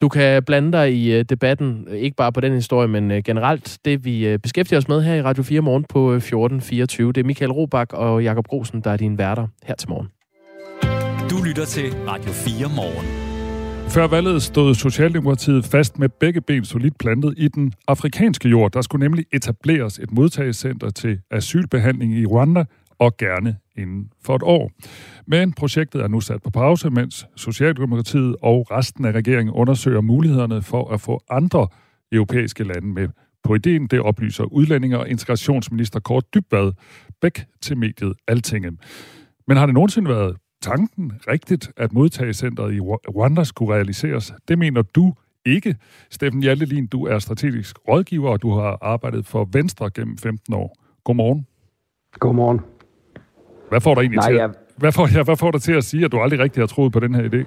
Du 0.00 0.08
kan 0.08 0.42
blande 0.42 0.72
dig 0.72 0.94
i 0.94 1.12
øh, 1.12 1.24
debatten, 1.24 1.86
øh, 1.88 1.98
ikke 1.98 2.16
bare 2.16 2.32
på 2.32 2.40
den 2.40 2.52
historie, 2.52 2.88
men 2.88 3.10
øh, 3.10 3.22
generelt 3.24 3.78
det, 3.84 4.04
vi 4.04 4.38
beskæftiger 4.42 4.78
os 4.78 4.88
med 4.88 5.02
her 5.02 5.14
i 5.14 5.22
Radio 5.22 5.42
4 5.42 5.60
Morgen 5.60 5.84
på 5.88 6.12
1424. 6.12 7.12
Det 7.12 7.20
er 7.20 7.24
Michael 7.24 7.52
Robach 7.52 7.90
og 7.94 8.22
Jakob 8.22 8.48
Grosen, 8.48 8.80
der 8.80 8.90
er 8.90 8.96
dine 8.96 9.18
værter 9.18 9.46
her 9.64 9.74
til 9.74 9.88
morgen. 9.88 10.08
Du 11.30 11.42
lytter 11.44 11.64
til 11.64 11.94
Radio 12.08 12.32
4 12.32 12.68
Morgen. 12.76 13.06
Før 13.88 14.06
valget 14.06 14.42
stod 14.42 14.74
Socialdemokratiet 14.74 15.64
fast 15.64 15.98
med 15.98 16.08
begge 16.08 16.40
ben 16.40 16.64
solidt 16.64 16.98
plantet 16.98 17.34
i 17.36 17.48
den 17.48 17.72
afrikanske 17.88 18.48
jord. 18.48 18.72
Der 18.72 18.82
skulle 18.82 19.04
nemlig 19.04 19.24
etableres 19.32 19.98
et 19.98 20.12
modtagelsescenter 20.12 20.90
til 20.90 21.20
asylbehandling 21.30 22.14
i 22.14 22.26
Rwanda, 22.26 22.64
og 22.98 23.16
gerne 23.16 23.56
inden 23.76 24.12
for 24.24 24.36
et 24.36 24.42
år. 24.42 24.70
Men 25.26 25.52
projektet 25.52 26.02
er 26.02 26.08
nu 26.08 26.20
sat 26.20 26.42
på 26.42 26.50
pause, 26.50 26.90
mens 26.90 27.26
Socialdemokratiet 27.36 28.36
og 28.42 28.66
resten 28.70 29.04
af 29.04 29.12
regeringen 29.12 29.54
undersøger 29.54 30.00
mulighederne 30.00 30.62
for 30.62 30.90
at 30.90 31.00
få 31.00 31.20
andre 31.30 31.66
europæiske 32.12 32.64
lande 32.64 32.88
med 32.88 33.08
på 33.44 33.54
ideen. 33.54 33.86
Det 33.86 34.00
oplyser 34.00 34.44
udlændinge- 34.44 34.98
og 34.98 35.08
integrationsminister 35.08 36.00
Kort 36.00 36.34
Dybvad 36.34 36.72
Bæk 37.20 37.44
til 37.60 37.76
mediet 37.76 38.14
Altinget. 38.28 38.74
Men 39.48 39.56
har 39.56 39.66
det 39.66 39.74
nogensinde 39.74 40.10
været 40.10 40.36
tanken 40.62 41.12
rigtigt, 41.28 41.72
at 41.76 41.92
modtagecentret 41.92 42.74
i 42.74 42.80
Rwanda 42.80 43.44
skulle 43.44 43.74
realiseres? 43.74 44.32
Det 44.48 44.58
mener 44.58 44.82
du 44.82 45.14
ikke. 45.46 45.76
Steffen 46.10 46.42
Hjaltelin, 46.42 46.86
du 46.86 47.06
er 47.06 47.18
strategisk 47.18 47.76
rådgiver, 47.88 48.30
og 48.30 48.42
du 48.42 48.50
har 48.50 48.78
arbejdet 48.82 49.26
for 49.26 49.48
Venstre 49.52 49.90
gennem 49.90 50.18
15 50.18 50.54
år. 50.54 50.76
Godmorgen. 51.04 51.46
Godmorgen. 52.12 52.77
Hvad 53.68 53.80
får 53.80 53.94
dig 53.94 54.00
egentlig 54.00 54.16
Nej, 54.16 54.28
til, 54.28 54.36
jeg... 54.36 54.50
hvad 54.76 54.92
får, 54.92 55.16
ja, 55.16 55.22
hvad 55.22 55.36
får 55.36 55.50
dig 55.50 55.62
til 55.62 55.72
at 55.72 55.84
sige, 55.84 56.04
at 56.04 56.12
du 56.12 56.18
aldrig 56.18 56.40
rigtig 56.40 56.60
har 56.60 56.66
troet 56.66 56.92
på 56.92 57.00
den 57.00 57.14
her 57.14 57.22
idé? 57.22 57.44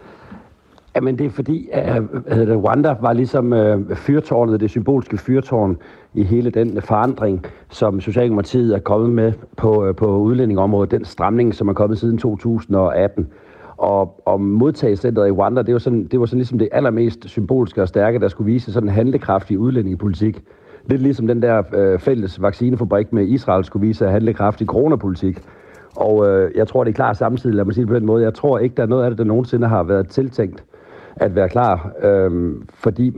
Jamen 0.95 1.17
det 1.17 1.25
er 1.25 1.29
fordi, 1.29 1.69
at 1.71 2.01
det, 2.29 2.63
Rwanda 2.63 2.95
var 3.01 3.13
ligesom 3.13 3.53
uh, 3.53 3.95
fyrtårnet, 3.95 4.59
det 4.59 4.69
symbolske 4.69 5.17
fyrtårn 5.17 5.77
i 6.13 6.23
hele 6.23 6.49
den 6.49 6.81
forandring, 6.81 7.45
som 7.69 8.01
Socialdemokratiet 8.01 8.75
er 8.75 8.79
kommet 8.79 9.09
med 9.09 9.33
på, 9.57 9.87
uh, 9.87 9.95
på 9.95 10.17
udlændingområdet, 10.17 10.91
den 10.91 11.05
stramning, 11.05 11.55
som 11.55 11.67
er 11.67 11.73
kommet 11.73 11.99
siden 11.99 12.17
2018. 12.17 13.27
Og, 13.77 14.21
og 14.25 14.41
modtagelsescenteret 14.41 15.27
i 15.27 15.31
Rwanda, 15.31 15.61
det 15.61 15.73
var, 15.73 15.79
sådan, 15.79 16.07
det 16.07 16.19
var 16.19 16.25
sådan 16.25 16.39
ligesom 16.39 16.59
det 16.59 16.69
allermest 16.71 17.29
symbolske 17.29 17.81
og 17.81 17.87
stærke, 17.87 18.19
der 18.19 18.27
skulle 18.27 18.53
vise 18.53 18.73
sådan 18.73 18.89
en 18.89 18.95
handlekraftig 18.95 19.59
udlændingepolitik. 19.59 20.41
Lidt 20.85 21.01
ligesom 21.01 21.27
den 21.27 21.41
der 21.41 21.63
uh, 21.93 21.99
fælles 21.99 22.41
vaccinefabrik 22.41 23.13
med 23.13 23.27
Israel 23.27 23.65
skulle 23.65 23.87
vise 23.87 24.07
handlekraftig 24.07 24.67
coronapolitik. 24.67 25.37
Og 25.95 26.27
øh, 26.27 26.51
jeg 26.55 26.67
tror, 26.67 26.83
det 26.83 26.91
er 26.91 26.95
klart 26.95 27.17
samtidig, 27.17 27.55
lad 27.55 27.65
mig 27.65 27.73
sige 27.73 27.81
det 27.81 27.89
på 27.89 27.95
den 27.95 28.05
måde. 28.05 28.23
Jeg 28.23 28.33
tror 28.33 28.59
ikke, 28.59 28.75
der 28.75 28.83
er 28.83 28.87
noget 28.87 29.03
af 29.03 29.11
det, 29.11 29.17
der 29.17 29.23
nogensinde 29.23 29.67
har 29.67 29.83
været 29.83 30.07
tiltænkt 30.07 30.63
at 31.15 31.35
være 31.35 31.49
klar, 31.49 31.91
øh, 32.03 32.55
fordi 32.73 33.13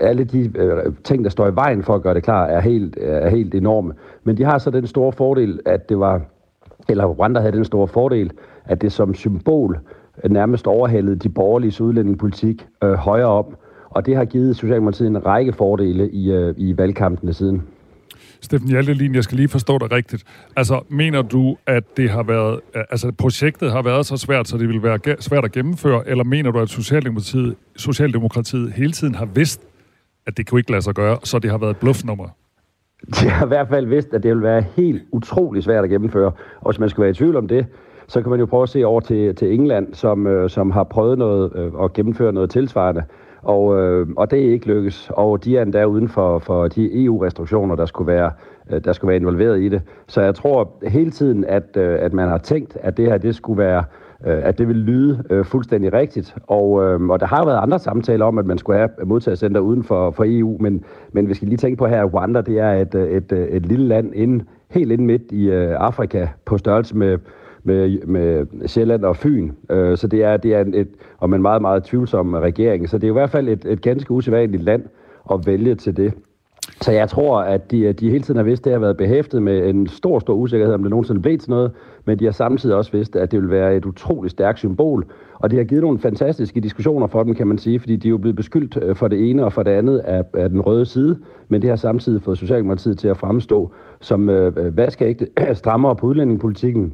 alle 0.00 0.24
de 0.24 0.52
øh, 0.58 0.92
ting, 1.04 1.24
der 1.24 1.30
står 1.30 1.48
i 1.48 1.54
vejen 1.54 1.82
for 1.82 1.94
at 1.94 2.02
gøre 2.02 2.14
det 2.14 2.22
klar, 2.22 2.46
er 2.46 2.60
helt, 2.60 2.96
er 3.00 3.28
helt 3.28 3.54
enorme. 3.54 3.92
Men 4.24 4.36
de 4.36 4.44
har 4.44 4.58
så 4.58 4.70
den 4.70 4.86
store 4.86 5.12
fordel, 5.12 5.60
at 5.66 5.88
det 5.88 5.98
var, 5.98 6.20
eller 6.88 7.06
Rwanda 7.06 7.40
havde 7.40 7.56
den 7.56 7.64
store 7.64 7.88
fordel, 7.88 8.30
at 8.64 8.82
det 8.82 8.92
som 8.92 9.14
symbol 9.14 9.78
nærmest 10.30 10.66
overhældede 10.66 11.16
de 11.16 11.28
borgerlige 11.28 11.84
udlændingepolitik 11.84 12.66
øh, 12.84 12.92
højere 12.92 13.28
op. 13.28 13.54
Og 13.90 14.06
det 14.06 14.16
har 14.16 14.24
givet 14.24 14.56
Socialdemokratiet 14.56 15.08
en 15.08 15.26
række 15.26 15.52
fordele 15.52 16.10
i, 16.10 16.32
øh, 16.32 16.54
i 16.56 16.78
valgkampene 16.78 17.32
siden. 17.32 17.62
Steffen 18.44 18.68
Hjaltelin, 18.68 19.14
jeg 19.14 19.24
skal 19.24 19.36
lige 19.36 19.48
forstå 19.48 19.78
dig 19.78 19.92
rigtigt. 19.92 20.24
Altså, 20.56 20.80
mener 20.88 21.22
du, 21.22 21.56
at 21.66 21.96
det 21.96 22.10
har 22.10 22.22
været, 22.22 22.60
øh, 22.74 22.82
altså 22.90 23.12
projektet 23.12 23.72
har 23.72 23.82
været 23.82 24.06
så 24.06 24.16
svært, 24.16 24.48
så 24.48 24.58
det 24.58 24.68
vil 24.68 24.82
være 24.82 24.98
svært 25.20 25.44
at 25.44 25.52
gennemføre, 25.52 26.08
eller 26.08 26.24
mener 26.24 26.50
du, 26.50 26.58
at 26.58 26.68
Socialdemokratiet, 26.68 27.56
Socialdemokratiet 27.76 28.72
hele 28.72 28.92
tiden 28.92 29.14
har 29.14 29.24
vidst, 29.24 29.60
at 30.26 30.36
det 30.36 30.46
kunne 30.46 30.60
ikke 30.60 30.70
lade 30.70 30.82
sig 30.82 30.94
gøre, 30.94 31.18
så 31.22 31.38
det 31.38 31.50
har 31.50 31.58
været 31.58 31.76
bluffnummer? 31.76 32.28
De 33.20 33.28
har 33.28 33.46
i 33.46 33.48
hvert 33.48 33.68
fald 33.68 33.86
vidst, 33.86 34.14
at 34.14 34.22
det 34.22 34.30
vil 34.34 34.42
være 34.42 34.64
helt 34.76 35.02
utrolig 35.12 35.62
svært 35.62 35.84
at 35.84 35.90
gennemføre. 35.90 36.32
Og 36.60 36.70
hvis 36.72 36.78
man 36.78 36.88
skal 36.88 37.02
være 37.02 37.10
i 37.10 37.14
tvivl 37.14 37.36
om 37.36 37.48
det, 37.48 37.66
så 38.08 38.22
kan 38.22 38.30
man 38.30 38.40
jo 38.40 38.46
prøve 38.46 38.62
at 38.62 38.68
se 38.68 38.84
over 38.84 39.00
til, 39.00 39.34
til 39.34 39.54
England, 39.54 39.94
som, 39.94 40.26
øh, 40.26 40.50
som 40.50 40.70
har 40.70 40.84
prøvet 40.84 41.18
noget 41.18 41.52
øh, 41.56 41.72
at 41.84 41.92
gennemføre 41.92 42.32
noget 42.32 42.50
tilsvarende. 42.50 43.02
Og, 43.44 43.80
øh, 43.80 44.06
og 44.16 44.30
det 44.30 44.46
er 44.46 44.52
ikke 44.52 44.66
lykkes. 44.66 45.10
Og 45.14 45.44
de 45.44 45.58
er 45.58 45.62
endda 45.62 45.84
uden 45.84 46.08
for, 46.08 46.38
for 46.38 46.68
de 46.68 47.04
EU-restriktioner, 47.04 47.76
der 47.76 47.86
skulle 47.86 48.12
være 48.12 48.30
øh, 48.70 48.84
der 48.84 48.92
skulle 48.92 49.08
være 49.08 49.16
involveret 49.16 49.60
i 49.60 49.68
det. 49.68 49.82
Så 50.06 50.20
jeg 50.20 50.34
tror 50.34 50.72
hele 50.82 51.10
tiden, 51.10 51.44
at, 51.44 51.76
øh, 51.76 51.96
at 52.00 52.12
man 52.12 52.28
har 52.28 52.38
tænkt, 52.38 52.76
at 52.80 52.96
det 52.96 53.04
her 53.04 53.18
det 53.18 53.34
skulle 53.34 53.58
være 53.58 53.84
øh, 54.26 54.38
at 54.42 54.58
det 54.58 54.68
vil 54.68 54.76
lyde 54.76 55.24
øh, 55.30 55.44
fuldstændig 55.44 55.92
rigtigt. 55.92 56.36
Og, 56.46 56.84
øh, 56.84 57.08
og 57.08 57.20
der 57.20 57.26
har 57.26 57.44
været 57.44 57.58
andre 57.58 57.78
samtaler 57.78 58.24
om, 58.24 58.38
at 58.38 58.46
man 58.46 58.58
skulle 58.58 58.78
have 58.78 58.90
modtagercenter 59.04 59.60
uden 59.60 59.84
for, 59.84 60.10
for 60.10 60.24
EU, 60.26 60.56
men, 60.60 60.84
men 61.12 61.28
vi 61.28 61.34
skal 61.34 61.48
lige 61.48 61.58
tænke 61.58 61.76
på 61.76 61.86
her, 61.86 62.02
at 62.04 62.14
Rwanda 62.14 62.40
det 62.40 62.58
er 62.58 62.72
et, 62.72 62.94
et, 62.94 63.32
et, 63.32 63.56
et 63.56 63.66
lille 63.66 63.88
land 63.88 64.14
inde, 64.14 64.44
helt 64.70 64.92
inde 64.92 65.04
midt 65.04 65.32
i 65.32 65.50
øh, 65.50 65.76
Afrika 65.78 66.28
på 66.44 66.58
størrelse 66.58 66.96
med, 66.96 67.18
med, 67.64 67.98
med 68.06 68.46
Sjælland 68.66 69.04
og 69.04 69.16
Fyn. 69.16 69.50
Øh, 69.70 69.96
så 69.96 70.06
det 70.06 70.24
er, 70.24 70.36
det 70.36 70.54
er 70.54 70.60
et, 70.60 70.88
og 71.18 71.22
om 71.22 71.34
en 71.34 71.42
meget, 71.42 71.62
meget 71.62 71.84
tvivlsom 71.84 72.34
regering. 72.34 72.88
Så 72.88 72.98
det 72.98 73.06
er 73.06 73.12
i 73.12 73.12
hvert 73.12 73.30
fald 73.30 73.48
et, 73.48 73.64
et 73.64 73.80
ganske 73.82 74.10
usædvanligt 74.10 74.62
land 74.62 74.82
at 75.32 75.46
vælge 75.46 75.74
til 75.74 75.96
det. 75.96 76.14
Så 76.80 76.92
jeg 76.92 77.08
tror, 77.08 77.40
at 77.40 77.70
de, 77.70 77.92
de 77.92 78.10
hele 78.10 78.22
tiden 78.22 78.36
har 78.36 78.44
vidst, 78.44 78.60
at 78.60 78.64
det 78.64 78.72
har 78.72 78.80
været 78.80 78.96
behæftet 78.96 79.42
med 79.42 79.68
en 79.68 79.86
stor, 79.86 80.18
stor 80.18 80.34
usikkerhed, 80.34 80.74
om 80.74 80.82
det 80.82 80.90
nogensinde 80.90 81.20
blev 81.20 81.38
til 81.38 81.50
noget, 81.50 81.72
men 82.04 82.18
de 82.18 82.24
har 82.24 82.32
samtidig 82.32 82.76
også 82.76 82.92
vidst, 82.92 83.16
at 83.16 83.32
det 83.32 83.40
vil 83.40 83.50
være 83.50 83.76
et 83.76 83.84
utroligt 83.84 84.30
stærkt 84.30 84.58
symbol, 84.58 85.06
og 85.34 85.50
det 85.50 85.58
har 85.58 85.64
givet 85.64 85.82
nogle 85.82 85.98
fantastiske 85.98 86.60
diskussioner 86.60 87.06
for 87.06 87.22
dem, 87.22 87.34
kan 87.34 87.46
man 87.46 87.58
sige, 87.58 87.80
fordi 87.80 87.96
de 87.96 88.08
er 88.08 88.10
jo 88.10 88.18
blevet 88.18 88.36
beskyldt 88.36 88.78
øh, 88.82 88.96
for 88.96 89.08
det 89.08 89.30
ene 89.30 89.44
og 89.44 89.52
for 89.52 89.62
det 89.62 89.70
andet 89.70 89.98
af, 89.98 90.22
af 90.34 90.50
den 90.50 90.60
røde 90.60 90.86
side, 90.86 91.18
men 91.48 91.62
det 91.62 91.70
har 91.70 91.76
samtidig 91.76 92.22
fået 92.22 92.38
Socialdemokratiet 92.38 92.98
til 92.98 93.08
at 93.08 93.16
fremstå 93.16 93.72
som 94.00 94.28
øh, 94.30 94.52
øh 94.56 94.76
vaskeægte 94.76 95.28
strammere 95.54 95.96
på 95.96 96.06
udlændingepolitikken, 96.06 96.92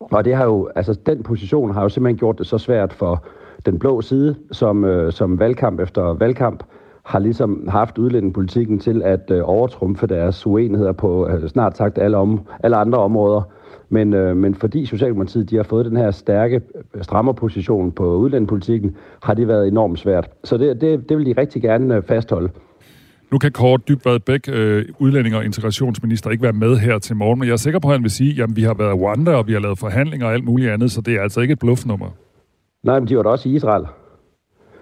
og 0.00 0.24
det 0.24 0.34
har 0.34 0.44
jo, 0.44 0.70
altså 0.74 1.00
den 1.06 1.22
position 1.22 1.74
har 1.74 1.82
jo 1.82 1.88
simpelthen 1.88 2.18
gjort 2.18 2.38
det 2.38 2.46
så 2.46 2.58
svært 2.58 2.92
for 2.92 3.24
den 3.66 3.78
blå 3.78 4.00
side, 4.00 4.34
som, 4.52 4.84
øh, 4.84 5.12
som 5.12 5.38
valgkamp 5.38 5.80
efter 5.80 6.02
valgkamp 6.02 6.62
har 7.04 7.18
ligesom 7.18 7.68
haft 7.68 7.98
udlændingepolitikken 7.98 8.78
til 8.78 9.02
at 9.02 9.30
øh, 9.30 9.40
overtrumfe 9.44 10.06
deres 10.06 10.46
uenigheder 10.46 10.92
på 10.92 11.28
øh, 11.28 11.48
snart 11.48 11.76
sagt 11.76 11.98
alle, 11.98 12.16
om, 12.16 12.40
alle 12.62 12.76
andre 12.76 12.98
områder. 12.98 13.42
Men, 13.88 14.12
øh, 14.12 14.36
men 14.36 14.54
fordi 14.54 14.86
Socialdemokratiet 14.86 15.50
de 15.50 15.56
har 15.56 15.62
fået 15.62 15.86
den 15.86 15.96
her 15.96 16.10
stærke 16.10 16.60
øh, 16.94 17.02
strammerposition 17.02 17.92
på 17.92 18.16
udlændingepolitikken, 18.16 18.96
har 19.22 19.34
det 19.34 19.48
været 19.48 19.68
enormt 19.68 19.98
svært. 19.98 20.30
Så 20.44 20.56
det, 20.56 20.80
det, 20.80 21.08
det 21.08 21.18
vil 21.18 21.26
de 21.26 21.40
rigtig 21.40 21.62
gerne 21.62 21.96
øh, 21.96 22.02
fastholde. 22.02 22.50
Nu 23.32 23.38
kan 23.38 23.52
Kåre 23.52 23.78
Dybvad 23.88 24.20
Bæk, 24.20 24.48
øh, 24.48 24.84
udlænding 24.98 25.36
og 25.36 25.44
integrationsminister, 25.44 26.30
ikke 26.30 26.42
være 26.42 26.52
med 26.52 26.76
her 26.76 26.98
til 26.98 27.16
morgen, 27.16 27.38
men 27.38 27.46
jeg 27.46 27.52
er 27.52 27.56
sikker 27.56 27.78
på, 27.78 27.88
at 27.88 27.94
han 27.94 28.02
vil 28.02 28.10
sige, 28.10 28.42
at 28.42 28.50
vi 28.56 28.62
har 28.62 28.74
været 28.74 28.90
i 28.90 28.92
Rwanda, 28.92 29.34
og 29.34 29.46
vi 29.46 29.52
har 29.52 29.60
lavet 29.60 29.78
forhandlinger 29.78 30.26
og 30.26 30.32
alt 30.32 30.44
muligt 30.44 30.70
andet, 30.70 30.90
så 30.90 31.00
det 31.00 31.14
er 31.14 31.22
altså 31.22 31.40
ikke 31.40 31.52
et 31.52 31.58
bluffnummer. 31.58 32.08
Nej, 32.82 33.00
men 33.00 33.08
de 33.08 33.16
var 33.16 33.22
da 33.22 33.28
også 33.28 33.48
i 33.48 33.54
Israel. 33.54 33.84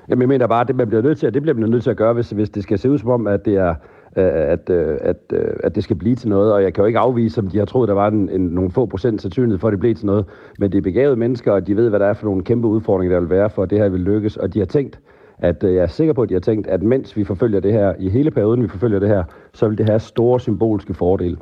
Jamen, 0.09 0.20
jeg 0.20 0.28
mener 0.28 0.47
bare, 0.47 0.61
at 0.61 0.68
det 0.68 0.76
man 0.76 0.88
bliver 0.88 1.03
nødt 1.03 1.18
til, 1.18 1.34
det 1.34 1.43
bliver 1.43 1.57
man 1.57 1.70
nødt 1.70 1.82
til 1.82 1.90
at 1.90 1.97
gøre, 1.97 2.12
hvis, 2.12 2.30
hvis 2.30 2.51
det 2.51 2.62
skal 2.62 2.78
se 2.78 2.90
ud 2.90 2.99
som 2.99 3.09
om, 3.09 3.26
at 3.26 3.45
det 3.45 3.57
er 3.57 3.74
øh, 4.16 4.24
at, 4.34 4.70
øh, 4.70 4.99
at, 5.01 5.16
øh, 5.32 5.57
at 5.64 5.74
det 5.74 5.84
skal 5.84 5.97
blive 5.97 6.14
til 6.14 6.28
noget, 6.28 6.53
og 6.53 6.62
jeg 6.62 6.74
kan 6.74 6.82
jo 6.82 6.86
ikke 6.86 6.99
afvise, 6.99 7.34
som 7.34 7.49
de 7.49 7.59
har 7.59 7.64
troet, 7.64 7.88
der 7.88 7.95
var 7.95 8.09
en, 8.09 8.28
en, 8.28 8.40
nogle 8.40 8.70
få 8.70 8.86
procent 8.86 9.22
sandsynlighed 9.22 9.59
for, 9.59 9.68
at 9.68 9.72
det 9.72 9.80
blev 9.80 9.95
til 9.95 10.07
noget, 10.07 10.24
men 10.59 10.72
det 10.72 10.78
er 10.78 10.82
begavede 10.82 11.16
mennesker, 11.16 11.53
og 11.53 11.66
de 11.66 11.76
ved, 11.76 11.88
hvad 11.88 12.01
der 12.01 12.07
er 12.07 12.14
for 12.14 12.26
nogle 12.26 12.45
kæmpe 12.45 12.68
udfordringer, 12.68 13.16
der 13.16 13.20
vil 13.20 13.30
være 13.30 13.51
for, 13.51 13.62
at 13.62 13.70
det 13.70 13.78
her 13.78 13.88
vil 13.88 14.01
lykkes, 14.01 14.36
og 14.36 14.55
de 14.55 14.59
har 14.59 14.66
tænkt, 14.66 15.01
at 15.43 15.64
øh, 15.64 15.74
jeg 15.74 15.82
er 15.82 15.86
sikker 15.86 16.12
på, 16.12 16.22
at 16.22 16.28
de 16.28 16.34
har 16.34 16.40
tænkt, 16.40 16.66
at 16.66 16.82
mens 16.82 17.16
vi 17.16 17.24
forfølger 17.24 17.61
det 17.61 17.72
her, 17.72 17.95
i 17.99 18.09
hele 18.09 18.30
perioden 18.30 18.62
vi 18.62 18.68
forfølger 18.68 18.99
det 18.99 19.09
her, 19.09 19.24
så 19.53 19.68
vil 19.68 19.78
det 19.78 19.86
have 19.88 20.01
store 20.01 20.40
symbolske 20.40 20.95
fordele. 20.95 21.36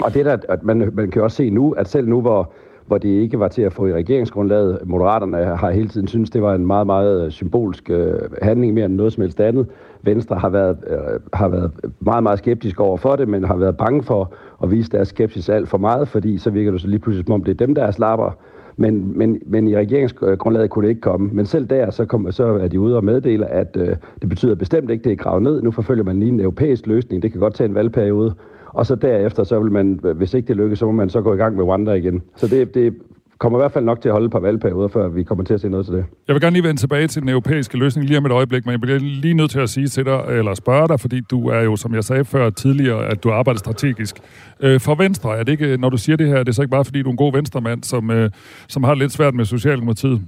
Og 0.00 0.14
det 0.14 0.24
der, 0.24 0.36
at 0.48 0.62
man, 0.62 0.90
man 0.92 1.10
kan 1.10 1.22
også 1.22 1.36
se 1.36 1.50
nu, 1.50 1.72
at 1.72 1.88
selv 1.88 2.08
nu, 2.08 2.20
hvor 2.20 2.52
hvor 2.90 2.98
det 2.98 3.08
ikke 3.08 3.38
var 3.38 3.48
til 3.48 3.62
at 3.62 3.72
få 3.72 3.86
i 3.86 3.92
regeringsgrundlaget. 3.92 4.78
Moderaterne 4.84 5.36
har 5.36 5.70
hele 5.70 5.88
tiden 5.88 6.08
synes 6.08 6.30
det 6.30 6.42
var 6.42 6.54
en 6.54 6.66
meget, 6.66 6.86
meget 6.86 7.24
øh, 7.24 7.30
symbolsk 7.30 7.90
øh, 7.90 8.14
handling 8.42 8.74
mere 8.74 8.84
end 8.84 8.94
noget 8.94 9.12
som 9.12 9.20
helst 9.20 9.40
andet. 9.40 9.66
Venstre 10.02 10.36
har 10.36 10.48
været, 10.48 10.78
øh, 10.86 11.20
har 11.32 11.48
været 11.48 11.70
meget, 12.00 12.22
meget 12.22 12.38
skeptisk 12.38 12.80
over 12.80 12.96
for 12.96 13.16
det, 13.16 13.28
men 13.28 13.44
har 13.44 13.56
været 13.56 13.76
bange 13.76 14.02
for 14.02 14.34
at 14.62 14.70
vise 14.70 14.90
deres 14.90 15.08
skepsis 15.08 15.48
alt 15.48 15.68
for 15.68 15.78
meget, 15.78 16.08
fordi 16.08 16.38
så 16.38 16.50
virker 16.50 16.70
det 16.70 16.80
så 16.80 16.88
lige 16.88 16.98
pludselig 16.98 17.26
som 17.26 17.34
om 17.34 17.44
det 17.44 17.50
er 17.50 17.66
dem, 17.66 17.74
der 17.74 17.84
er 17.84 17.90
slapper. 17.90 18.36
Men, 18.80 19.18
men, 19.18 19.42
men 19.46 19.68
i 19.68 19.76
regeringsgrundlaget 19.76 20.70
kunne 20.70 20.82
det 20.82 20.88
ikke 20.88 21.00
komme. 21.00 21.30
Men 21.32 21.46
selv 21.46 21.66
der, 21.66 21.90
så, 21.90 22.04
kom, 22.04 22.32
så 22.32 22.44
er 22.44 22.68
de 22.68 22.80
ude 22.80 22.96
og 22.96 23.04
meddele, 23.04 23.46
at 23.46 23.76
øh, 23.76 23.96
det 24.20 24.28
betyder 24.28 24.54
bestemt 24.54 24.90
ikke, 24.90 25.04
det 25.04 25.12
er 25.12 25.16
gravet 25.16 25.42
ned. 25.42 25.62
Nu 25.62 25.70
forfølger 25.70 26.04
man 26.04 26.18
lige 26.20 26.28
en 26.28 26.40
europæisk 26.40 26.86
løsning. 26.86 27.22
Det 27.22 27.32
kan 27.32 27.40
godt 27.40 27.54
tage 27.54 27.68
en 27.68 27.74
valgperiode. 27.74 28.34
Og 28.66 28.86
så 28.86 28.94
derefter, 28.94 29.44
så 29.44 29.60
vil 29.60 29.72
man, 29.72 30.00
hvis 30.14 30.34
ikke 30.34 30.48
det 30.48 30.56
lykkes, 30.56 30.78
så 30.78 30.86
må 30.86 30.92
man 30.92 31.08
så 31.08 31.20
gå 31.20 31.34
i 31.34 31.36
gang 31.36 31.56
med 31.56 31.64
Rwanda 31.64 31.92
igen. 31.92 32.22
Så 32.36 32.46
det, 32.46 32.74
det 32.74 32.94
kommer 33.40 33.58
i 33.58 33.60
hvert 33.60 33.72
fald 33.72 33.84
nok 33.84 34.00
til 34.00 34.08
at 34.08 34.12
holde 34.12 34.24
et 34.26 34.32
par 34.32 34.38
valgperioder, 34.38 34.88
før 34.88 35.08
vi 35.08 35.22
kommer 35.22 35.44
til 35.44 35.54
at 35.54 35.60
se 35.60 35.68
noget 35.68 35.86
til 35.86 35.94
det. 35.94 36.04
Jeg 36.28 36.34
vil 36.34 36.42
gerne 36.42 36.54
lige 36.54 36.64
vende 36.64 36.80
tilbage 36.80 37.06
til 37.06 37.22
den 37.22 37.28
europæiske 37.28 37.78
løsning 37.78 38.06
lige 38.06 38.18
om 38.18 38.26
et 38.26 38.32
øjeblik, 38.32 38.66
men 38.66 38.72
jeg 38.72 38.80
bliver 38.80 38.98
lige 38.98 39.34
nødt 39.34 39.50
til 39.50 39.60
at 39.60 39.68
sige 39.68 39.88
til 39.88 40.04
dig, 40.04 40.20
eller 40.28 40.54
spørge 40.54 40.88
dig, 40.88 41.00
fordi 41.00 41.20
du 41.20 41.48
er 41.48 41.60
jo, 41.60 41.76
som 41.76 41.94
jeg 41.94 42.04
sagde 42.04 42.24
før 42.24 42.50
tidligere, 42.50 43.06
at 43.06 43.24
du 43.24 43.30
arbejder 43.30 43.58
strategisk. 43.58 44.20
Øh, 44.60 44.80
for 44.80 44.94
Venstre, 44.94 45.38
er 45.38 45.42
det 45.42 45.52
ikke, 45.52 45.76
når 45.76 45.88
du 45.88 45.96
siger 45.96 46.16
det 46.16 46.26
her, 46.26 46.36
er 46.36 46.42
det 46.42 46.54
så 46.54 46.62
ikke 46.62 46.70
bare 46.70 46.84
fordi, 46.84 47.02
du 47.02 47.08
er 47.08 47.10
en 47.10 47.16
god 47.16 47.32
venstremand, 47.32 47.82
som, 47.82 48.10
øh, 48.10 48.30
som 48.68 48.84
har 48.84 48.94
lidt 48.94 49.12
svært 49.12 49.34
med 49.34 49.44
Socialdemokratiet? 49.44 50.20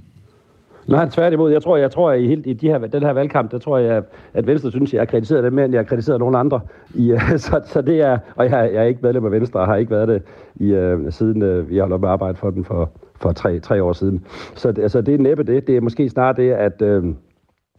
Nej, 0.87 1.09
tværtimod. 1.09 1.51
Jeg 1.51 1.63
tror, 1.63 1.77
jeg 1.77 1.91
tror 1.91 2.11
at 2.11 2.21
i, 2.21 2.27
helt, 2.27 2.47
i 2.47 2.53
de 2.53 2.67
her, 2.67 2.77
den 2.77 3.03
her 3.03 3.13
valgkamp, 3.13 3.51
der 3.51 3.57
tror 3.57 3.77
jeg, 3.77 4.03
at 4.33 4.47
Venstre 4.47 4.71
synes, 4.71 4.93
jeg 4.93 5.01
har 5.01 5.05
kritiseret 5.05 5.43
dem 5.43 5.53
mere, 5.53 5.65
end 5.65 5.73
jeg 5.73 5.79
har 5.79 5.85
kritiseret 5.85 6.19
nogen 6.19 6.35
andre. 6.35 6.59
I, 6.93 7.15
så, 7.37 7.61
så 7.65 7.81
det 7.81 8.01
er, 8.01 8.17
og 8.35 8.45
jeg, 8.45 8.69
jeg 8.73 8.81
er 8.81 8.87
ikke 8.87 8.99
medlem 9.03 9.25
af 9.25 9.31
Venstre, 9.31 9.59
og 9.59 9.67
har 9.67 9.75
ikke 9.75 9.91
været 9.91 10.07
det 10.07 10.21
i, 10.55 10.75
uh, 10.75 11.11
siden 11.11 11.69
vi 11.69 11.77
har 11.77 11.83
op 11.83 12.01
med 12.01 12.09
at 12.09 12.13
arbejde 12.13 12.37
for 12.37 12.49
den 12.49 12.65
for, 12.65 12.91
for 13.23 13.31
tre, 13.31 13.59
tre 13.59 13.83
år 13.83 13.93
siden. 13.93 14.25
Så 14.55 14.67
altså, 14.67 15.01
det 15.01 15.13
er 15.13 15.17
næppe 15.17 15.43
det. 15.43 15.67
Det 15.67 15.77
er 15.77 15.81
måske 15.81 16.09
snart 16.09 16.37
det, 16.37 16.51
at, 16.51 16.81
øh, 16.81 17.03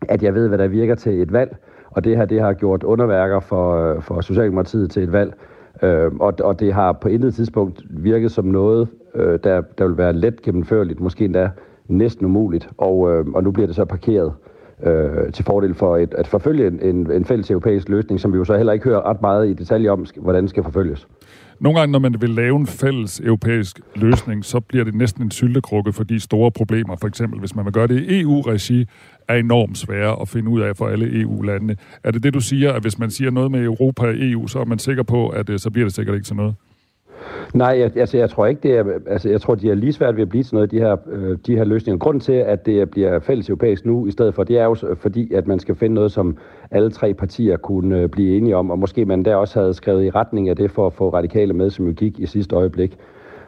at 0.09 0.23
jeg 0.23 0.35
ved, 0.35 0.49
hvad 0.49 0.59
der 0.59 0.69
virker 0.69 0.95
til 0.95 1.23
et 1.23 1.33
valg. 1.33 1.57
Og 1.91 2.05
det 2.05 2.17
her, 2.17 2.25
det 2.25 2.41
har 2.41 2.53
gjort 2.53 2.83
underværker 2.83 3.41
for, 3.41 4.01
for 4.01 4.21
Socialdemokratiet 4.21 4.91
til 4.91 5.03
et 5.03 5.13
valg. 5.13 5.35
Øh, 5.83 6.13
og, 6.21 6.35
og 6.41 6.61
det 6.61 6.73
har 6.73 6.93
på 6.93 7.09
intet 7.09 7.35
tidspunkt 7.35 7.83
virket 7.91 8.33
som 8.33 8.45
noget, 8.45 8.89
øh, 9.15 9.39
der, 9.45 9.61
der 9.79 9.87
vil 9.87 9.99
være 9.99 10.13
let 10.13 10.43
gennemførligt, 10.43 11.01
måske 11.01 11.25
endda 11.25 11.51
næsten 11.89 12.27
umuligt, 12.27 12.69
og, 12.79 13.13
øh, 13.13 13.27
og 13.35 13.43
nu 13.45 13.51
bliver 13.51 13.67
det 13.67 13.77
så 13.77 13.85
parkeret 13.85 14.33
øh, 14.83 15.33
til 15.33 15.45
fordel 15.45 15.75
for 15.75 15.97
et, 15.97 16.15
at 16.15 16.27
forfølge 16.27 16.67
en, 16.67 16.81
en, 16.83 17.13
en 17.13 17.25
fælles 17.25 17.51
europæisk 17.51 17.89
løsning, 17.89 18.21
som 18.21 18.33
vi 18.33 18.39
jo 18.39 18.45
så 18.45 18.57
heller 18.57 18.73
ikke 18.73 18.85
hører 18.85 19.11
ret 19.11 19.21
meget 19.21 19.49
i 19.49 19.53
detalje 19.53 19.89
om, 19.89 20.07
hvordan 20.17 20.49
skal 20.49 20.63
forfølges. 20.63 21.09
Nogle 21.61 21.79
gange, 21.79 21.93
når 21.93 21.99
man 21.99 22.21
vil 22.21 22.31
lave 22.31 22.57
en 22.57 22.67
fælles 22.67 23.21
europæisk 23.21 23.81
løsning, 23.95 24.45
så 24.45 24.61
bliver 24.61 24.85
det 24.85 24.95
næsten 24.95 25.23
en 25.23 25.31
syltekrukke 25.31 25.93
for 25.93 26.05
de 26.05 26.21
store 26.21 26.51
problemer. 26.51 26.97
For 26.97 27.09
eksempel, 27.09 27.41
hvis 27.41 27.55
man 27.55 27.65
vil 27.65 27.73
gøre 27.73 27.87
det 27.87 28.03
i 28.03 28.21
EU-regi, 28.21 28.87
er 29.29 29.35
enormt 29.35 29.79
svære 29.79 30.21
at 30.21 30.29
finde 30.29 30.51
ud 30.51 30.61
af 30.61 30.77
for 30.77 30.89
alle 30.89 31.21
EU-landene. 31.21 31.77
Er 32.05 32.11
det 32.11 32.23
det, 32.23 32.35
du 32.35 32.41
siger, 32.41 32.73
at 32.73 32.83
hvis 32.83 32.99
man 32.99 33.11
siger 33.11 33.31
noget 33.31 33.51
med 33.51 33.65
Europa 33.65 34.07
og 34.07 34.15
EU, 34.17 34.47
så 34.47 34.59
er 34.59 34.65
man 34.65 34.79
sikker 34.79 35.03
på, 35.03 35.29
at 35.29 35.51
øh, 35.51 35.59
så 35.59 35.71
bliver 35.71 35.87
det 35.87 35.95
sikkert 35.95 36.15
ikke 36.15 36.27
til 36.27 36.37
noget? 36.37 36.55
Nej, 37.55 37.77
jeg, 37.79 37.97
altså, 37.97 38.17
jeg 38.17 38.31
tror 38.31 38.47
ikke, 38.47 38.61
det 38.63 38.79
er, 38.79 38.85
altså, 39.07 39.29
jeg 39.29 39.41
tror, 39.41 39.55
de 39.55 39.71
er 39.71 39.75
lige 39.75 39.93
svært 39.93 40.17
ved 40.17 40.23
at 40.23 40.29
blive 40.29 40.43
til 40.43 40.55
noget, 40.55 40.71
de 40.71 40.79
her, 40.79 40.97
øh, 41.13 41.39
de 41.47 41.57
her 41.57 41.65
løsninger. 41.65 41.99
Grunden 41.99 42.21
til, 42.21 42.33
at 42.33 42.67
det 42.67 42.91
bliver 42.91 43.19
fælles 43.21 43.49
europæisk 43.49 43.87
nu 43.87 44.07
i 44.07 44.11
stedet 44.11 44.35
for, 44.35 44.45
det 44.45 44.59
er 44.59 44.65
jo 44.65 44.77
fordi, 44.95 45.35
at 45.35 45.47
man 45.47 45.59
skal 45.59 45.75
finde 45.75 45.95
noget, 45.95 46.13
som 46.13 46.37
alle 46.71 46.91
tre 46.91 47.15
partier 47.15 47.57
kunne 47.57 47.99
øh, 47.99 48.09
blive 48.09 48.37
enige 48.37 48.57
om, 48.57 48.71
og 48.71 48.79
måske 48.79 49.05
man 49.05 49.25
der 49.25 49.37
også 49.37 49.61
havde 49.61 49.75
skrevet 49.75 50.05
i 50.05 50.11
retning 50.11 50.49
af 50.49 50.57
det 50.57 50.71
for 50.71 50.87
at 50.87 50.93
få 50.93 51.09
radikale 51.09 51.53
med, 51.53 51.71
som 51.71 51.87
jo 51.87 51.93
gik 51.93 52.19
i 52.19 52.27
sidste 52.27 52.57
øjeblik. 52.57 52.99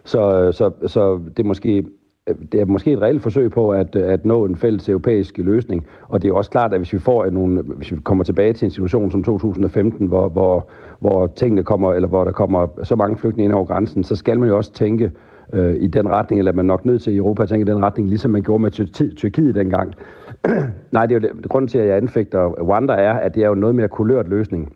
Så, 0.04 0.40
øh, 0.40 0.54
så, 0.54 0.70
så 0.86 1.20
det 1.36 1.42
er 1.42 1.46
måske 1.46 1.84
øh, 2.26 2.34
det 2.52 2.60
er 2.60 2.64
måske 2.64 2.92
et 2.92 3.02
reelt 3.02 3.22
forsøg 3.22 3.50
på 3.50 3.70
at, 3.70 3.96
øh, 3.96 4.12
at 4.12 4.24
nå 4.24 4.44
en 4.44 4.56
fælles 4.56 4.88
europæisk 4.88 5.38
løsning, 5.38 5.86
og 6.08 6.22
det 6.22 6.28
er 6.28 6.34
også 6.34 6.50
klart, 6.50 6.72
at 6.72 6.78
hvis 6.78 6.92
vi 6.92 6.98
får 6.98 7.30
nogle, 7.30 7.62
hvis 7.62 7.92
vi 7.92 7.96
kommer 8.04 8.24
tilbage 8.24 8.52
til 8.52 8.66
en 8.66 8.70
situation 8.70 9.10
som 9.10 9.24
2015, 9.24 10.06
hvor, 10.06 10.28
hvor, 10.28 10.70
hvor 11.06 11.26
tingene 11.26 11.62
kommer, 11.62 11.92
eller 11.92 12.08
hvor 12.08 12.24
der 12.24 12.32
kommer 12.32 12.66
så 12.82 12.96
mange 12.96 13.16
flygtninge 13.16 13.44
ind 13.44 13.54
over 13.54 13.64
grænsen, 13.64 14.04
så 14.04 14.16
skal 14.16 14.40
man 14.40 14.48
jo 14.48 14.56
også 14.56 14.72
tænke 14.72 15.12
øh, 15.52 15.74
i 15.74 15.86
den 15.86 16.08
retning, 16.08 16.38
eller 16.38 16.52
man 16.52 16.64
nok 16.64 16.84
nødt 16.84 17.02
til 17.02 17.12
i 17.12 17.16
Europa 17.16 17.42
at 17.42 17.48
tænke 17.48 17.70
i 17.70 17.74
den 17.74 17.82
retning, 17.82 18.08
ligesom 18.08 18.30
man 18.30 18.42
gjorde 18.42 18.62
med 18.62 18.70
Tyrkiet 19.16 19.54
dengang. 19.54 19.94
Nej, 20.92 21.06
det 21.06 21.16
er 21.16 21.20
jo 21.20 21.28
det, 21.28 21.48
grunden 21.48 21.68
til, 21.68 21.78
at 21.78 21.88
jeg 21.88 21.96
anfægter 21.96 22.46
Rwanda 22.46 22.92
er, 22.92 23.12
at 23.12 23.34
det 23.34 23.44
er 23.44 23.48
jo 23.48 23.54
noget 23.54 23.74
mere 23.74 23.88
kulørt 23.88 24.28
løsning. 24.28 24.72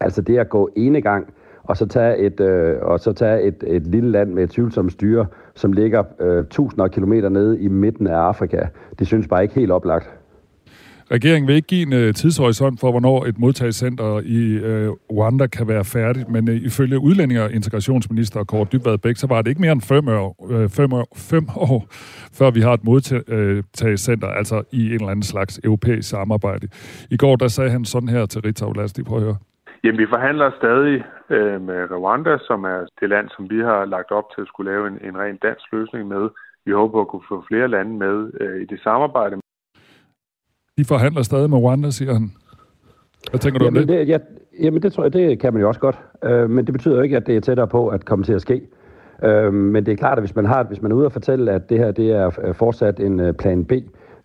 Altså 0.00 0.22
det 0.22 0.38
at 0.38 0.48
gå 0.48 0.70
ene 0.76 1.00
gang 1.00 1.26
og 1.64 1.76
så 1.76 1.86
tage 1.86 2.18
et, 2.18 2.40
øh, 2.40 2.76
og 2.82 3.00
så 3.00 3.12
tage 3.12 3.42
et, 3.42 3.64
et 3.66 3.86
lille 3.86 4.10
land 4.10 4.32
med 4.32 4.42
et 4.42 4.50
tvivlsomt 4.50 4.92
styre, 4.92 5.26
som 5.54 5.72
ligger 5.72 6.04
øh, 6.20 6.44
tusinder 6.50 6.84
af 6.84 6.90
kilometer 6.90 7.28
nede 7.28 7.60
i 7.60 7.68
midten 7.68 8.06
af 8.06 8.16
Afrika. 8.16 8.60
Det 8.98 9.06
synes 9.06 9.28
bare 9.28 9.42
ikke 9.42 9.54
helt 9.54 9.72
oplagt. 9.72 10.17
Regeringen 11.10 11.48
vil 11.48 11.56
ikke 11.56 11.66
give 11.66 11.86
en 11.86 11.92
uh, 11.92 12.14
tidshorisont 12.14 12.80
for, 12.80 12.90
hvornår 12.90 13.24
et 13.24 13.38
modtagelsescenter 13.38 14.20
i 14.24 14.40
uh, 14.68 14.96
Rwanda 15.16 15.46
kan 15.46 15.68
være 15.68 15.84
færdigt, 15.84 16.28
men 16.28 16.48
uh, 16.48 16.54
ifølge 16.54 16.98
udlændinge- 16.98 17.42
og 17.42 17.52
integrationsminister 17.52 18.44
Kåre 18.44 18.66
Dybvad 18.72 18.98
Bæk, 18.98 19.16
så 19.16 19.26
var 19.26 19.42
det 19.42 19.50
ikke 19.50 19.60
mere 19.60 19.72
end 19.72 19.80
fem 19.80 20.08
år, 20.08 20.36
uh, 20.38 20.68
fem, 20.78 20.92
år, 20.92 21.08
fem 21.16 21.44
år, 21.56 21.86
før 22.38 22.50
vi 22.50 22.60
har 22.60 22.72
et 22.72 22.84
modtagelsescenter, 22.84 24.28
altså 24.28 24.62
i 24.72 24.86
en 24.86 24.92
eller 24.92 25.08
anden 25.08 25.22
slags 25.22 25.60
europæisk 25.64 26.08
samarbejde. 26.08 26.68
I 27.10 27.16
går 27.16 27.36
der 27.36 27.48
sagde 27.48 27.70
han 27.70 27.84
sådan 27.84 28.08
her 28.08 28.26
til 28.26 28.40
Ritzau. 28.40 28.72
Lad 28.72 28.84
os 28.84 28.96
lige 28.96 29.06
prøve 29.06 29.20
at 29.20 29.24
høre. 29.24 29.36
Jamen, 29.84 29.98
vi 29.98 30.06
forhandler 30.14 30.50
stadig 30.60 30.96
øh, 31.30 31.60
med 31.68 31.80
Rwanda, 31.90 32.38
som 32.48 32.64
er 32.64 32.80
det 33.00 33.08
land, 33.08 33.28
som 33.36 33.50
vi 33.50 33.58
har 33.58 33.84
lagt 33.84 34.10
op 34.10 34.24
til 34.34 34.40
at 34.40 34.48
skulle 34.48 34.70
lave 34.72 34.86
en, 34.86 34.98
en 35.08 35.18
ren 35.18 35.36
dansk 35.36 35.66
løsning 35.72 36.08
med. 36.08 36.28
Vi 36.66 36.72
håber 36.72 37.00
at 37.00 37.08
kunne 37.08 37.28
få 37.28 37.44
flere 37.48 37.68
lande 37.68 37.92
med 38.04 38.16
øh, 38.40 38.62
i 38.62 38.64
det 38.64 38.80
samarbejde. 38.80 39.36
De 40.78 40.84
forhandler 40.84 41.22
stadig 41.22 41.50
med 41.50 41.58
Rwanda, 41.58 41.90
siger 41.90 42.12
han. 42.12 42.32
Hvad 43.30 43.40
tænker 43.40 43.58
du 43.58 43.64
jamen, 43.64 43.82
om 43.82 43.86
det? 43.86 43.98
det 43.98 44.08
ja, 44.08 44.18
jamen, 44.60 44.82
det 44.82 44.92
tror 44.92 45.02
jeg, 45.02 45.12
det 45.12 45.38
kan 45.38 45.52
man 45.52 45.62
jo 45.62 45.68
også 45.68 45.80
godt. 45.80 45.98
Øh, 46.24 46.50
men 46.50 46.66
det 46.66 46.72
betyder 46.72 46.96
jo 46.96 47.02
ikke, 47.02 47.16
at 47.16 47.26
det 47.26 47.36
er 47.36 47.40
tættere 47.40 47.68
på 47.68 47.88
at 47.88 48.04
komme 48.04 48.24
til 48.24 48.32
at 48.32 48.40
ske. 48.42 48.62
Øh, 49.24 49.54
men 49.54 49.86
det 49.86 49.92
er 49.92 49.96
klart, 49.96 50.18
at 50.18 50.22
hvis 50.22 50.36
man, 50.36 50.46
har, 50.46 50.62
hvis 50.62 50.82
man 50.82 50.92
er 50.92 50.96
ude 50.96 51.06
og 51.06 51.12
fortælle, 51.12 51.52
at 51.52 51.70
det 51.70 51.78
her 51.78 51.90
det 51.90 52.10
er 52.10 52.52
fortsat 52.52 53.00
en 53.00 53.20
uh, 53.20 53.32
plan 53.32 53.64
B, 53.64 53.72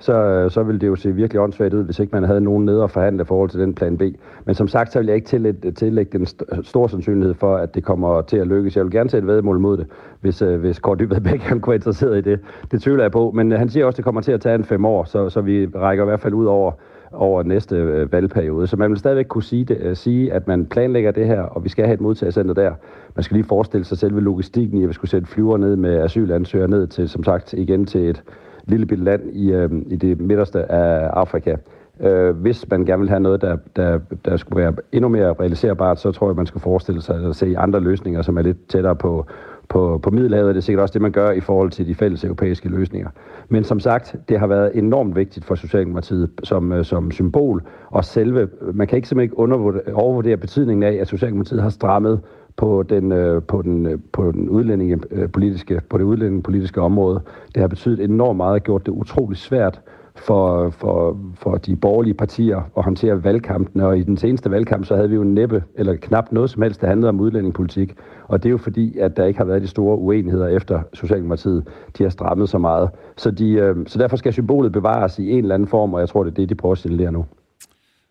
så, 0.04 0.14
øh, 0.14 0.52
så 0.52 0.64
ville 0.64 0.82
det 0.82 0.88
jo 0.88 0.96
se 0.96 1.12
virkelig 1.16 1.42
åndssvagt 1.42 1.74
ud, 1.74 1.84
hvis 1.84 2.00
ikke 2.00 2.12
man 2.14 2.24
havde 2.24 2.42
nogen 2.42 2.66
nede 2.66 2.84
og 2.84 2.92
forhandle 2.92 3.22
i 3.22 3.26
forhold 3.26 3.50
til 3.50 3.60
den 3.60 3.74
plan 3.74 3.98
B. 3.98 4.02
Men 4.46 4.56
som 4.56 4.68
sagt, 4.68 4.92
så 4.92 5.00
vil 5.00 5.06
jeg 5.06 5.16
ikke 5.16 5.28
tillægge, 5.28 5.72
tillægge 5.72 6.18
den 6.18 6.28
st- 6.28 6.64
stor 6.64 6.88
sandsynlighed 6.88 7.34
for, 7.34 7.56
at 7.56 7.76
det 7.76 7.84
kommer 7.84 8.22
til 8.22 8.38
at 8.38 8.48
lykkes. 8.48 8.76
Jeg 8.76 8.84
vil 8.84 8.92
gerne 8.92 9.10
sætte 9.10 9.28
vedmål 9.28 9.60
mod 9.60 9.78
det, 9.78 9.88
hvis, 10.22 10.42
øh, 10.42 10.60
hvis 10.60 10.80
Kåre 10.80 10.96
Dybvad 10.96 11.22
Bæk 11.32 11.42
han 11.42 11.60
kunne 11.60 11.72
være 11.72 11.76
interesseret 11.76 12.18
i 12.18 12.22
det. 12.22 12.40
Det 12.72 12.82
tvivler 12.82 13.04
jeg 13.04 13.12
på, 13.12 13.32
men 13.36 13.52
øh, 13.52 13.60
han 13.60 13.70
siger 13.70 13.86
også, 13.86 13.96
at 13.96 13.98
det 13.98 14.06
kommer 14.06 14.22
til 14.22 14.32
at 14.32 14.42
tage 14.42 14.56
en 14.56 14.64
fem 14.64 14.86
år, 14.86 15.04
så, 15.04 15.30
så 15.30 15.42
vi 15.42 15.68
rækker 15.76 16.04
i 16.04 16.08
hvert 16.08 16.20
fald 16.20 16.34
ud 16.34 16.46
over 16.46 16.72
over 17.12 17.44
næste 17.44 17.76
øh, 17.76 18.12
valgperiode. 18.12 18.68
Så 18.68 18.78
man 18.78 18.90
vil 18.90 19.00
stadigvæk 19.00 19.26
kunne 19.26 19.44
sige, 19.44 19.66
det, 19.66 19.78
øh, 19.82 19.96
sige, 19.96 20.34
at 20.34 20.48
man 20.48 20.66
planlægger 20.66 21.12
det 21.12 21.28
her, 21.28 21.42
og 21.42 21.64
vi 21.64 21.70
skal 21.70 21.86
have 21.86 21.94
et 21.94 22.02
modtagscenter 22.02 22.54
der. 22.54 22.74
Man 23.16 23.24
skal 23.24 23.36
lige 23.36 23.48
forestille 23.48 23.86
sig 23.86 23.98
selve 23.98 24.22
logistikken 24.22 24.78
i, 24.78 24.84
at 24.84 24.90
vi 24.90 24.94
skulle 24.94 25.12
sætte 25.12 25.28
flyver 25.28 25.58
ned 25.58 25.76
med 25.76 26.02
asylansøgere 26.02 26.68
ned 26.68 26.88
til, 26.88 27.10
som 27.10 27.24
sagt, 27.24 27.54
igen 27.54 27.86
til 27.86 28.10
et 28.10 28.24
lille 28.68 28.86
bitte 28.86 29.04
land 29.04 29.22
i, 29.34 29.52
øh, 29.52 29.70
i 29.88 29.96
det 29.96 30.20
midterste 30.20 30.72
af 30.72 31.10
Afrika. 31.14 31.56
Øh, 32.00 32.36
hvis 32.36 32.70
man 32.70 32.86
gerne 32.86 33.00
vil 33.00 33.10
have 33.10 33.20
noget, 33.20 33.42
der, 33.42 33.58
der, 33.76 34.00
der 34.26 34.38
skulle 34.38 34.64
være 34.64 34.74
endnu 34.92 35.10
mere 35.10 35.34
realiserbart, 35.34 36.00
så 36.00 36.12
tror 36.12 36.30
jeg, 36.30 36.36
man 36.36 36.46
skulle 36.46 36.64
forestille 36.64 37.02
sig 37.02 37.30
at 37.30 37.36
se 37.36 37.56
andre 37.58 37.80
løsninger, 37.80 38.22
som 38.22 38.38
er 38.38 38.42
lidt 38.42 38.68
tættere 38.70 38.96
på, 38.96 39.26
på, 39.70 40.00
på 40.04 40.10
Middelhavet. 40.12 40.56
Det 40.56 40.62
er 40.62 40.64
sikkert 40.64 40.82
også 40.82 40.94
det, 40.94 41.02
man 41.02 41.12
gør 41.12 41.32
i 41.32 41.40
forhold 41.40 41.72
til 41.72 41.88
de 41.88 41.96
fælles 41.96 42.24
europæiske 42.24 42.70
løsninger. 42.70 43.10
Men 43.50 43.64
som 43.64 43.80
sagt, 43.80 44.16
det 44.30 44.40
har 44.40 44.48
været 44.48 44.72
enormt 44.76 45.16
vigtigt 45.16 45.46
for 45.46 45.56
Socialdemokratiet 45.56 46.30
som, 46.44 46.72
øh, 46.72 46.86
som 46.86 47.12
symbol, 47.12 47.64
og 47.88 48.06
selve, 48.06 48.50
man 48.74 48.88
kan 48.88 48.96
ikke 48.96 49.08
simpelthen 49.08 49.46
ikke 49.46 49.94
overvurdere 49.94 50.38
betydningen 50.38 50.84
af, 50.84 50.94
at 51.02 51.08
Socialdemokratiet 51.08 51.62
har 51.62 51.70
strammet 51.70 52.20
på 52.58 52.84
den, 52.84 53.12
øh, 53.12 53.42
på 53.44 53.62
den, 53.62 53.86
øh, 53.86 54.00
på 54.12 54.32
den 54.32 54.50
udlændingepolitiske, 54.50 55.76
øh, 55.76 55.82
på 55.90 55.98
det 55.98 56.04
udlændingepolitiske 56.04 56.82
område. 56.82 57.22
Det 57.56 57.62
har 57.62 57.68
betydet 57.68 58.00
enormt 58.04 58.38
meget 58.38 58.54
og 58.54 58.64
gjort 58.64 58.86
det 58.86 58.92
utrolig 58.92 59.38
svært 59.38 59.82
for, 60.16 60.70
for, 60.70 61.20
for 61.36 61.56
de 61.58 61.76
borgerlige 61.76 62.14
partier 62.14 62.62
at 62.78 62.84
håndtere 62.84 63.24
valgkampen. 63.24 63.82
Og 63.82 63.98
i 63.98 64.04
den 64.04 64.18
seneste 64.18 64.52
valgkamp, 64.52 64.86
så 64.86 64.96
havde 64.96 65.10
vi 65.10 65.16
jo 65.16 65.24
næppe, 65.24 65.64
eller 65.76 65.96
knap 65.96 66.32
noget 66.32 66.50
som 66.50 66.62
helst, 66.62 66.82
der 66.82 66.88
handlede 66.88 67.10
om 67.10 67.20
udlændingepolitik. 67.20 67.94
Og 68.28 68.44
det 68.44 68.50
er 68.50 68.52
jo 68.52 68.58
fordi, 68.58 68.98
at 68.98 69.18
der 69.18 69.26
ikke 69.26 69.38
har 69.38 69.46
været 69.46 69.62
de 69.62 69.68
store 69.68 69.98
uenigheder 69.98 70.48
efter 70.48 70.82
Socialdemokratiet. 70.94 71.68
De 71.98 72.04
har 72.04 72.10
strammet 72.10 72.50
så 72.50 72.58
meget. 72.58 72.90
Så, 73.18 73.32
de, 73.32 73.52
øh, 73.52 73.76
så 73.88 74.00
derfor 74.00 74.18
skal 74.18 74.34
symbolet 74.34 74.72
bevares 74.72 75.20
i 75.20 75.32
en 75.32 75.38
eller 75.38 75.56
anden 75.56 75.68
form, 75.68 75.94
og 75.94 76.00
jeg 76.00 76.10
tror, 76.10 76.24
det 76.24 76.32
er 76.32 76.36
det, 76.36 76.50
de 76.50 76.56
prøver 76.56 76.74
at 76.74 76.80
signalere 76.80 77.12
nu. 77.12 77.26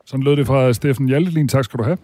Sådan 0.06 0.24
lød 0.24 0.36
det 0.36 0.46
fra 0.46 0.72
Steffen 0.72 1.08
Hjaltelin. 1.08 1.48
Tak 1.48 1.64
skal 1.64 1.78
du 1.78 1.84
have. 1.84 1.98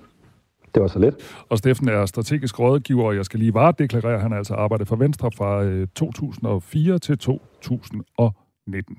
Det 0.75 0.83
var 0.83 0.89
så 0.89 0.99
lidt. 0.99 1.15
Og 1.49 1.59
Steffen 1.59 1.89
er 1.89 2.07
strategisk 2.07 2.61
rådgiver, 2.61 3.05
og 3.05 3.17
jeg 3.17 3.25
skal 3.25 3.41
lige 3.41 3.55
varedeklarere, 3.55 4.15
at 4.15 4.21
han 4.21 4.33
altså 4.33 4.55
arbejdet 4.55 4.89
for 4.89 4.97
Venstre 4.97 5.31
fra 5.37 5.85
2004 5.95 6.99
til 6.99 7.19
2019. 7.19 8.97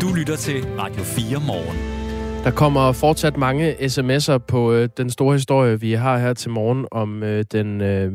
Du 0.00 0.14
lytter 0.18 0.36
til 0.36 0.66
Radio 0.78 1.02
4 1.02 1.40
morgen. 1.46 1.98
Der 2.44 2.50
kommer 2.50 2.92
fortsat 2.92 3.36
mange 3.36 3.74
sms'er 3.74 4.38
på 4.38 4.72
øh, 4.72 4.88
den 4.96 5.10
store 5.10 5.34
historie, 5.34 5.80
vi 5.80 5.92
har 5.92 6.18
her 6.18 6.34
til 6.34 6.50
morgen, 6.50 6.86
om 6.90 7.22
øh, 7.22 7.44
den 7.52 7.80
øh, 7.80 8.12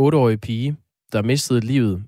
8-årige 0.00 0.38
pige, 0.38 0.76
der 1.12 1.22
mistede 1.22 1.60
livet 1.60 2.04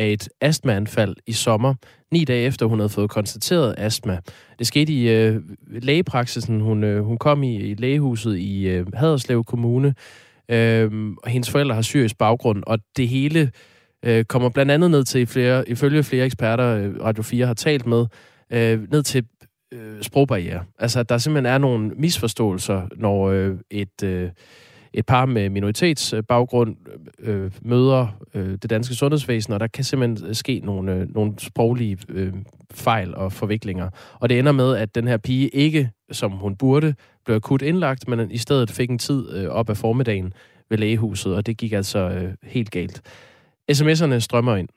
af 0.00 0.08
et 0.08 0.28
astmaanfald 0.40 1.16
i 1.26 1.32
sommer, 1.32 1.74
ni 2.12 2.24
dage 2.24 2.46
efter 2.46 2.66
hun 2.66 2.78
havde 2.78 2.88
fået 2.88 3.10
konstateret 3.10 3.74
astma. 3.78 4.18
Det 4.58 4.66
skete 4.66 4.92
i 4.92 5.08
øh, 5.08 5.42
lægepraksisen, 5.68 6.60
hun, 6.60 6.84
øh, 6.84 7.04
hun 7.04 7.18
kom 7.18 7.42
i, 7.42 7.56
i 7.56 7.74
lægehuset 7.74 8.38
i 8.38 8.68
øh, 8.68 8.86
Haderslev 8.94 9.44
Kommune, 9.44 9.94
øh, 10.50 10.90
og 11.22 11.30
hendes 11.30 11.50
forældre 11.50 11.74
har 11.74 11.82
syrisk 11.82 12.18
baggrund, 12.18 12.62
og 12.66 12.78
det 12.96 13.08
hele 13.08 13.50
øh, 14.04 14.24
kommer 14.24 14.48
blandt 14.48 14.72
andet 14.72 14.90
ned 14.90 15.04
til, 15.04 15.26
flere, 15.26 15.68
ifølge 15.68 16.02
flere 16.02 16.24
eksperter, 16.24 16.76
øh, 16.76 17.00
Radio 17.00 17.22
4 17.22 17.46
har 17.46 17.54
talt 17.54 17.86
med, 17.86 18.06
øh, 18.52 18.90
ned 18.90 19.02
til 19.02 19.26
øh, 19.72 20.02
sprogbarriere. 20.02 20.64
Altså, 20.78 21.00
at 21.00 21.08
der 21.08 21.18
simpelthen 21.18 21.54
er 21.54 21.58
nogle 21.58 21.90
misforståelser, 21.90 22.88
når 22.96 23.30
øh, 23.30 23.56
et... 23.70 24.02
Øh, 24.04 24.30
et 24.94 25.06
par 25.06 25.26
med 25.26 25.48
minoritetsbaggrund 25.48 26.76
øh, 27.18 27.50
møder 27.62 28.06
øh, 28.34 28.50
det 28.62 28.70
danske 28.70 28.94
sundhedsvæsen, 28.94 29.52
og 29.52 29.60
der 29.60 29.66
kan 29.66 29.84
simpelthen 29.84 30.28
øh, 30.28 30.34
ske 30.34 30.60
nogle, 30.64 30.94
øh, 30.94 31.14
nogle 31.14 31.32
sproglige 31.38 31.98
øh, 32.08 32.32
fejl 32.72 33.14
og 33.14 33.32
forviklinger. 33.32 33.90
Og 34.20 34.28
det 34.28 34.38
ender 34.38 34.52
med, 34.52 34.76
at 34.76 34.94
den 34.94 35.08
her 35.08 35.16
pige 35.16 35.48
ikke, 35.48 35.90
som 36.12 36.32
hun 36.32 36.56
burde, 36.56 36.94
blev 37.24 37.36
akut 37.36 37.62
indlagt, 37.62 38.08
men 38.08 38.30
i 38.30 38.38
stedet 38.38 38.70
fik 38.70 38.90
en 38.90 38.98
tid 38.98 39.32
øh, 39.32 39.48
op 39.48 39.70
af 39.70 39.76
formiddagen 39.76 40.32
ved 40.70 40.78
lægehuset, 40.78 41.34
og 41.34 41.46
det 41.46 41.56
gik 41.56 41.72
altså 41.72 41.98
øh, 41.98 42.34
helt 42.42 42.70
galt. 42.70 43.02
SMS'erne 43.70 44.18
strømmer 44.18 44.56
ind. 44.56 44.68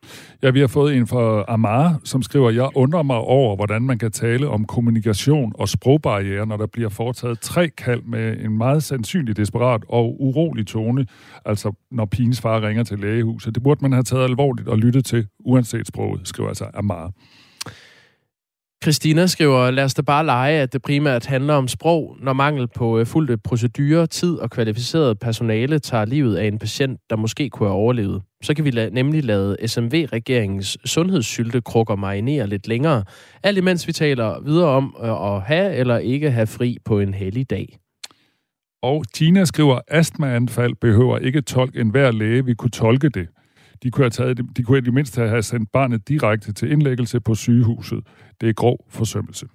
Ja, 0.44 0.50
vi 0.50 0.60
har 0.60 0.68
fået 0.68 0.96
en 0.98 1.08
fra 1.08 1.46
Amara, 1.48 1.96
som 2.04 2.22
skriver, 2.22 2.50
jeg 2.50 2.70
undrer 2.76 3.04
mig 3.04 3.18
over, 3.18 3.56
hvordan 3.56 3.82
man 3.82 3.98
kan 3.98 4.12
tale 4.12 4.48
om 4.50 4.66
kommunikation 4.66 5.54
og 5.56 5.70
sprogbarriere, 5.70 6.46
når 6.46 6.58
der 6.58 6.68
bliver 6.68 6.90
foretaget 6.90 7.40
tre 7.40 7.70
kald 7.70 8.02
med 8.02 8.38
en 8.40 8.58
meget 8.58 8.84
sandsynlig 8.84 9.38
desperat 9.38 9.82
og 9.90 10.22
urolig 10.22 10.68
tone, 10.68 11.06
altså 11.46 11.74
når 11.92 12.06
pigens 12.06 12.42
far 12.42 12.62
ringer 12.62 12.84
til 12.84 13.00
lægehuset. 13.00 13.56
Det 13.56 13.64
burde 13.64 13.80
man 13.82 13.92
have 13.92 14.04
taget 14.04 14.24
alvorligt 14.24 14.68
og 14.68 14.78
lyttet 14.78 15.06
til, 15.06 15.28
uanset 15.40 15.88
sproget, 15.88 16.28
skriver 16.28 16.50
altså 16.50 16.66
Amara. 16.74 17.12
Christina 18.84 19.28
skriver, 19.28 19.72
lad 19.72 19.84
os 19.84 19.94
da 19.94 20.02
bare 20.02 20.26
lege, 20.26 20.62
at 20.62 20.74
det 20.74 20.82
primært 20.82 21.26
handler 21.26 21.54
om 21.54 21.68
sprog, 21.68 22.18
når 22.22 22.34
mangel 22.34 22.68
på 22.76 23.00
øh, 23.00 23.06
fulde 23.06 23.38
procedurer, 23.38 24.06
tid 24.06 24.36
og 24.36 24.50
kvalificeret 24.52 25.20
personale 25.20 25.80
tager 25.80 26.06
livet 26.06 26.36
af 26.36 26.46
en 26.48 26.60
patient, 26.60 27.00
der 27.10 27.16
måske 27.16 27.50
kunne 27.50 27.70
have 27.70 27.78
overlevet. 27.78 28.22
Så 28.44 28.54
kan 28.54 28.66
vi 28.66 28.70
la- 28.70 28.90
nemlig 28.90 29.24
lade 29.24 29.58
SMV-regeringens 29.68 30.78
sundhedssyltekrukker 30.86 31.96
marinere 31.96 32.48
lidt 32.48 32.68
længere, 32.68 33.04
alt 33.44 33.58
imens 33.58 33.88
vi 33.88 33.92
taler 33.94 34.42
videre 34.46 34.68
om 34.70 34.96
øh, 35.04 35.36
at 35.36 35.42
have 35.42 35.76
eller 35.76 35.98
ikke 35.98 36.32
have 36.32 36.48
fri 36.48 36.78
på 36.86 37.00
en 37.00 37.14
hellig 37.14 37.50
dag. 37.50 37.78
Og 38.82 39.04
Tina 39.14 39.46
skriver, 39.46 39.80
astmaanfald 39.88 40.74
behøver 40.82 41.18
ikke 41.18 41.42
tolke 41.42 41.80
enhver 41.80 42.12
læge, 42.12 42.46
vi 42.46 42.54
kunne 42.54 42.72
tolke 42.72 43.10
det. 43.10 43.28
De 43.84 43.92
kunne, 43.92 44.04
have 44.04 44.10
taget, 44.10 44.42
de 44.58 44.64
kunne 44.64 44.78
i 44.78 44.82
det 44.82 44.94
mindste 44.94 45.22
have 45.22 45.44
sendt 45.44 45.72
barnet 45.72 46.08
direkte 46.08 46.54
til 46.54 46.72
indlæggelse 46.72 47.20
på 47.20 47.36
sygehuset. 47.36 48.00
Det 48.42 48.50
er 48.50 48.54
grov 48.54 48.86
forsømmelse. 48.90 49.46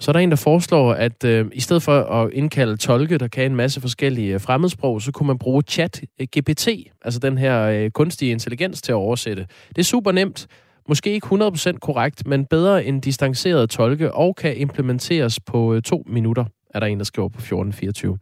Så 0.00 0.10
er 0.10 0.12
der 0.12 0.20
en, 0.20 0.30
der 0.30 0.36
foreslår, 0.36 0.92
at 0.92 1.24
øh, 1.24 1.46
i 1.52 1.60
stedet 1.60 1.82
for 1.82 2.00
at 2.00 2.32
indkalde 2.32 2.76
tolke, 2.76 3.18
der 3.18 3.28
kan 3.28 3.44
en 3.44 3.56
masse 3.56 3.80
forskellige 3.80 4.34
øh, 4.34 4.40
fremmedsprog, 4.40 5.02
så 5.02 5.12
kunne 5.12 5.26
man 5.26 5.38
bruge 5.38 5.62
chat 5.68 6.02
øh, 6.20 6.26
GPT, 6.36 6.68
altså 7.02 7.20
den 7.20 7.38
her 7.38 7.62
øh, 7.62 7.90
kunstige 7.90 8.30
intelligens 8.30 8.82
til 8.82 8.92
at 8.92 8.96
oversætte. 8.96 9.46
Det 9.68 9.78
er 9.78 9.82
super 9.84 10.12
nemt, 10.12 10.46
måske 10.88 11.10
ikke 11.10 11.26
100% 11.26 11.78
korrekt, 11.78 12.26
men 12.26 12.46
bedre 12.46 12.84
end 12.84 13.02
distanceret 13.02 13.70
tolke, 13.70 14.14
og 14.14 14.36
kan 14.36 14.56
implementeres 14.56 15.40
på 15.40 15.74
øh, 15.74 15.82
to 15.82 16.04
minutter 16.06 16.44
er 16.74 16.80
der 16.80 16.86
en, 16.86 16.98
der 16.98 17.04
skriver 17.04 17.28
på 17.28 17.38
1424. 17.38 18.18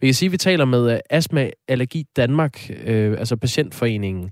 Vi 0.00 0.06
kan 0.06 0.14
sige, 0.14 0.26
at 0.26 0.32
vi 0.32 0.36
taler 0.36 0.64
med 0.64 0.92
øh, 0.92 0.98
Astma 1.10 1.50
Allergi 1.68 2.04
Danmark, 2.16 2.70
øh, 2.84 3.18
altså 3.18 3.36
patientforeningen, 3.36 4.30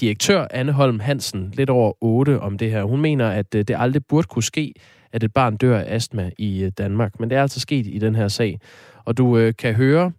direktør 0.00 0.46
Anne 0.50 0.72
Holm 0.72 1.00
Hansen 1.00 1.52
lidt 1.56 1.70
over 1.70 1.92
8 2.00 2.40
om 2.40 2.58
det 2.58 2.70
her. 2.70 2.84
Hun 2.84 3.00
mener, 3.00 3.28
at 3.28 3.54
øh, 3.54 3.64
det 3.68 3.76
aldrig 3.78 4.06
burde 4.06 4.26
kunne 4.26 4.42
ske, 4.42 4.74
at 5.12 5.22
et 5.22 5.32
barn 5.32 5.56
dør 5.56 5.78
af 5.78 5.94
astma 5.94 6.30
i 6.38 6.64
øh, 6.64 6.72
Danmark. 6.78 7.20
Men 7.20 7.30
det 7.30 7.38
er 7.38 7.42
altså 7.42 7.60
sket 7.60 7.86
i 7.86 7.98
den 7.98 8.14
her 8.14 8.28
sag. 8.28 8.60
Og 9.04 9.18
du 9.18 9.38
øh, 9.38 9.52
kan 9.58 9.74
høre 9.74 10.12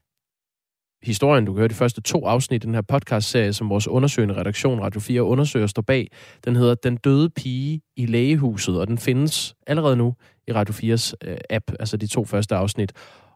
historien, 1.04 1.46
du 1.46 1.54
kan 1.54 1.60
høre 1.60 1.68
de 1.68 1.74
første 1.74 2.02
to 2.02 2.26
afsnit 2.26 2.64
i 2.64 2.68
den 2.68 2.74
her 2.74 2.82
podcast-serie, 2.82 3.54
som 3.54 3.70
vores 3.70 3.88
undersøgende 3.88 4.36
redaktion 4.36 4.82
Radio 4.82 5.00
4 5.00 5.24
undersøger 5.24 5.68
står 5.68 5.82
bag. 5.82 6.08
Den 6.46 6.56
hedder 6.56 6.76
Den 6.76 6.98
døde 6.98 7.30
pige 7.30 7.82
i 7.98 8.06
lægehuset, 8.06 8.80
og 8.80 8.88
den 8.88 8.98
findes 8.98 9.56
allerede 9.68 9.96
nu 9.96 10.16
i 10.48 10.52
Radio 10.52 10.74
4's 10.74 11.14
app, 11.50 11.72
altså 11.80 11.98
de 11.98 12.08
to 12.08 12.26
første 12.26 12.56
afsnit. 12.56 12.94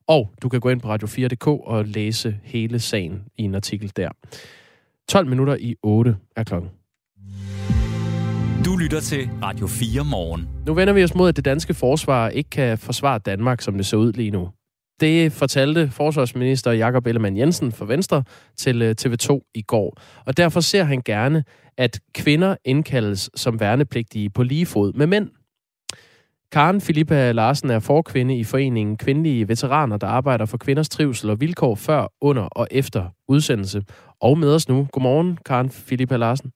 Og 0.07 0.31
du 0.41 0.49
kan 0.49 0.59
gå 0.59 0.69
ind 0.69 0.81
på 0.81 0.95
radio4.dk 0.95 1.47
og 1.47 1.85
læse 1.85 2.39
hele 2.43 2.79
sagen 2.79 3.23
i 3.37 3.43
en 3.43 3.55
artikel 3.55 3.91
der. 3.95 4.09
12 5.09 5.27
minutter 5.27 5.55
i 5.59 5.75
8 5.83 6.15
er 6.35 6.43
klokken. 6.43 6.69
Du 8.65 8.77
lytter 8.77 8.99
til 8.99 9.29
Radio 9.43 9.67
4 9.67 10.05
morgen. 10.05 10.49
Nu 10.65 10.73
vender 10.73 10.93
vi 10.93 11.03
os 11.03 11.15
mod, 11.15 11.29
at 11.29 11.35
det 11.35 11.45
danske 11.45 11.73
forsvar 11.73 12.29
ikke 12.29 12.49
kan 12.49 12.77
forsvare 12.77 13.19
Danmark, 13.19 13.61
som 13.61 13.77
det 13.77 13.85
ser 13.85 13.97
ud 13.97 14.13
lige 14.13 14.31
nu. 14.31 14.49
Det 14.99 15.31
fortalte 15.31 15.89
forsvarsminister 15.91 16.71
Jakob 16.71 17.07
Ellemann 17.07 17.37
Jensen 17.37 17.71
fra 17.71 17.85
Venstre 17.85 18.23
til 18.57 18.81
øh, 18.81 18.95
TV2 19.01 19.51
i 19.55 19.61
går. 19.61 19.97
Og 20.25 20.37
derfor 20.37 20.59
ser 20.59 20.83
han 20.83 21.01
gerne, 21.05 21.43
at 21.77 21.99
kvinder 22.13 22.55
indkaldes 22.65 23.29
som 23.35 23.59
værnepligtige 23.59 24.29
på 24.29 24.43
lige 24.43 24.65
fod 24.65 24.93
med 24.93 25.07
mænd. 25.07 25.29
Karen 26.51 26.81
Filippa 26.81 27.31
Larsen 27.31 27.69
er 27.69 27.79
forkvinde 27.79 28.37
i 28.37 28.43
foreningen 28.43 28.97
Kvindelige 28.97 29.47
Veteraner, 29.47 29.97
der 29.97 30.07
arbejder 30.07 30.45
for 30.45 30.57
kvinders 30.57 30.89
trivsel 30.89 31.29
og 31.29 31.41
vilkår 31.41 31.75
før, 31.75 32.07
under 32.21 32.43
og 32.43 32.67
efter 32.71 33.09
udsendelse. 33.27 33.83
Og 34.21 34.37
med 34.37 34.55
os 34.55 34.69
nu. 34.69 34.87
Godmorgen, 34.91 35.37
Karen 35.45 35.69
Filippa 35.69 36.17
Larsen. 36.17 36.51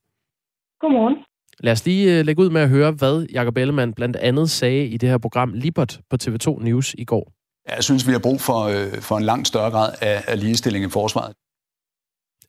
Godmorgen. 0.80 1.18
Lad 1.59 1.72
os 1.72 1.86
lige 1.86 2.20
øh, 2.20 2.26
lægge 2.26 2.41
ud 2.41 2.49
med 2.49 2.62
at 2.62 2.70
høre, 2.70 2.91
hvad 2.91 3.26
Jacob 3.34 3.57
Ellemann 3.57 3.93
blandt 3.93 4.16
andet 4.16 4.49
sagde 4.49 4.86
i 4.86 4.97
det 4.97 5.09
her 5.09 5.18
program 5.18 5.53
Libert 5.53 5.99
på 6.09 6.18
TV2 6.24 6.64
News 6.64 6.93
i 6.93 7.05
går. 7.05 7.32
Jeg 7.76 7.84
synes, 7.84 8.07
vi 8.07 8.12
har 8.12 8.24
brug 8.24 8.39
for, 8.41 8.59
øh, 8.74 9.01
for 9.07 9.16
en 9.18 9.24
langt 9.24 9.47
større 9.47 9.72
grad 9.72 9.89
af, 10.01 10.18
af 10.28 10.39
ligestilling 10.39 10.86
i 10.86 10.89
forsvaret. 10.89 11.34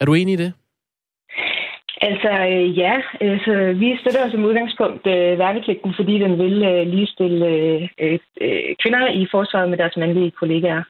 Er 0.01 0.05
du 0.05 0.15
enig 0.15 0.33
i 0.33 0.37
det? 0.37 0.53
Altså 2.09 2.31
øh, 2.53 2.79
ja, 2.79 2.95
altså, 3.21 3.53
vi 3.83 3.89
støtter 4.01 4.31
som 4.31 4.45
udgangspunkt 4.45 5.07
øh, 5.07 5.39
værnepligten, 5.39 5.93
fordi 5.99 6.15
den 6.25 6.39
vil 6.39 6.63
øh, 6.63 6.87
ligestille 6.95 7.47
øh, 8.03 8.19
øh, 8.41 8.61
kvinder 8.83 9.03
i 9.21 9.27
forsvaret 9.31 9.71
med 9.71 9.79
deres 9.79 9.97
mandlige 9.97 10.31
kollegaer. 10.31 10.83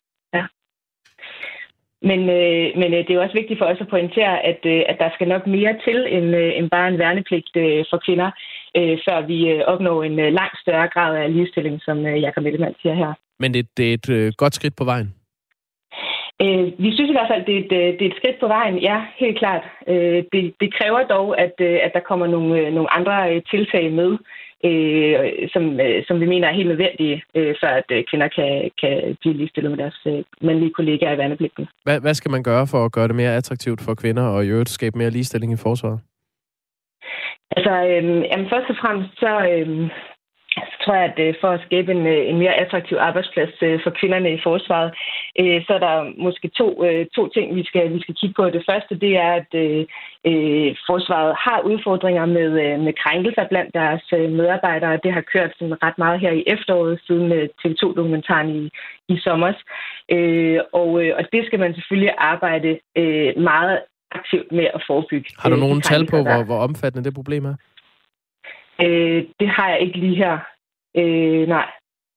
Men, 2.10 2.20
øh, 2.38 2.66
men 2.80 2.90
øh, 2.94 3.00
det 3.06 3.10
er 3.10 3.20
også 3.20 3.38
vigtigt 3.40 3.58
for 3.58 3.66
os 3.66 3.80
at 3.80 3.88
pointere, 3.88 4.34
at, 4.50 4.60
øh, 4.64 4.82
at 4.90 4.96
der 4.98 5.10
skal 5.14 5.28
nok 5.28 5.46
mere 5.46 5.74
til 5.86 5.98
end, 6.16 6.36
øh, 6.36 6.58
end 6.58 6.70
bare 6.70 6.88
en 6.88 6.98
værnepligt 6.98 7.56
øh, 7.56 7.84
for 7.90 7.98
kvinder, 8.06 8.30
øh, 8.76 8.98
før 9.06 9.26
vi 9.26 9.48
øh, 9.52 9.60
opnår 9.72 10.02
en 10.02 10.18
øh, 10.18 10.32
langt 10.32 10.58
større 10.60 10.88
grad 10.88 11.16
af 11.16 11.32
ligestilling, 11.34 11.80
som 11.82 12.06
øh, 12.06 12.22
Jacob 12.22 12.44
Ellemann 12.44 12.74
siger 12.82 12.94
her. 12.94 13.12
Men 13.38 13.54
det, 13.54 13.68
det 13.76 13.90
er 13.90 13.94
et 13.94 14.08
øh, 14.10 14.32
godt 14.36 14.54
skridt 14.54 14.76
på 14.76 14.84
vejen? 14.84 15.14
Øh, 16.42 16.66
vi 16.84 16.90
synes 16.94 17.10
i 17.10 17.16
hvert 17.16 17.32
fald, 17.32 17.44
det 17.46 17.54
er 17.54 17.62
et, 17.64 17.70
det 17.98 18.04
er 18.06 18.10
et 18.10 18.20
skridt 18.20 18.40
på 18.40 18.46
vejen. 18.46 18.78
Ja, 18.78 18.98
helt 19.18 19.38
klart. 19.38 19.64
Øh, 19.88 20.24
det, 20.32 20.54
det 20.60 20.74
kræver 20.78 21.02
dog, 21.16 21.40
at, 21.40 21.54
øh, 21.60 21.78
at 21.82 21.90
der 21.94 22.00
kommer 22.00 22.26
nogle, 22.26 22.60
øh, 22.60 22.72
nogle 22.74 22.92
andre 22.98 23.40
tiltag 23.40 23.92
med, 23.92 24.10
øh, 24.12 24.18
som, 25.52 25.80
øh, 25.80 26.04
som 26.08 26.20
vi 26.20 26.26
mener 26.26 26.48
er 26.48 26.52
helt 26.52 26.68
nødvendige, 26.68 27.22
øh, 27.34 27.54
før 27.60 27.68
at 27.68 27.84
øh, 27.90 28.04
kvinder 28.10 28.28
kan, 28.28 28.70
kan 28.80 29.16
blive 29.20 29.34
ligestillet 29.34 29.70
med 29.70 29.78
deres 29.78 30.00
øh, 30.06 30.24
mandlige 30.40 30.72
kollegaer 30.72 31.14
i 31.14 31.18
værnepligten. 31.18 31.68
Hvad, 31.84 32.00
hvad 32.00 32.14
skal 32.14 32.30
man 32.30 32.42
gøre 32.42 32.66
for 32.66 32.84
at 32.84 32.92
gøre 32.92 33.08
det 33.08 33.14
mere 33.14 33.36
attraktivt 33.36 33.80
for 33.80 33.94
kvinder 33.94 34.22
og 34.22 34.44
i 34.44 34.48
øvrigt 34.48 34.68
skabe 34.68 34.98
mere 34.98 35.10
ligestilling 35.10 35.52
i 35.52 35.56
forsvaret? 35.56 36.00
Altså, 37.56 37.70
øh, 37.70 38.04
jamen 38.30 38.48
først 38.52 38.70
og 38.70 38.76
fremmest 38.82 39.10
så... 39.18 39.32
Øh, 39.52 39.90
tror 40.82 40.94
jeg, 40.94 41.04
at 41.04 41.18
øh, 41.18 41.34
for 41.40 41.50
at 41.50 41.64
skabe 41.66 41.92
en, 41.92 42.06
øh, 42.06 42.28
en 42.30 42.38
mere 42.38 42.60
attraktiv 42.64 42.96
arbejdsplads 42.96 43.54
øh, 43.62 43.80
for 43.84 43.90
kvinderne 43.90 44.34
i 44.34 44.40
forsvaret, 44.42 44.90
så 45.66 45.70
er 45.78 45.82
der 45.88 46.22
måske 46.26 46.48
to, 46.48 46.68
to 47.16 47.28
ting, 47.28 47.56
vi 47.56 47.64
skal, 47.64 47.94
vi 47.94 48.00
skal 48.00 48.14
kigge 48.20 48.34
på. 48.38 48.44
Det 48.50 48.64
første, 48.70 48.94
det 49.04 49.12
er, 49.16 49.32
at 49.40 49.50
øh, 49.62 50.76
forsvaret 50.90 51.32
har 51.46 51.60
udfordringer 51.70 52.26
med, 52.26 52.78
med 52.78 52.92
krænkelser 53.02 53.44
blandt 53.48 53.74
deres 53.74 54.04
medarbejdere. 54.12 55.00
Det 55.04 55.12
har 55.12 55.24
kørt 55.32 55.52
sådan 55.58 55.82
ret 55.82 55.98
meget 55.98 56.20
her 56.20 56.32
i 56.32 56.42
efteråret, 56.46 57.00
siden 57.06 57.32
TV2-dokumentaren 57.60 58.48
i, 58.60 58.70
i 59.08 59.18
sommer. 59.24 59.52
Øh, 60.10 60.60
og, 60.72 60.90
og 61.18 61.24
det 61.32 61.46
skal 61.46 61.58
man 61.58 61.74
selvfølgelig 61.74 62.14
arbejde 62.18 62.78
øh, 62.96 63.32
meget 63.36 63.78
aktivt 64.18 64.52
med 64.52 64.66
at 64.74 64.82
forebygge. 64.86 65.28
Har 65.38 65.48
du 65.50 65.56
nogen 65.56 65.80
tal 65.80 66.06
på, 66.06 66.16
hvor, 66.22 66.44
hvor 66.44 66.58
omfattende 66.58 67.04
det 67.04 67.14
problem 67.14 67.44
er? 67.44 67.54
Øh, 68.84 69.24
det 69.40 69.48
har 69.48 69.68
jeg 69.70 69.80
ikke 69.80 69.98
lige 69.98 70.16
her. 70.16 70.38
Øh, 70.96 71.48
nej. 71.48 71.66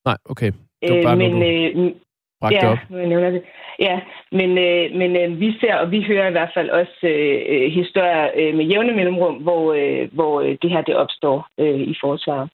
Nej, 0.05 0.17
okay. 0.25 0.51
Det 0.81 0.95
var 0.95 1.03
bare 1.03 1.13
øh, 1.13 1.17
men, 1.17 1.31
noget, 1.31 1.95
du 2.41 2.55
ja, 2.55 2.71
op. 2.71 2.77
jeg 2.89 3.07
nævner 3.07 3.29
det. 3.29 3.43
Ja, 3.79 3.99
men, 4.31 4.49
øh, 4.57 4.95
men 4.99 5.15
øh, 5.17 5.39
vi 5.39 5.59
ser, 5.59 5.75
og 5.75 5.91
vi 5.91 6.03
hører 6.07 6.27
i 6.27 6.31
hvert 6.31 6.51
fald 6.53 6.69
også 6.69 6.97
øh, 7.03 7.41
øh 7.47 7.71
historier 7.71 8.31
øh, 8.35 8.55
med 8.55 8.65
jævne 8.65 8.93
mellemrum, 8.93 9.35
hvor, 9.35 9.73
øh, 9.73 10.13
hvor 10.13 10.41
øh, 10.41 10.57
det 10.61 10.69
her 10.69 10.81
det 10.81 10.95
opstår 10.95 11.47
øh, 11.59 11.79
i 11.79 11.95
forsvaret. 12.01 12.49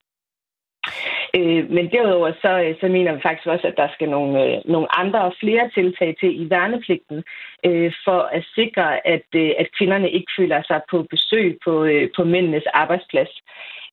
Øh, 1.38 1.63
men 1.75 1.91
derudover 1.91 2.32
så, 2.41 2.51
øh, 2.65 2.75
så 2.82 2.88
mener 2.88 3.13
vi 3.13 3.21
faktisk 3.21 3.47
også, 3.47 3.67
at 3.67 3.77
der 3.77 3.88
skal 3.93 4.09
nogle, 4.09 4.34
øh, 4.45 4.57
nogle 4.65 4.99
andre 5.01 5.21
og 5.21 5.34
flere 5.39 5.69
tiltag 5.73 6.15
til 6.19 6.41
i 6.41 6.49
værnepligten, 6.49 7.23
øh, 7.67 7.91
for 8.05 8.19
at 8.38 8.43
sikre, 8.55 9.07
at, 9.07 9.27
øh, 9.36 9.51
at 9.59 9.67
kvinderne 9.77 10.09
ikke 10.11 10.32
føler 10.38 10.61
sig 10.67 10.82
på 10.91 10.97
besøg 11.09 11.57
på, 11.65 11.84
øh, 11.84 12.09
på 12.15 12.23
mændenes 12.23 12.67
arbejdsplads. 12.73 13.34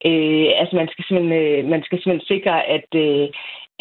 Øh, 0.09 0.49
altså 0.61 0.77
man 0.77 0.89
skal 0.89 1.05
simpelthen, 1.05 1.33
øh, 1.43 1.71
man 1.73 1.83
skal 1.83 1.99
simpelthen 1.99 2.31
sikre, 2.35 2.57
at, 2.77 2.91
øh, 3.05 3.29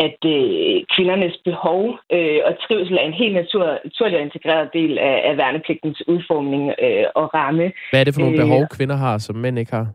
at 0.05 0.19
øh, 0.35 0.75
kvindernes 0.95 1.37
behov 1.49 1.81
øh, 2.15 2.39
og 2.47 2.53
trivsel 2.65 2.97
er 2.97 3.05
en 3.05 3.21
helt 3.21 3.35
natur, 3.41 3.79
naturlig 3.83 4.17
og 4.17 4.25
integreret 4.25 4.69
del 4.73 4.97
af, 4.97 5.21
af 5.29 5.37
værnepligtens 5.37 6.07
udformning 6.07 6.63
øh, 6.85 7.05
og 7.15 7.33
ramme. 7.33 7.71
Hvad 7.91 7.99
er 7.99 8.03
det 8.03 8.13
for 8.13 8.21
nogle 8.21 8.37
behov, 8.37 8.61
øh, 8.61 8.67
kvinder 8.77 8.95
har, 8.95 9.17
som 9.17 9.35
mænd 9.35 9.59
ikke 9.59 9.71
har? 9.71 9.87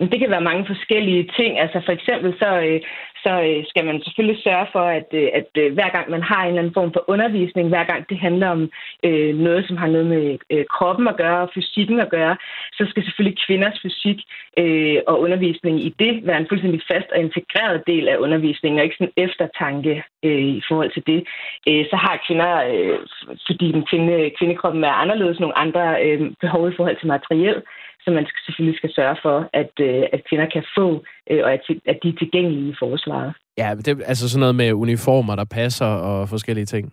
Det 0.00 0.18
kan 0.20 0.30
være 0.30 0.48
mange 0.50 0.66
forskellige 0.66 1.30
ting. 1.36 1.60
Altså 1.60 1.80
for 1.84 1.92
eksempel 1.92 2.34
så, 2.38 2.50
øh, 2.66 2.80
så 3.24 3.32
øh, 3.48 3.64
skal 3.70 3.84
man 3.84 4.02
selvfølgelig 4.04 4.42
sørge 4.42 4.66
for, 4.72 4.84
at, 4.98 5.08
øh, 5.12 5.28
at 5.38 5.72
hver 5.76 5.90
gang 5.96 6.10
man 6.10 6.22
har 6.22 6.42
en 6.42 6.48
eller 6.48 6.62
anden 6.62 6.78
form 6.78 6.92
for 6.92 7.04
undervisning, 7.08 7.68
hver 7.68 7.84
gang 7.84 8.08
det 8.08 8.18
handler 8.18 8.48
om 8.48 8.70
øh, 9.04 9.34
noget, 9.46 9.66
som 9.66 9.76
har 9.76 9.86
noget 9.86 10.06
med 10.06 10.38
øh, 10.50 10.64
kroppen 10.76 11.08
at 11.08 11.16
gøre 11.16 11.40
og 11.40 11.50
fysikken 11.54 12.00
at 12.00 12.10
gøre, 12.10 12.36
så 12.72 12.86
skal 12.90 13.04
selvfølgelig 13.04 13.38
kvinders 13.46 13.78
fysik 13.82 14.18
øh, 14.58 14.98
og 15.06 15.20
undervisning 15.20 15.80
i 15.88 15.94
det 15.98 16.26
være 16.26 16.38
en 16.40 16.48
fuldstændig 16.48 16.82
fast 16.92 17.08
og 17.14 17.18
integreret 17.20 17.82
del 17.86 18.08
af 18.08 18.16
undervisningen, 18.16 18.78
og 18.78 18.84
ikke 18.84 18.96
sådan 18.98 19.22
eftertanke 19.26 20.02
øh, 20.22 20.44
i 20.58 20.62
forhold 20.68 20.90
til 20.92 21.02
det. 21.06 21.20
Øh, 21.68 21.84
så 21.90 21.96
har 21.96 22.24
kvinder, 22.26 22.52
øh, 22.72 22.98
fordi 23.46 23.72
den 23.72 23.84
kvinde, 23.90 24.30
kvindekroppen 24.38 24.84
er 24.84 25.00
anderledes, 25.02 25.40
nogle 25.40 25.58
andre 25.58 25.84
øh, 26.04 26.20
behov 26.40 26.68
i 26.68 26.76
forhold 26.76 26.96
til 26.98 27.08
materiel, 27.08 27.62
som 28.04 28.12
man 28.18 28.26
skal, 28.28 28.40
selvfølgelig 28.46 28.78
skal 28.78 28.92
sørge 28.98 29.16
for, 29.22 29.36
at, 29.52 29.72
øh, 29.80 30.02
at 30.12 30.20
kvinder 30.28 30.46
kan 30.56 30.64
få, 30.76 30.86
øh, 31.30 31.40
og 31.44 31.52
at, 31.52 31.60
at 31.92 31.98
de 32.02 32.08
er 32.08 32.18
tilgængelige 32.22 32.70
i 32.70 32.74
forsvaret. 32.78 33.32
Ja, 33.58 33.74
det 33.84 33.88
er 33.88 33.96
altså 34.12 34.28
sådan 34.28 34.40
noget 34.40 34.54
med 34.62 34.72
uniformer, 34.72 35.34
der 35.36 35.44
passer 35.44 35.86
og 35.86 36.28
forskellige 36.28 36.70
ting. 36.74 36.92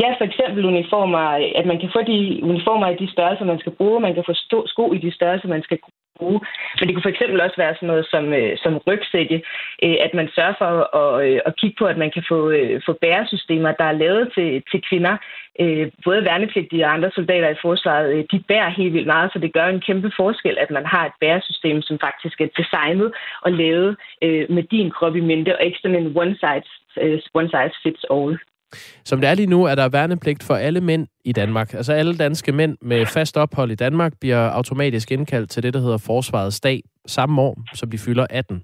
Ja, 0.00 0.08
for 0.18 0.24
eksempel 0.30 0.64
uniformer, 0.64 1.24
at 1.60 1.66
man 1.66 1.78
kan 1.80 1.90
få 1.96 2.00
de 2.12 2.18
uniformer 2.42 2.88
i 2.88 2.96
de 3.02 3.12
størrelser, 3.14 3.44
man 3.44 3.58
skal 3.58 3.72
bruge, 3.80 4.00
man 4.00 4.14
kan 4.14 4.24
få 4.28 4.34
sko 4.66 4.92
i 4.92 4.98
de 4.98 5.12
størrelser, 5.18 5.48
man 5.48 5.62
skal 5.62 5.78
bruge. 6.18 6.40
Men 6.78 6.84
det 6.86 6.94
kunne 6.94 7.08
for 7.08 7.14
eksempel 7.16 7.40
også 7.40 7.56
være 7.56 7.74
sådan 7.74 7.86
noget 7.92 8.06
som, 8.12 8.24
øh, 8.32 8.52
som 8.62 8.72
rygsække, 8.86 9.42
øh, 9.84 9.96
at 10.06 10.12
man 10.14 10.28
sørger 10.36 10.54
for 10.58 10.72
at, 11.02 11.26
øh, 11.26 11.40
at 11.46 11.56
kigge 11.56 11.76
på, 11.78 11.84
at 11.92 11.98
man 11.98 12.10
kan 12.10 12.24
få, 12.28 12.50
øh, 12.50 12.80
få 12.86 12.92
bæresystemer, 12.92 13.72
der 13.72 13.84
er 13.84 14.00
lavet 14.04 14.24
til, 14.34 14.62
til 14.70 14.80
kvinder. 14.88 15.16
Øh, 15.60 15.86
både 16.04 16.24
værnepligtige 16.24 16.84
og 16.86 16.92
andre 16.92 17.10
soldater 17.14 17.48
i 17.48 17.62
forsvaret, 17.62 18.14
øh, 18.14 18.24
de 18.32 18.44
bærer 18.48 18.70
helt 18.70 18.92
vildt 18.94 19.06
meget, 19.06 19.32
så 19.32 19.38
det 19.38 19.52
gør 19.52 19.66
en 19.66 19.80
kæmpe 19.80 20.10
forskel, 20.16 20.58
at 20.58 20.70
man 20.70 20.86
har 20.86 21.06
et 21.06 21.12
bæresystem, 21.20 21.82
som 21.82 21.98
faktisk 21.98 22.40
er 22.40 22.54
designet 22.56 23.12
og 23.42 23.52
lavet 23.52 23.96
øh, 24.22 24.50
med 24.50 24.62
din 24.62 24.90
krop 24.90 25.16
i 25.16 25.20
mente, 25.20 25.56
og 25.56 25.64
ikke 25.64 25.78
sådan 25.82 25.96
en 25.96 26.16
one 26.16 26.34
size, 26.42 26.70
øh, 27.00 27.20
one 27.34 27.48
size 27.48 27.76
fits 27.82 28.04
all. 28.10 28.38
Som 29.04 29.20
det 29.20 29.30
er 29.30 29.34
lige 29.34 29.46
nu, 29.46 29.64
er 29.64 29.74
der 29.74 29.88
værnepligt 29.88 30.42
for 30.42 30.54
alle 30.54 30.80
mænd 30.80 31.06
i 31.24 31.32
Danmark. 31.32 31.74
Altså 31.74 31.92
alle 31.92 32.16
danske 32.16 32.52
mænd 32.52 32.76
med 32.82 33.06
fast 33.06 33.36
ophold 33.36 33.70
i 33.70 33.74
Danmark 33.74 34.12
bliver 34.20 34.48
automatisk 34.50 35.12
indkaldt 35.12 35.50
til 35.50 35.62
det, 35.62 35.74
der 35.74 35.80
hedder 35.80 35.98
Forsvarets 35.98 36.60
dag 36.60 36.82
samme 37.06 37.42
år, 37.42 37.62
som 37.74 37.90
de 37.90 37.98
fylder 37.98 38.26
18. 38.30 38.62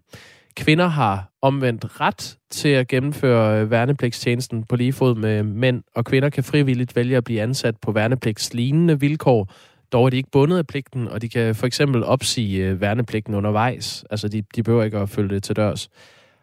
Kvinder 0.56 0.86
har 0.86 1.30
omvendt 1.42 2.00
ret 2.00 2.38
til 2.50 2.68
at 2.68 2.88
gennemføre 2.88 3.60
øh, 3.60 3.70
værnepligtstjenesten 3.70 4.64
på 4.64 4.76
lige 4.76 4.92
fod 4.92 5.14
med 5.14 5.42
mænd, 5.42 5.82
og 5.94 6.04
kvinder 6.04 6.30
kan 6.30 6.44
frivilligt 6.44 6.96
vælge 6.96 7.16
at 7.16 7.24
blive 7.24 7.42
ansat 7.42 7.76
på 7.76 7.92
værnepligtslignende 7.92 9.00
vilkår. 9.00 9.52
Dog 9.92 10.06
er 10.06 10.10
de 10.10 10.16
ikke 10.16 10.30
bundet 10.30 10.58
af 10.58 10.66
pligten, 10.66 11.08
og 11.08 11.22
de 11.22 11.28
kan 11.28 11.54
for 11.54 11.66
eksempel 11.66 12.04
opsige 12.04 12.66
øh, 12.66 12.80
værnepligten 12.80 13.34
undervejs. 13.34 14.04
Altså 14.10 14.28
de, 14.28 14.42
de 14.56 14.62
behøver 14.62 14.84
ikke 14.84 14.98
at 14.98 15.08
følge 15.08 15.34
det 15.34 15.42
til 15.42 15.56
dørs. 15.56 15.88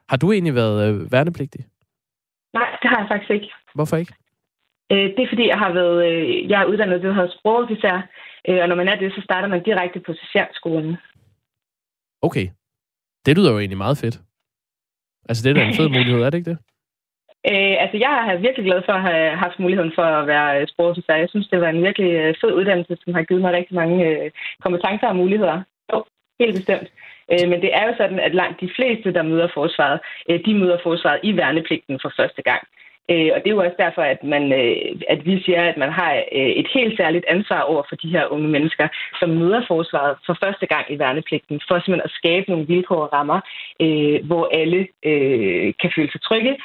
Har 0.09 0.18
du 0.18 0.32
egentlig 0.32 0.55
været 0.55 0.89
øh, 0.89 1.11
værnepligtig? 1.11 1.66
Nej, 2.57 2.69
det 2.81 2.87
har 2.89 2.99
jeg 2.99 3.07
faktisk 3.11 3.31
ikke. 3.31 3.49
Hvorfor 3.77 3.97
ikke? 3.97 4.13
Øh, 4.91 5.07
det 5.15 5.21
er 5.23 5.31
fordi, 5.33 5.45
jeg 5.53 5.59
har 5.63 5.71
været, 5.79 5.97
øh, 6.07 6.49
jeg 6.51 6.61
er 6.61 6.65
uddannet 6.71 7.01
det, 7.01 7.09
der 7.09 7.13
hedder 7.19 7.35
sprogofficer, 7.39 7.95
øh, 8.47 8.59
og 8.63 8.67
når 8.69 8.75
man 8.75 8.87
er 8.87 8.95
det, 8.95 9.13
så 9.13 9.21
starter 9.23 9.47
man 9.47 9.63
direkte 9.63 9.99
på 9.99 10.11
sergeantskolen. 10.13 10.97
Okay. 12.21 12.47
Det 13.25 13.37
lyder 13.37 13.51
jo 13.51 13.59
egentlig 13.59 13.77
meget 13.77 13.97
fedt. 13.97 14.17
Altså, 15.29 15.41
det 15.43 15.49
er 15.49 15.53
da 15.53 15.67
en 15.67 15.79
fed 15.79 15.89
mulighed, 15.97 16.21
er 16.21 16.29
det 16.29 16.37
ikke 16.37 16.51
det? 16.51 16.59
Øh, 17.51 17.75
altså, 17.83 17.97
jeg 18.05 18.11
har 18.25 18.35
virkelig 18.45 18.65
glad 18.69 18.81
for 18.85 18.93
at 18.93 19.05
have 19.09 19.37
haft 19.43 19.59
muligheden 19.59 19.93
for 19.95 20.05
at 20.19 20.27
være 20.27 20.61
øh, 20.61 20.67
sprogofficer. 20.67 21.15
Jeg 21.15 21.29
synes, 21.29 21.47
det 21.47 21.61
var 21.61 21.69
en 21.69 21.83
virkelig 21.87 22.11
øh, 22.21 22.35
fed 22.41 22.51
uddannelse, 22.59 22.97
som 23.03 23.13
har 23.13 23.23
givet 23.23 23.41
mig 23.41 23.53
rigtig 23.53 23.75
mange 23.75 23.97
øh, 24.09 24.31
kompetencer 24.63 25.07
og 25.07 25.15
muligheder. 25.15 25.57
Jo, 25.93 25.97
helt 26.39 26.55
bestemt. 26.55 26.87
Øh, 27.32 27.49
men 27.51 27.61
det 27.61 27.71
er 27.73 27.84
jo 27.88 27.93
sådan, 27.97 28.19
at 28.19 28.36
langt 28.36 28.61
de 28.61 28.69
fleste, 28.76 29.13
der 29.13 29.23
møder 29.23 29.47
forsvaret, 29.53 29.99
øh, 30.30 30.39
de 30.45 30.53
møder 30.53 30.78
forsvaret 30.84 31.19
i 31.23 31.38
værnepligten 31.38 31.99
for 32.01 32.11
første 32.19 32.41
gang. 32.41 32.63
Øh, 33.11 33.30
og 33.34 33.38
det 33.39 33.47
er 33.47 33.55
jo 33.57 33.63
også 33.63 33.80
derfor, 33.86 34.01
at, 34.01 34.23
man, 34.23 34.43
øh, 34.61 34.76
at 35.09 35.26
vi 35.26 35.43
siger, 35.45 35.61
at 35.63 35.78
man 35.78 35.91
har 35.91 36.23
et 36.32 36.67
helt 36.73 36.97
særligt 36.97 37.26
ansvar 37.28 37.61
over 37.61 37.84
for 37.89 37.95
de 37.95 38.09
her 38.09 38.26
unge 38.26 38.47
mennesker, 38.47 38.88
som 39.19 39.30
møder 39.30 39.61
forsvaret 39.67 40.17
for 40.26 40.38
første 40.43 40.65
gang 40.65 40.86
i 40.89 40.99
værnepligten, 40.99 41.61
for 41.67 41.76
simpelthen 41.76 42.09
at 42.09 42.17
skabe 42.19 42.51
nogle 42.51 42.67
vilkår 42.67 43.01
og 43.05 43.13
rammer, 43.13 43.39
hvor 44.28 44.49
alle 44.59 44.88
kan 45.82 45.91
føle 45.95 46.11
sig 46.11 46.21
trygge, 46.21 46.57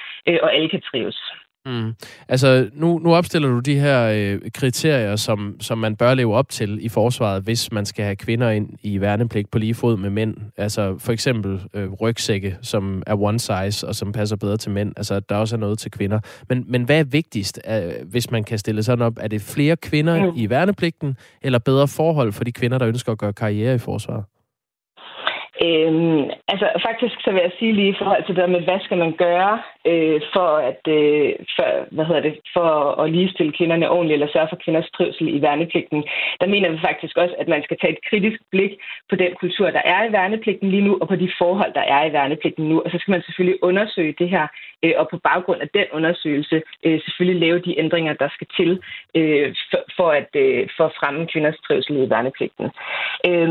og 0.43 0.55
alle 0.55 0.69
kan 0.69 0.81
trives. 0.81 1.19
Mm. 1.67 1.95
Altså, 2.29 2.71
nu, 2.73 2.99
nu 2.99 3.15
opstiller 3.15 3.49
du 3.49 3.59
de 3.59 3.79
her 3.79 4.03
øh, 4.15 4.41
kriterier, 4.55 5.17
som, 5.17 5.57
som 5.61 5.79
man 5.79 5.97
bør 5.97 6.15
leve 6.15 6.35
op 6.35 6.49
til 6.49 6.85
i 6.85 6.89
forsvaret, 6.89 7.43
hvis 7.43 7.73
man 7.73 7.87
skal 7.87 8.05
have 8.05 8.17
kvinder 8.17 8.51
ind 8.51 8.71
i 8.83 9.01
værnepligt 9.01 9.51
på 9.51 9.59
lige 9.59 9.75
fod 9.75 9.97
med 9.97 10.11
mænd. 10.11 10.37
Altså, 10.57 10.99
for 10.99 11.13
eksempel 11.13 11.61
øh, 11.75 11.93
rygsække, 11.93 12.57
som 12.63 13.03
er 13.07 13.23
one 13.23 13.39
size, 13.39 13.87
og 13.87 13.95
som 13.95 14.13
passer 14.13 14.37
bedre 14.37 14.57
til 14.57 14.71
mænd. 14.71 14.93
Altså, 14.97 15.21
der 15.21 15.37
også 15.37 15.57
er 15.57 15.61
noget 15.61 15.79
til 15.79 15.91
kvinder. 15.91 16.21
Men, 16.49 16.65
men 16.69 16.83
hvad 16.83 16.99
er 16.99 17.05
vigtigst, 17.05 17.61
øh, 17.71 18.09
hvis 18.11 18.31
man 18.31 18.45
kan 18.45 18.59
stille 18.59 18.83
sådan 18.83 19.05
op? 19.05 19.19
Er 19.21 19.29
det 19.29 19.43
flere 19.43 19.77
kvinder 19.77 20.31
mm. 20.31 20.37
i 20.37 20.51
værnepligten, 20.51 21.17
eller 21.43 21.59
bedre 21.59 21.89
forhold 21.89 22.33
for 22.33 22.45
de 22.45 22.53
kvinder, 22.53 22.79
der 22.79 22.89
ønsker 22.89 23.13
at 23.13 23.19
gøre 23.19 23.33
karriere 23.33 23.75
i 23.75 23.79
forsvaret? 23.79 24.25
Øhm, 25.67 26.23
altså 26.53 26.67
faktisk 26.89 27.17
så 27.25 27.31
vil 27.33 27.43
jeg 27.47 27.53
sige 27.59 27.73
lige 27.73 27.93
i 27.95 28.01
forhold 28.01 28.25
til 28.25 28.37
det 28.37 28.51
med, 28.51 28.61
hvad 28.61 28.81
skal 28.83 28.99
man 28.99 29.13
gøre 29.27 29.55
øh, 29.91 30.21
for 30.35 30.51
at 30.71 30.83
øh, 30.99 31.31
for, 31.57 31.67
hvad 31.95 32.05
hedder 32.05 32.25
det, 32.29 32.35
for 32.57 32.71
at 33.03 33.11
ligestille 33.11 33.53
kvinderne 33.53 33.91
ordentligt 33.91 34.17
eller 34.17 34.33
sørge 34.33 34.51
for 34.51 34.63
kvinders 34.65 34.91
trivsel 34.97 35.27
i 35.37 35.43
værnepligten. 35.43 36.01
Der 36.41 36.47
mener 36.47 36.69
vi 36.71 36.79
faktisk 36.89 37.17
også, 37.17 37.35
at 37.39 37.49
man 37.49 37.63
skal 37.63 37.77
tage 37.79 37.93
et 37.93 38.05
kritisk 38.11 38.41
blik 38.53 38.73
på 39.11 39.15
den 39.17 39.33
kultur, 39.41 39.71
der 39.71 39.83
er 39.85 40.01
i 40.05 40.13
værnepligten 40.13 40.71
lige 40.71 40.87
nu, 40.89 40.99
og 41.01 41.09
på 41.09 41.17
de 41.17 41.31
forhold, 41.39 41.73
der 41.75 41.85
er 41.97 42.03
i 42.05 42.13
værnepligten 42.13 42.65
nu. 42.69 42.77
Og 42.85 42.91
så 42.91 42.97
skal 42.99 43.13
man 43.13 43.23
selvfølgelig 43.23 43.59
undersøge 43.63 44.15
det 44.19 44.29
her, 44.29 44.47
øh, 44.83 44.93
og 44.97 45.09
på 45.09 45.19
baggrund 45.19 45.61
af 45.61 45.69
den 45.69 45.87
undersøgelse 45.93 46.63
øh, 46.85 47.01
selvfølgelig 47.05 47.41
lave 47.41 47.59
de 47.59 47.79
ændringer, 47.79 48.13
der 48.13 48.29
skal 48.29 48.47
til 48.57 48.83
øh, 49.15 49.55
for, 49.71 49.83
for, 49.97 50.11
at, 50.11 50.31
øh, 50.35 50.69
for 50.77 50.85
at 50.85 50.97
fremme 51.01 51.27
kvinders 51.27 51.59
trivsel 51.67 51.97
i 51.97 52.11
værnepligten. 52.11 52.67
Øh, 53.27 53.49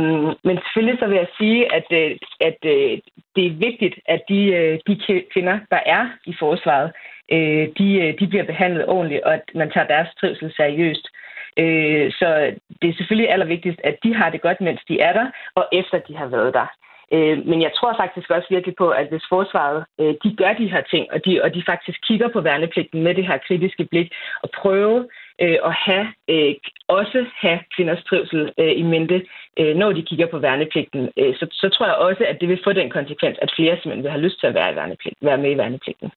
men 0.47 0.55
selvfølgelig 0.57 0.99
så 0.99 1.07
vil 1.07 1.17
jeg 1.17 1.27
sige, 1.37 1.73
at, 1.73 1.87
øh, 1.91 2.11
at 2.39 2.59
øh, 2.65 2.97
det 3.35 3.45
er 3.45 3.59
vigtigt, 3.67 3.95
at 4.05 4.21
de, 4.29 4.41
øh, 4.59 4.79
de 4.87 5.23
kvinder, 5.33 5.59
der 5.71 5.79
er 5.85 6.09
i 6.25 6.33
forsvaret, 6.39 6.91
øh, 7.31 7.67
de, 7.77 7.87
øh, 8.03 8.19
de 8.19 8.27
bliver 8.27 8.43
behandlet 8.43 8.87
ordentligt, 8.87 9.23
og 9.23 9.33
at 9.33 9.43
man 9.55 9.71
tager 9.71 9.87
deres 9.87 10.09
trivsel 10.19 10.53
seriøst. 10.55 11.07
Øh, 11.57 12.11
så 12.11 12.27
det 12.81 12.89
er 12.89 12.93
selvfølgelig 12.97 13.31
allervigtigst, 13.31 13.81
at 13.83 13.97
de 14.03 14.15
har 14.15 14.29
det 14.29 14.41
godt, 14.41 14.61
mens 14.61 14.81
de 14.87 14.99
er 14.99 15.13
der, 15.13 15.27
og 15.55 15.67
efter 15.71 15.99
de 15.99 16.15
har 16.15 16.27
været 16.27 16.53
der. 16.53 16.67
Øh, 17.15 17.37
men 17.49 17.61
jeg 17.61 17.71
tror 17.77 17.93
faktisk 18.01 18.29
også 18.29 18.47
virkelig 18.49 18.75
på, 18.77 18.89
at 18.89 19.07
hvis 19.09 19.25
forsvaret 19.29 19.79
øh, 20.01 20.13
de 20.23 20.35
gør 20.35 20.53
de 20.53 20.71
her 20.73 20.83
ting, 20.91 21.03
og 21.13 21.25
de, 21.25 21.41
og 21.43 21.53
de 21.55 21.63
faktisk 21.71 21.99
kigger 22.07 22.29
på 22.33 22.41
værnepligten 22.41 23.03
med 23.03 23.15
det 23.15 23.27
her 23.27 23.37
kritiske 23.47 23.85
blik, 23.91 24.07
og 24.43 24.49
prøve 24.61 24.99
øh, 25.43 25.57
at 25.69 25.73
have, 25.85 26.07
øh, 26.33 26.53
også 26.87 27.19
have 27.41 27.59
kvinders 27.75 28.03
trivsel 28.09 28.41
øh, 28.59 28.73
i 28.81 28.81
mente, 28.81 29.17
øh, 29.59 29.75
når 29.75 29.91
de 29.91 30.01
kigger 30.09 30.27
på 30.31 30.37
værnepligten. 30.39 31.01
Øh, 31.19 31.35
så, 31.39 31.45
så 31.51 31.69
tror 31.73 31.85
jeg 31.85 31.95
også, 31.95 32.23
at 32.31 32.37
det 32.41 32.49
vil 32.49 32.59
få 32.63 32.73
den 32.73 32.89
konsekvens, 32.89 33.37
at 33.41 33.53
flere 33.57 33.75
simpelthen 33.75 34.03
vil 34.03 34.11
have 34.11 34.25
lyst 34.27 34.39
til 34.39 34.47
at 34.47 34.53
være, 34.53 34.71
i 34.73 34.75
værnepligt, 34.75 35.15
være 35.21 35.37
med 35.37 35.51
i 35.51 35.57
værnepligten. 35.57 36.11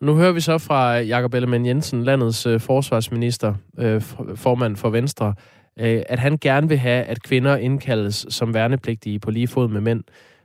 Nu 0.00 0.14
hører 0.14 0.32
vi 0.32 0.40
så 0.40 0.58
fra 0.68 0.98
Jakob 0.98 1.34
Ellemann 1.34 1.66
Jensen, 1.66 2.04
landets 2.04 2.46
øh, 2.46 2.60
forsvarsminister, 2.60 3.54
øh, 3.78 4.00
formand 4.36 4.76
for 4.76 4.90
Venstre, 4.90 5.34
øh, 5.80 6.02
at 6.08 6.18
han 6.18 6.38
gerne 6.40 6.68
vil 6.68 6.78
have, 6.78 7.04
at 7.04 7.22
kvinder 7.22 7.56
indkaldes 7.56 8.26
som 8.30 8.54
værnepligtige 8.54 9.20
på 9.20 9.30
lige 9.30 9.48
fod 9.48 9.68
med 9.68 9.80
mænd. 9.80 10.04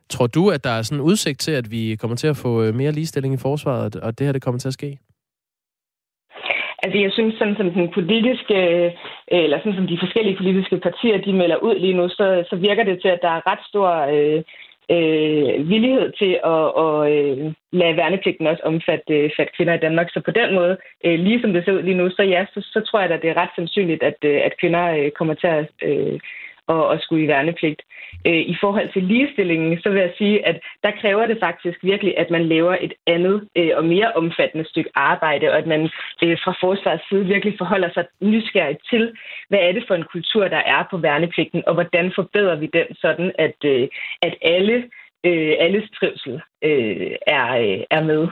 Tror 0.10 0.28
du, 0.28 0.50
at 0.50 0.64
der 0.64 0.70
er 0.70 0.82
sådan 0.82 1.00
en 1.00 1.06
udsigt 1.10 1.40
til, 1.40 1.52
at 1.52 1.72
vi 1.72 1.96
kommer 1.96 2.18
til 2.18 2.28
at 2.28 2.38
få 2.38 2.64
øh, 2.64 2.76
mere 2.76 2.92
ligestilling 2.92 3.34
i 3.34 3.38
forsvaret, 3.38 3.96
og 3.96 4.20
det 4.20 4.26
her 4.26 4.34
det 4.34 4.42
kommer 4.42 4.60
til 4.60 4.68
at 4.68 4.74
ske? 4.74 5.00
Altså, 6.84 6.98
jeg 7.00 7.12
synes, 7.14 7.36
sådan 7.38 7.56
som 7.56 7.72
den 7.72 7.90
politiske, 7.94 8.58
øh, 8.76 8.92
eller 9.28 9.58
sådan 9.58 9.76
som 9.76 9.88
de 9.88 10.00
forskellige 10.04 10.38
politiske 10.38 10.78
partier, 10.78 11.18
de 11.18 11.34
melder 11.34 11.58
ud 11.58 11.80
lige 11.80 11.94
nu, 11.94 12.10
så, 12.10 12.44
så 12.50 12.56
virker 12.56 12.84
det 12.84 13.02
til, 13.02 13.08
at 13.08 13.20
der 13.22 13.30
er 13.30 13.48
ret 13.52 13.64
stor 13.70 13.90
øh, 14.16 14.42
øh, 14.96 15.70
villighed 15.70 16.12
til 16.20 16.34
at, 16.54 16.66
at 16.86 16.96
øh, 17.14 17.54
lade 17.72 17.98
værnepligten 17.98 18.48
også 18.48 18.64
omfatte 18.64 19.14
øh, 19.14 19.30
fat 19.38 19.50
kvinder 19.56 19.74
i 19.74 19.84
Danmark. 19.86 20.10
Så 20.10 20.22
på 20.26 20.32
den 20.32 20.54
måde, 20.54 20.78
øh, 21.06 21.20
lige 21.20 21.42
som 21.42 21.54
det 21.54 21.66
ser 21.66 21.72
ud 21.72 21.84
lige 21.84 22.02
nu, 22.02 22.10
så 22.10 22.24
ja, 22.24 22.46
så, 22.54 22.60
så 22.74 22.80
tror 22.88 23.00
jeg, 23.00 23.12
at 23.12 23.22
det 23.22 23.30
er 23.30 23.42
ret 23.42 23.56
sandsynligt, 23.56 24.04
at, 24.04 24.18
øh, 24.26 24.42
at 24.48 24.54
kvinder 24.60 24.86
øh, 24.98 25.12
kommer 25.12 25.34
til 25.34 25.48
at 25.48 25.70
øh, 25.82 26.20
og, 26.68 26.88
og 26.88 27.00
skulle 27.00 27.24
i 27.24 27.28
værnepligt. 27.28 27.82
Øh, 28.28 28.42
I 28.54 28.56
forhold 28.62 28.94
til 28.94 29.04
ligestillingen, 29.04 29.82
så 29.82 29.90
vil 29.90 30.02
jeg 30.02 30.14
sige, 30.18 30.48
at 30.48 30.58
der 30.84 30.92
kræver 31.02 31.26
det 31.26 31.38
faktisk 31.40 31.78
virkelig, 31.84 32.18
at 32.18 32.30
man 32.30 32.46
laver 32.46 32.78
et 32.82 32.94
andet 33.08 33.48
øh, 33.58 33.72
og 33.76 33.86
mere 33.86 34.14
omfattende 34.14 34.70
stykke 34.70 34.92
arbejde, 34.96 35.50
og 35.52 35.58
at 35.58 35.68
man 35.68 35.82
øh, 36.24 36.38
fra 36.44 36.54
forsvarets 36.62 37.10
side 37.10 37.26
virkelig 37.26 37.56
forholder 37.58 37.90
sig 37.94 38.06
nysgerrigt 38.22 38.82
til, 38.90 39.14
hvad 39.50 39.60
er 39.60 39.72
det 39.72 39.84
for 39.88 39.96
en 39.96 40.10
kultur, 40.12 40.48
der 40.48 40.62
er 40.76 40.84
på 40.92 40.98
værnepligten, 40.98 41.64
og 41.68 41.74
hvordan 41.74 42.12
forbedrer 42.16 42.56
vi 42.56 42.70
den 42.74 42.88
sådan, 42.96 43.32
at, 43.40 43.58
øh, 43.66 43.88
at 44.22 44.36
alle, 44.42 44.76
øh, 45.26 45.54
alles 45.60 45.90
trivsel 46.00 46.42
øh, 46.64 47.12
er, 47.28 47.48
øh, 47.58 47.80
er 47.90 48.04
med. 48.04 48.28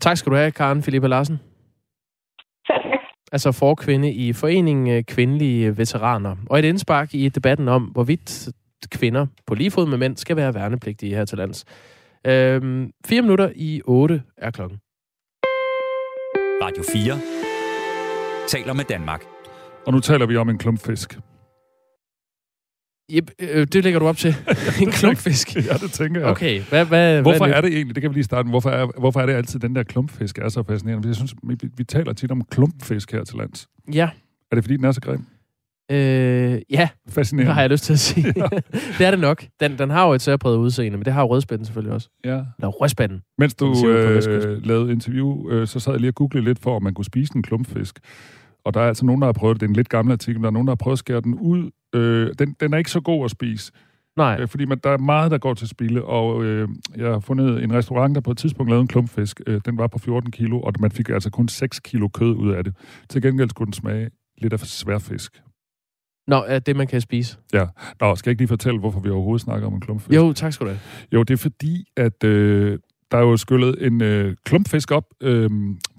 Tak 0.00 0.16
skal 0.16 0.32
du 0.32 0.36
have, 0.36 0.52
Karen 0.52 0.82
Philippa 0.82 1.08
Larsen. 1.08 1.40
Tak 2.66 2.82
altså 3.32 3.52
forkvinde 3.52 4.12
i 4.12 4.32
Foreningen 4.32 4.88
øh, 4.96 5.04
Kvindelige 5.04 5.78
Veteraner. 5.78 6.36
Og 6.50 6.58
et 6.58 6.64
indspark 6.64 7.14
i 7.14 7.28
debatten 7.28 7.68
om, 7.68 7.82
hvorvidt 7.82 8.48
kvinder 8.90 9.26
på 9.46 9.54
lige 9.54 9.70
fod 9.70 9.86
med 9.86 9.98
mænd 9.98 10.16
skal 10.16 10.36
være 10.36 10.54
værnepligtige 10.54 11.14
her 11.14 11.24
til 11.24 11.38
lands. 11.38 11.64
Øhm, 12.26 12.92
fire 13.06 13.22
minutter 13.22 13.50
i 13.54 13.82
otte 13.84 14.22
er 14.36 14.50
klokken. 14.50 14.78
Radio 16.62 16.84
4 16.92 17.38
taler 18.48 18.72
med 18.72 18.84
Danmark. 18.84 19.24
Og 19.86 19.92
nu 19.92 20.00
taler 20.00 20.26
vi 20.26 20.36
om 20.36 20.48
en 20.48 20.58
klumpfisk. 20.58 21.18
Yep, 23.14 23.30
øh, 23.38 23.66
det 23.66 23.84
lægger 23.84 24.00
du 24.00 24.06
op 24.06 24.16
til. 24.16 24.36
en 24.82 24.90
klumpfisk. 24.90 25.56
ja, 25.56 25.74
det 25.74 25.92
tænker 25.92 26.20
jeg. 26.20 26.30
Okay, 26.30 26.60
hvad, 26.60 26.84
hvad, 26.84 27.22
hvorfor 27.22 27.46
hvad 27.46 27.56
er 27.56 27.60
det 27.60 27.72
egentlig, 27.72 27.94
det 27.94 28.00
kan 28.02 28.10
vi 28.10 28.14
lige 28.14 28.24
starte 28.24 28.48
hvorfor 28.48 28.70
er, 28.70 28.86
hvorfor 28.98 29.20
er 29.20 29.26
det 29.26 29.32
altid 29.32 29.60
den 29.60 29.74
der 29.76 29.82
klumpfisk 29.82 30.38
er 30.38 30.48
så 30.48 30.62
fascinerende? 30.62 31.08
Jeg 31.08 31.16
synes, 31.16 31.34
vi, 31.42 31.56
vi 31.76 31.84
taler 31.84 32.12
tit 32.12 32.30
om 32.30 32.42
klumpfisk 32.50 33.12
her 33.12 33.24
til 33.24 33.36
lands. 33.36 33.66
Ja. 33.94 34.10
Er 34.50 34.54
det 34.56 34.64
fordi, 34.64 34.76
den 34.76 34.84
er 34.84 34.92
så 34.92 35.00
grim? 35.00 35.26
Øh, 35.90 36.60
ja, 36.70 36.88
Fascinerende. 37.08 37.48
det 37.48 37.54
har 37.54 37.60
jeg 37.60 37.70
lyst 37.70 37.84
til 37.84 37.92
at 37.92 37.98
sige. 37.98 38.26
ja. 38.36 38.46
det 38.98 39.06
er 39.06 39.10
det 39.10 39.20
nok. 39.20 39.44
Den, 39.60 39.78
den 39.78 39.90
har 39.90 40.06
jo 40.06 40.12
et 40.12 40.22
særpræget 40.22 40.56
udseende, 40.56 40.98
men 40.98 41.04
det 41.04 41.12
har 41.12 41.22
rødspænden 41.24 41.64
selvfølgelig 41.64 41.94
også. 41.94 42.08
Ja. 42.24 42.30
Eller 42.30 42.68
rødspænden. 42.68 43.22
Mens 43.38 43.54
du 43.54 43.86
øh, 43.86 44.66
lavede 44.66 44.92
interview, 44.92 45.50
øh, 45.50 45.66
så 45.66 45.80
sad 45.80 45.92
jeg 45.92 46.00
lige 46.00 46.10
og 46.10 46.14
googlede 46.14 46.44
lidt 46.44 46.58
for, 46.58 46.76
om 46.76 46.82
man 46.82 46.94
kunne 46.94 47.04
spise 47.04 47.32
en 47.36 47.42
klumpfisk. 47.42 47.98
Og 48.64 48.74
der 48.74 48.80
er 48.80 48.88
altså 48.88 49.06
nogen, 49.06 49.20
der 49.20 49.26
har 49.26 49.32
prøvet 49.32 49.54
det. 49.54 49.60
Det 49.60 49.66
er 49.66 49.70
en 49.70 49.76
lidt 49.76 49.88
gammel 49.88 50.12
artikel, 50.12 50.42
der 50.42 50.46
er 50.48 50.52
nogen, 50.52 50.66
der 50.66 50.70
har 50.70 50.76
prøvet 50.76 50.94
at 50.94 50.98
skære 50.98 51.20
den 51.20 51.34
ud. 51.34 51.70
Øh, 51.94 52.30
den, 52.38 52.56
den 52.60 52.74
er 52.74 52.78
ikke 52.78 52.90
så 52.90 53.00
god 53.00 53.24
at 53.24 53.30
spise. 53.30 53.72
Nej. 54.16 54.36
Øh, 54.40 54.48
fordi 54.48 54.64
man, 54.64 54.78
der 54.84 54.90
er 54.90 54.98
meget, 54.98 55.30
der 55.30 55.38
går 55.38 55.54
til 55.54 55.68
spilde, 55.68 56.02
og 56.04 56.44
øh, 56.44 56.68
jeg 56.96 57.06
har 57.12 57.20
fundet 57.20 57.62
en 57.64 57.72
restaurant, 57.72 58.14
der 58.14 58.20
på 58.20 58.30
et 58.30 58.38
tidspunkt 58.38 58.70
lavede 58.70 58.82
en 58.82 58.88
klumpfisk. 58.88 59.40
Øh, 59.46 59.60
den 59.64 59.78
var 59.78 59.86
på 59.86 59.98
14 59.98 60.30
kilo, 60.30 60.60
og 60.60 60.72
man 60.80 60.90
fik 60.90 61.08
altså 61.08 61.30
kun 61.30 61.48
6 61.48 61.80
kilo 61.80 62.08
kød 62.08 62.34
ud 62.36 62.52
af 62.52 62.64
det. 62.64 62.74
Til 63.10 63.22
gengæld 63.22 63.50
skulle 63.50 63.66
den 63.66 63.72
smage 63.72 64.10
lidt 64.38 64.52
af 64.52 64.60
sværfisk. 64.60 65.42
Nå, 66.26 66.44
er 66.46 66.58
det, 66.58 66.76
man 66.76 66.86
kan 66.86 67.00
spise? 67.00 67.38
Ja. 67.52 67.66
Nå, 68.00 68.14
skal 68.16 68.30
jeg 68.30 68.32
ikke 68.32 68.40
lige 68.40 68.48
fortælle, 68.48 68.78
hvorfor 68.80 69.00
vi 69.00 69.10
overhovedet 69.10 69.42
snakker 69.42 69.66
om 69.66 69.74
en 69.74 69.80
klumpfisk? 69.80 70.16
Jo, 70.16 70.32
tak 70.32 70.52
skal 70.52 70.66
du 70.66 70.70
have. 70.70 70.80
Jo, 71.12 71.22
det 71.22 71.34
er 71.34 71.38
fordi, 71.38 71.84
at 71.96 72.24
øh, 72.24 72.78
der 73.10 73.18
er 73.18 73.22
jo 73.22 73.36
skyllet 73.36 73.86
en 73.86 74.02
øh, 74.02 74.36
klumpfisk 74.44 74.90
op 74.90 75.04
øh, 75.22 75.50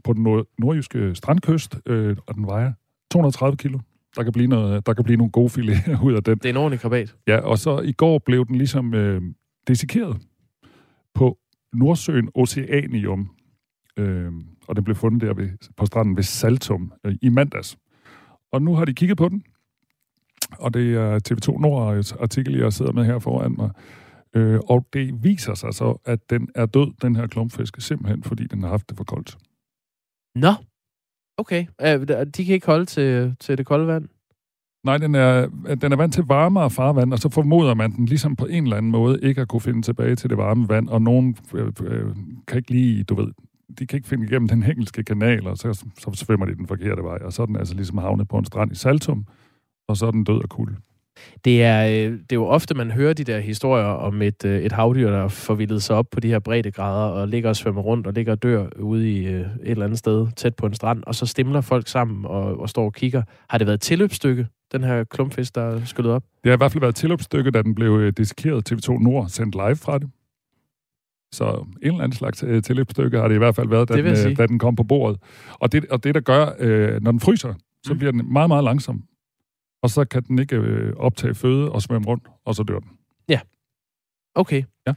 på 0.03 0.13
den 0.13 0.23
nord- 0.23 0.45
nordjyske 0.59 1.15
strandkyst, 1.15 1.75
øh, 1.85 2.17
og 2.27 2.35
den 2.35 2.45
vejer 2.47 2.73
230 3.11 3.57
kilo. 3.57 3.79
Der 4.19 4.23
kan 4.23 4.33
blive, 4.33 4.47
noget, 4.47 4.85
der 4.85 4.93
kan 4.93 5.03
blive 5.03 5.17
nogle 5.17 5.31
gode 5.31 5.47
filéer 5.47 6.03
ud 6.07 6.13
af 6.13 6.23
den. 6.23 6.37
Det 6.37 6.45
er 6.45 6.49
en 6.49 6.57
ordentlig 6.57 6.79
krabat. 6.79 7.15
Ja, 7.27 7.37
og 7.37 7.57
så 7.57 7.79
i 7.79 7.91
går 7.91 8.19
blev 8.19 8.47
den 8.47 8.55
ligesom 8.55 8.93
øh, 8.93 9.21
desikeret 9.67 10.17
på 11.13 11.37
Nordsøen 11.73 12.29
Oceanium. 12.35 13.29
Øh, 13.97 14.31
og 14.67 14.75
den 14.75 14.83
blev 14.83 14.95
fundet 14.95 15.21
der 15.21 15.33
ved, 15.33 15.49
på 15.77 15.85
stranden 15.85 16.15
ved 16.15 16.23
Saltum 16.23 16.93
øh, 17.05 17.15
i 17.21 17.29
mandags. 17.29 17.77
Og 18.51 18.61
nu 18.61 18.75
har 18.75 18.85
de 18.85 18.93
kigget 18.93 19.17
på 19.17 19.29
den, 19.29 19.43
og 20.51 20.73
det 20.73 20.93
er 20.93 21.19
TV2 21.29 21.61
Nord 21.61 22.13
artikel, 22.19 22.57
jeg 22.57 22.73
sidder 22.73 22.91
med 22.91 23.05
her 23.05 23.19
foran 23.19 23.55
mig. 23.57 23.69
Øh, 24.35 24.59
og 24.69 24.87
det 24.93 25.23
viser 25.23 25.53
sig 25.53 25.73
så, 25.73 25.97
at 26.05 26.29
den 26.29 26.49
er 26.55 26.65
død, 26.65 26.93
den 27.01 27.15
her 27.15 27.27
klumpfisk, 27.27 27.81
simpelthen 27.81 28.23
fordi 28.23 28.47
den 28.47 28.61
har 28.63 28.69
haft 28.69 28.89
det 28.89 28.97
for 28.97 29.03
koldt. 29.03 29.37
Nå, 30.35 30.53
okay. 31.39 31.65
De 32.37 32.45
kan 32.45 32.53
ikke 32.55 32.65
holde 32.65 32.85
til, 32.85 33.35
til 33.39 33.57
det 33.57 33.65
kolde 33.65 33.87
vand? 33.87 34.07
Nej, 34.83 34.97
den 34.97 35.15
er, 35.15 35.47
den 35.81 35.91
er 35.91 35.95
vant 35.95 36.13
til 36.13 36.23
varmere 36.23 36.69
farvand, 36.69 37.13
og 37.13 37.19
så 37.19 37.29
formoder 37.29 37.73
man 37.73 37.91
den 37.91 38.05
ligesom 38.05 38.35
på 38.35 38.45
en 38.45 38.63
eller 38.63 38.77
anden 38.77 38.91
måde 38.91 39.19
ikke 39.21 39.41
at 39.41 39.47
kunne 39.47 39.61
finde 39.61 39.81
tilbage 39.81 40.15
til 40.15 40.29
det 40.29 40.37
varme 40.37 40.69
vand, 40.69 40.89
og 40.89 41.01
nogen 41.01 41.37
øh, 41.53 41.71
øh, 41.83 42.15
kan 42.47 42.57
ikke 42.57 42.71
lige, 42.71 43.03
du 43.03 43.15
ved, 43.15 43.31
de 43.79 43.87
kan 43.87 43.97
ikke 43.97 44.07
finde 44.07 44.25
igennem 44.25 44.47
den 44.47 44.63
engelske 44.63 45.03
kanal, 45.03 45.47
og 45.47 45.57
så, 45.57 45.85
så 45.99 46.11
svømmer 46.13 46.45
de 46.45 46.55
den 46.55 46.67
forkerte 46.67 47.03
vej, 47.03 47.17
og 47.21 47.33
så 47.33 47.41
er 47.41 47.45
den 47.45 47.55
altså 47.55 47.75
ligesom 47.75 47.97
havnet 47.97 48.27
på 48.27 48.37
en 48.37 48.45
strand 48.45 48.71
i 48.71 48.75
Saltum, 48.75 49.25
og 49.87 49.97
så 49.97 50.05
er 50.05 50.11
den 50.11 50.23
død 50.23 50.41
af 50.43 50.49
kulde. 50.49 50.75
Det 51.45 51.63
er, 51.63 51.85
øh, 51.85 52.11
det 52.11 52.31
er 52.31 52.35
jo 52.35 52.45
ofte, 52.45 52.75
man 52.75 52.91
hører 52.91 53.13
de 53.13 53.23
der 53.23 53.39
historier 53.39 53.85
om 53.85 54.21
et, 54.21 54.45
øh, 54.45 54.59
et 54.61 54.71
havdyr, 54.71 55.11
der 55.11 55.27
forvildet 55.27 55.83
sig 55.83 55.95
op 55.95 56.05
på 56.11 56.19
de 56.19 56.27
her 56.27 56.39
breddegrader, 56.39 57.11
og 57.11 57.27
ligger 57.27 57.49
og 57.49 57.55
svømmer 57.55 57.81
rundt, 57.81 58.07
og 58.07 58.13
ligger 58.13 58.31
og 58.31 58.43
dør 58.43 58.67
ude 58.79 59.11
i 59.11 59.27
øh, 59.27 59.39
et 59.39 59.47
eller 59.63 59.85
andet 59.85 59.99
sted, 59.99 60.27
tæt 60.35 60.55
på 60.55 60.65
en 60.65 60.73
strand, 60.73 61.03
og 61.07 61.15
så 61.15 61.25
stemler 61.25 61.61
folk 61.61 61.87
sammen 61.87 62.25
og, 62.25 62.59
og 62.59 62.69
står 62.69 62.85
og 62.85 62.93
kigger. 62.93 63.23
Har 63.49 63.57
det 63.57 63.67
været 63.67 63.77
et 63.77 63.81
tilløbsstykke, 63.81 64.47
den 64.71 64.83
her 64.83 65.03
klumpfisk, 65.03 65.55
der 65.55 65.61
er 65.61 65.85
skyllet 65.85 66.13
op? 66.13 66.23
Det 66.43 66.49
har 66.49 66.53
i 66.53 66.57
hvert 66.57 66.71
fald 66.71 66.81
været 66.81 66.91
et 66.91 66.95
tilløbsstykke, 66.95 67.51
da 67.51 67.61
den 67.61 67.75
blev 67.75 68.11
dissekeret 68.11 68.71
TV2 68.71 69.03
Nord, 69.03 69.27
sendt 69.29 69.55
live 69.55 69.75
fra 69.75 69.97
det. 69.97 70.09
Så 71.31 71.45
en 71.45 71.77
eller 71.81 72.03
anden 72.03 72.17
slags 72.17 72.43
øh, 72.43 72.63
tilløbsstykke 72.63 73.17
har 73.17 73.27
det 73.27 73.35
i 73.35 73.37
hvert 73.37 73.55
fald 73.55 73.69
været, 73.69 73.89
da, 73.89 73.93
den, 73.93 74.05
øh, 74.05 74.37
da 74.37 74.47
den 74.47 74.59
kom 74.59 74.75
på 74.75 74.83
bordet. 74.83 75.19
Og 75.53 75.71
det, 75.71 75.85
og 75.85 76.03
det 76.03 76.15
der 76.15 76.21
gør, 76.21 76.49
øh, 76.59 77.01
når 77.01 77.11
den 77.11 77.19
fryser, 77.19 77.53
så 77.85 77.93
mm. 77.93 77.99
bliver 77.99 78.11
den 78.11 78.33
meget, 78.33 78.49
meget 78.49 78.63
langsom. 78.63 79.03
Og 79.81 79.89
så 79.89 80.05
kan 80.05 80.23
den 80.23 80.39
ikke 80.39 80.55
øh, 80.55 80.93
optage 80.97 81.35
føde 81.35 81.71
og 81.71 81.81
svømme 81.81 82.07
rundt, 82.07 82.27
og 82.45 82.55
så 82.55 82.63
dør 82.63 82.79
den. 82.79 82.89
Ja. 83.29 83.39
Okay. 84.35 84.63
Ja. 84.87 84.93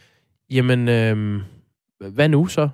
Jamen, 0.51 0.89
øh, 0.89 1.43
hvad 2.13 2.29
nu 2.29 2.47
så? 2.47 2.69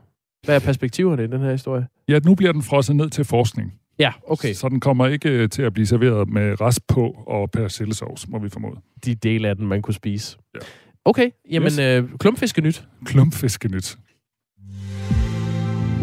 Hvad 0.45 0.55
er 0.57 0.61
perspektiverne 0.61 1.25
i 1.25 1.27
den 1.27 1.41
her 1.41 1.53
historie? 1.53 1.87
Ja, 2.09 2.19
nu 2.19 2.35
bliver 2.35 2.53
den 2.53 2.63
frosset 2.63 2.97
ned 2.97 3.11
til 3.11 3.25
forskning. 3.25 3.75
Ja, 3.99 4.13
okay. 4.27 4.53
Så 4.53 4.69
den 4.69 4.81
kommer 4.81 5.07
ikke 5.07 5.29
øh, 5.29 5.49
til 5.49 5.63
at 5.63 5.73
blive 5.73 5.87
serveret 5.87 6.29
med 6.29 6.61
rest 6.61 6.87
på 6.87 7.25
og 7.27 7.51
persillesovs, 7.51 8.29
må 8.29 8.39
vi 8.39 8.49
formode. 8.49 8.77
De 9.05 9.15
dele 9.15 9.49
af 9.49 9.57
den, 9.57 9.67
man 9.67 9.83
kunne 9.83 9.95
spise. 9.95 10.39
Ja. 10.55 10.61
Okay, 11.05 11.31
jamen 11.51 11.67
yes. 11.67 11.79
øh, 11.79 12.05
klumpfiskenyt. 12.19 12.89
Klumpfiskenyt. 13.05 13.99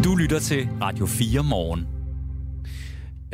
Du 0.04 0.16
lytter 0.16 0.38
til 0.38 0.68
Radio 0.80 1.06
4 1.06 1.42
morgen. 1.42 1.95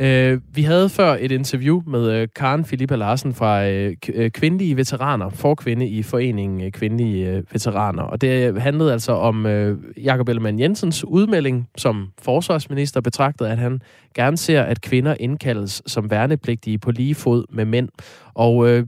Uh, 0.01 0.55
vi 0.55 0.63
havde 0.63 0.89
før 0.89 1.17
et 1.19 1.31
interview 1.31 1.81
med 1.87 2.21
uh, 2.21 2.27
Karen 2.35 2.65
Filippa 2.65 2.95
Larsen 2.95 3.33
fra 3.33 3.69
uh, 3.69 4.29
Kvindelige 4.29 4.77
Veteraner, 4.77 5.29
forkvinde 5.29 5.87
i 5.87 6.03
Foreningen 6.03 6.71
Kvindelige 6.71 7.37
uh, 7.37 7.53
Veteraner. 7.53 8.03
Og 8.03 8.21
det 8.21 8.61
handlede 8.61 8.91
altså 8.91 9.11
om 9.11 9.45
uh, 9.45 9.77
Jakob 10.03 10.29
Ellemann 10.29 10.59
Jensens 10.59 11.05
udmelding 11.05 11.67
som 11.77 12.07
forsvarsminister 12.21 13.01
betragtede, 13.01 13.49
at 13.49 13.57
han 13.57 13.81
gerne 14.15 14.37
ser, 14.37 14.61
at 14.61 14.81
kvinder 14.81 15.15
indkaldes 15.19 15.81
som 15.87 16.11
værnepligtige 16.11 16.79
på 16.79 16.91
lige 16.91 17.15
fod 17.15 17.45
med 17.49 17.65
mænd. 17.65 17.89
Og 18.33 18.57
uh, 18.57 18.79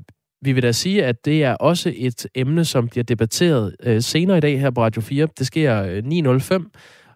vi 0.41 0.51
vil 0.51 0.63
da 0.63 0.71
sige, 0.71 1.05
at 1.05 1.25
det 1.25 1.43
er 1.43 1.53
også 1.53 1.93
et 1.95 2.27
emne, 2.35 2.65
som 2.65 2.87
bliver 2.87 3.03
debatteret 3.03 3.75
uh, 3.87 3.97
senere 3.99 4.37
i 4.37 4.41
dag 4.41 4.59
her 4.59 4.71
på 4.71 4.83
Radio 4.83 5.01
4. 5.01 5.27
Det 5.39 5.47
sker 5.47 5.81
uh, 5.81 6.37
9.05 6.57 6.69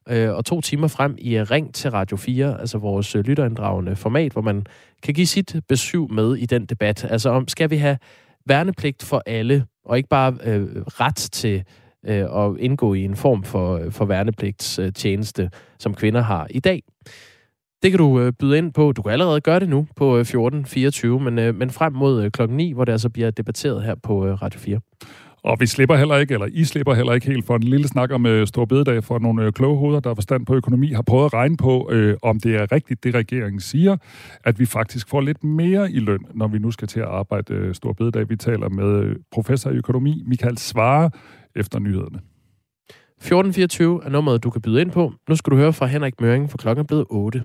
øh, 0.09 0.35
og 0.35 0.45
to 0.45 0.61
timer 0.61 0.87
frem 0.87 1.15
i 1.17 1.41
Ring 1.41 1.73
til 1.73 1.91
Radio 1.91 2.17
4, 2.17 2.59
altså 2.59 2.77
vores 2.77 3.15
øh, 3.15 3.25
lytterinddragende 3.25 3.95
format, 3.95 4.31
hvor 4.31 4.41
man 4.41 4.65
kan 5.03 5.13
give 5.13 5.27
sit 5.27 5.55
besøg 5.67 6.11
med 6.11 6.35
i 6.35 6.45
den 6.45 6.65
debat. 6.65 7.03
Altså 7.09 7.29
om, 7.29 7.47
skal 7.47 7.69
vi 7.69 7.77
have 7.77 7.97
værnepligt 8.45 9.03
for 9.03 9.23
alle, 9.25 9.65
og 9.85 9.97
ikke 9.97 10.09
bare 10.09 10.37
øh, 10.43 10.67
ret 10.85 11.15
til 11.15 11.63
øh, 12.05 12.45
at 12.45 12.57
indgå 12.59 12.93
i 12.93 13.03
en 13.03 13.15
form 13.15 13.43
for, 13.43 13.77
øh, 13.77 13.91
for 13.91 14.05
værnepligtstjeneste, 14.05 15.49
som 15.79 15.93
kvinder 15.93 16.21
har 16.21 16.47
i 16.49 16.59
dag. 16.59 16.83
Det 17.83 17.91
kan 17.91 17.97
du 17.97 18.19
øh, 18.19 18.33
byde 18.39 18.57
ind 18.57 18.73
på. 18.73 18.91
Du 18.91 19.01
kan 19.01 19.11
allerede 19.11 19.41
gøre 19.41 19.59
det 19.59 19.69
nu 19.69 19.87
på 19.95 20.17
øh, 20.17 20.25
14.24, 20.25 21.07
men, 21.07 21.39
øh, 21.39 21.55
men 21.55 21.69
frem 21.69 21.93
mod 21.93 22.23
øh, 22.23 22.31
klokken 22.31 22.57
9, 22.57 22.71
hvor 22.71 22.85
det 22.85 22.91
altså 22.91 23.09
bliver 23.09 23.31
debatteret 23.31 23.83
her 23.83 23.95
på 23.95 24.25
øh, 24.25 24.41
Radio 24.41 24.59
4. 24.59 24.79
Og 25.43 25.57
vi 25.59 25.67
slipper 25.67 25.95
heller 25.95 26.17
ikke, 26.17 26.33
eller 26.33 26.47
I 26.51 26.63
slipper 26.63 26.93
heller 26.93 27.13
ikke 27.13 27.27
helt 27.27 27.45
for 27.45 27.55
en 27.55 27.63
lille 27.63 27.87
snak 27.87 28.11
om 28.11 28.25
øh, 28.25 28.47
Stor 28.47 28.65
Bededag 28.65 29.03
for 29.03 29.19
nogle 29.19 29.43
øh, 29.43 29.53
kloge 29.53 29.77
hoveder, 29.77 29.99
der 29.99 30.09
har 30.09 30.15
forstand 30.15 30.45
på 30.45 30.55
økonomi, 30.55 30.91
har 30.91 31.01
prøvet 31.01 31.25
at 31.25 31.33
regne 31.33 31.57
på, 31.57 31.89
øh, 31.91 32.17
om 32.21 32.39
det 32.39 32.55
er 32.55 32.71
rigtigt, 32.71 33.03
det 33.03 33.15
regeringen 33.15 33.59
siger, 33.59 33.97
at 34.43 34.59
vi 34.59 34.65
faktisk 34.65 35.09
får 35.09 35.21
lidt 35.21 35.43
mere 35.43 35.91
i 35.91 35.99
løn, 35.99 36.25
når 36.33 36.47
vi 36.47 36.59
nu 36.59 36.71
skal 36.71 36.87
til 36.87 36.99
at 36.99 37.05
arbejde 37.05 37.53
øh, 37.53 37.75
Stor 37.75 37.93
Bededag. 37.93 38.29
Vi 38.29 38.35
taler 38.35 38.69
med 38.69 39.03
øh, 39.03 39.15
professor 39.31 39.71
i 39.71 39.75
økonomi, 39.75 40.23
Michael 40.25 40.57
Svare, 40.57 41.11
efter 41.55 41.79
nyhederne. 41.79 42.19
1424 43.17 44.05
er 44.05 44.09
nummeret, 44.09 44.43
du 44.43 44.49
kan 44.49 44.61
byde 44.61 44.81
ind 44.81 44.91
på. 44.91 45.13
Nu 45.29 45.35
skal 45.35 45.51
du 45.51 45.57
høre 45.57 45.73
fra 45.73 45.85
Henrik 45.85 46.21
Møring, 46.21 46.49
for 46.49 46.57
klokken 46.57 46.83
er 46.83 46.87
blevet 46.87 47.05
8. 47.09 47.43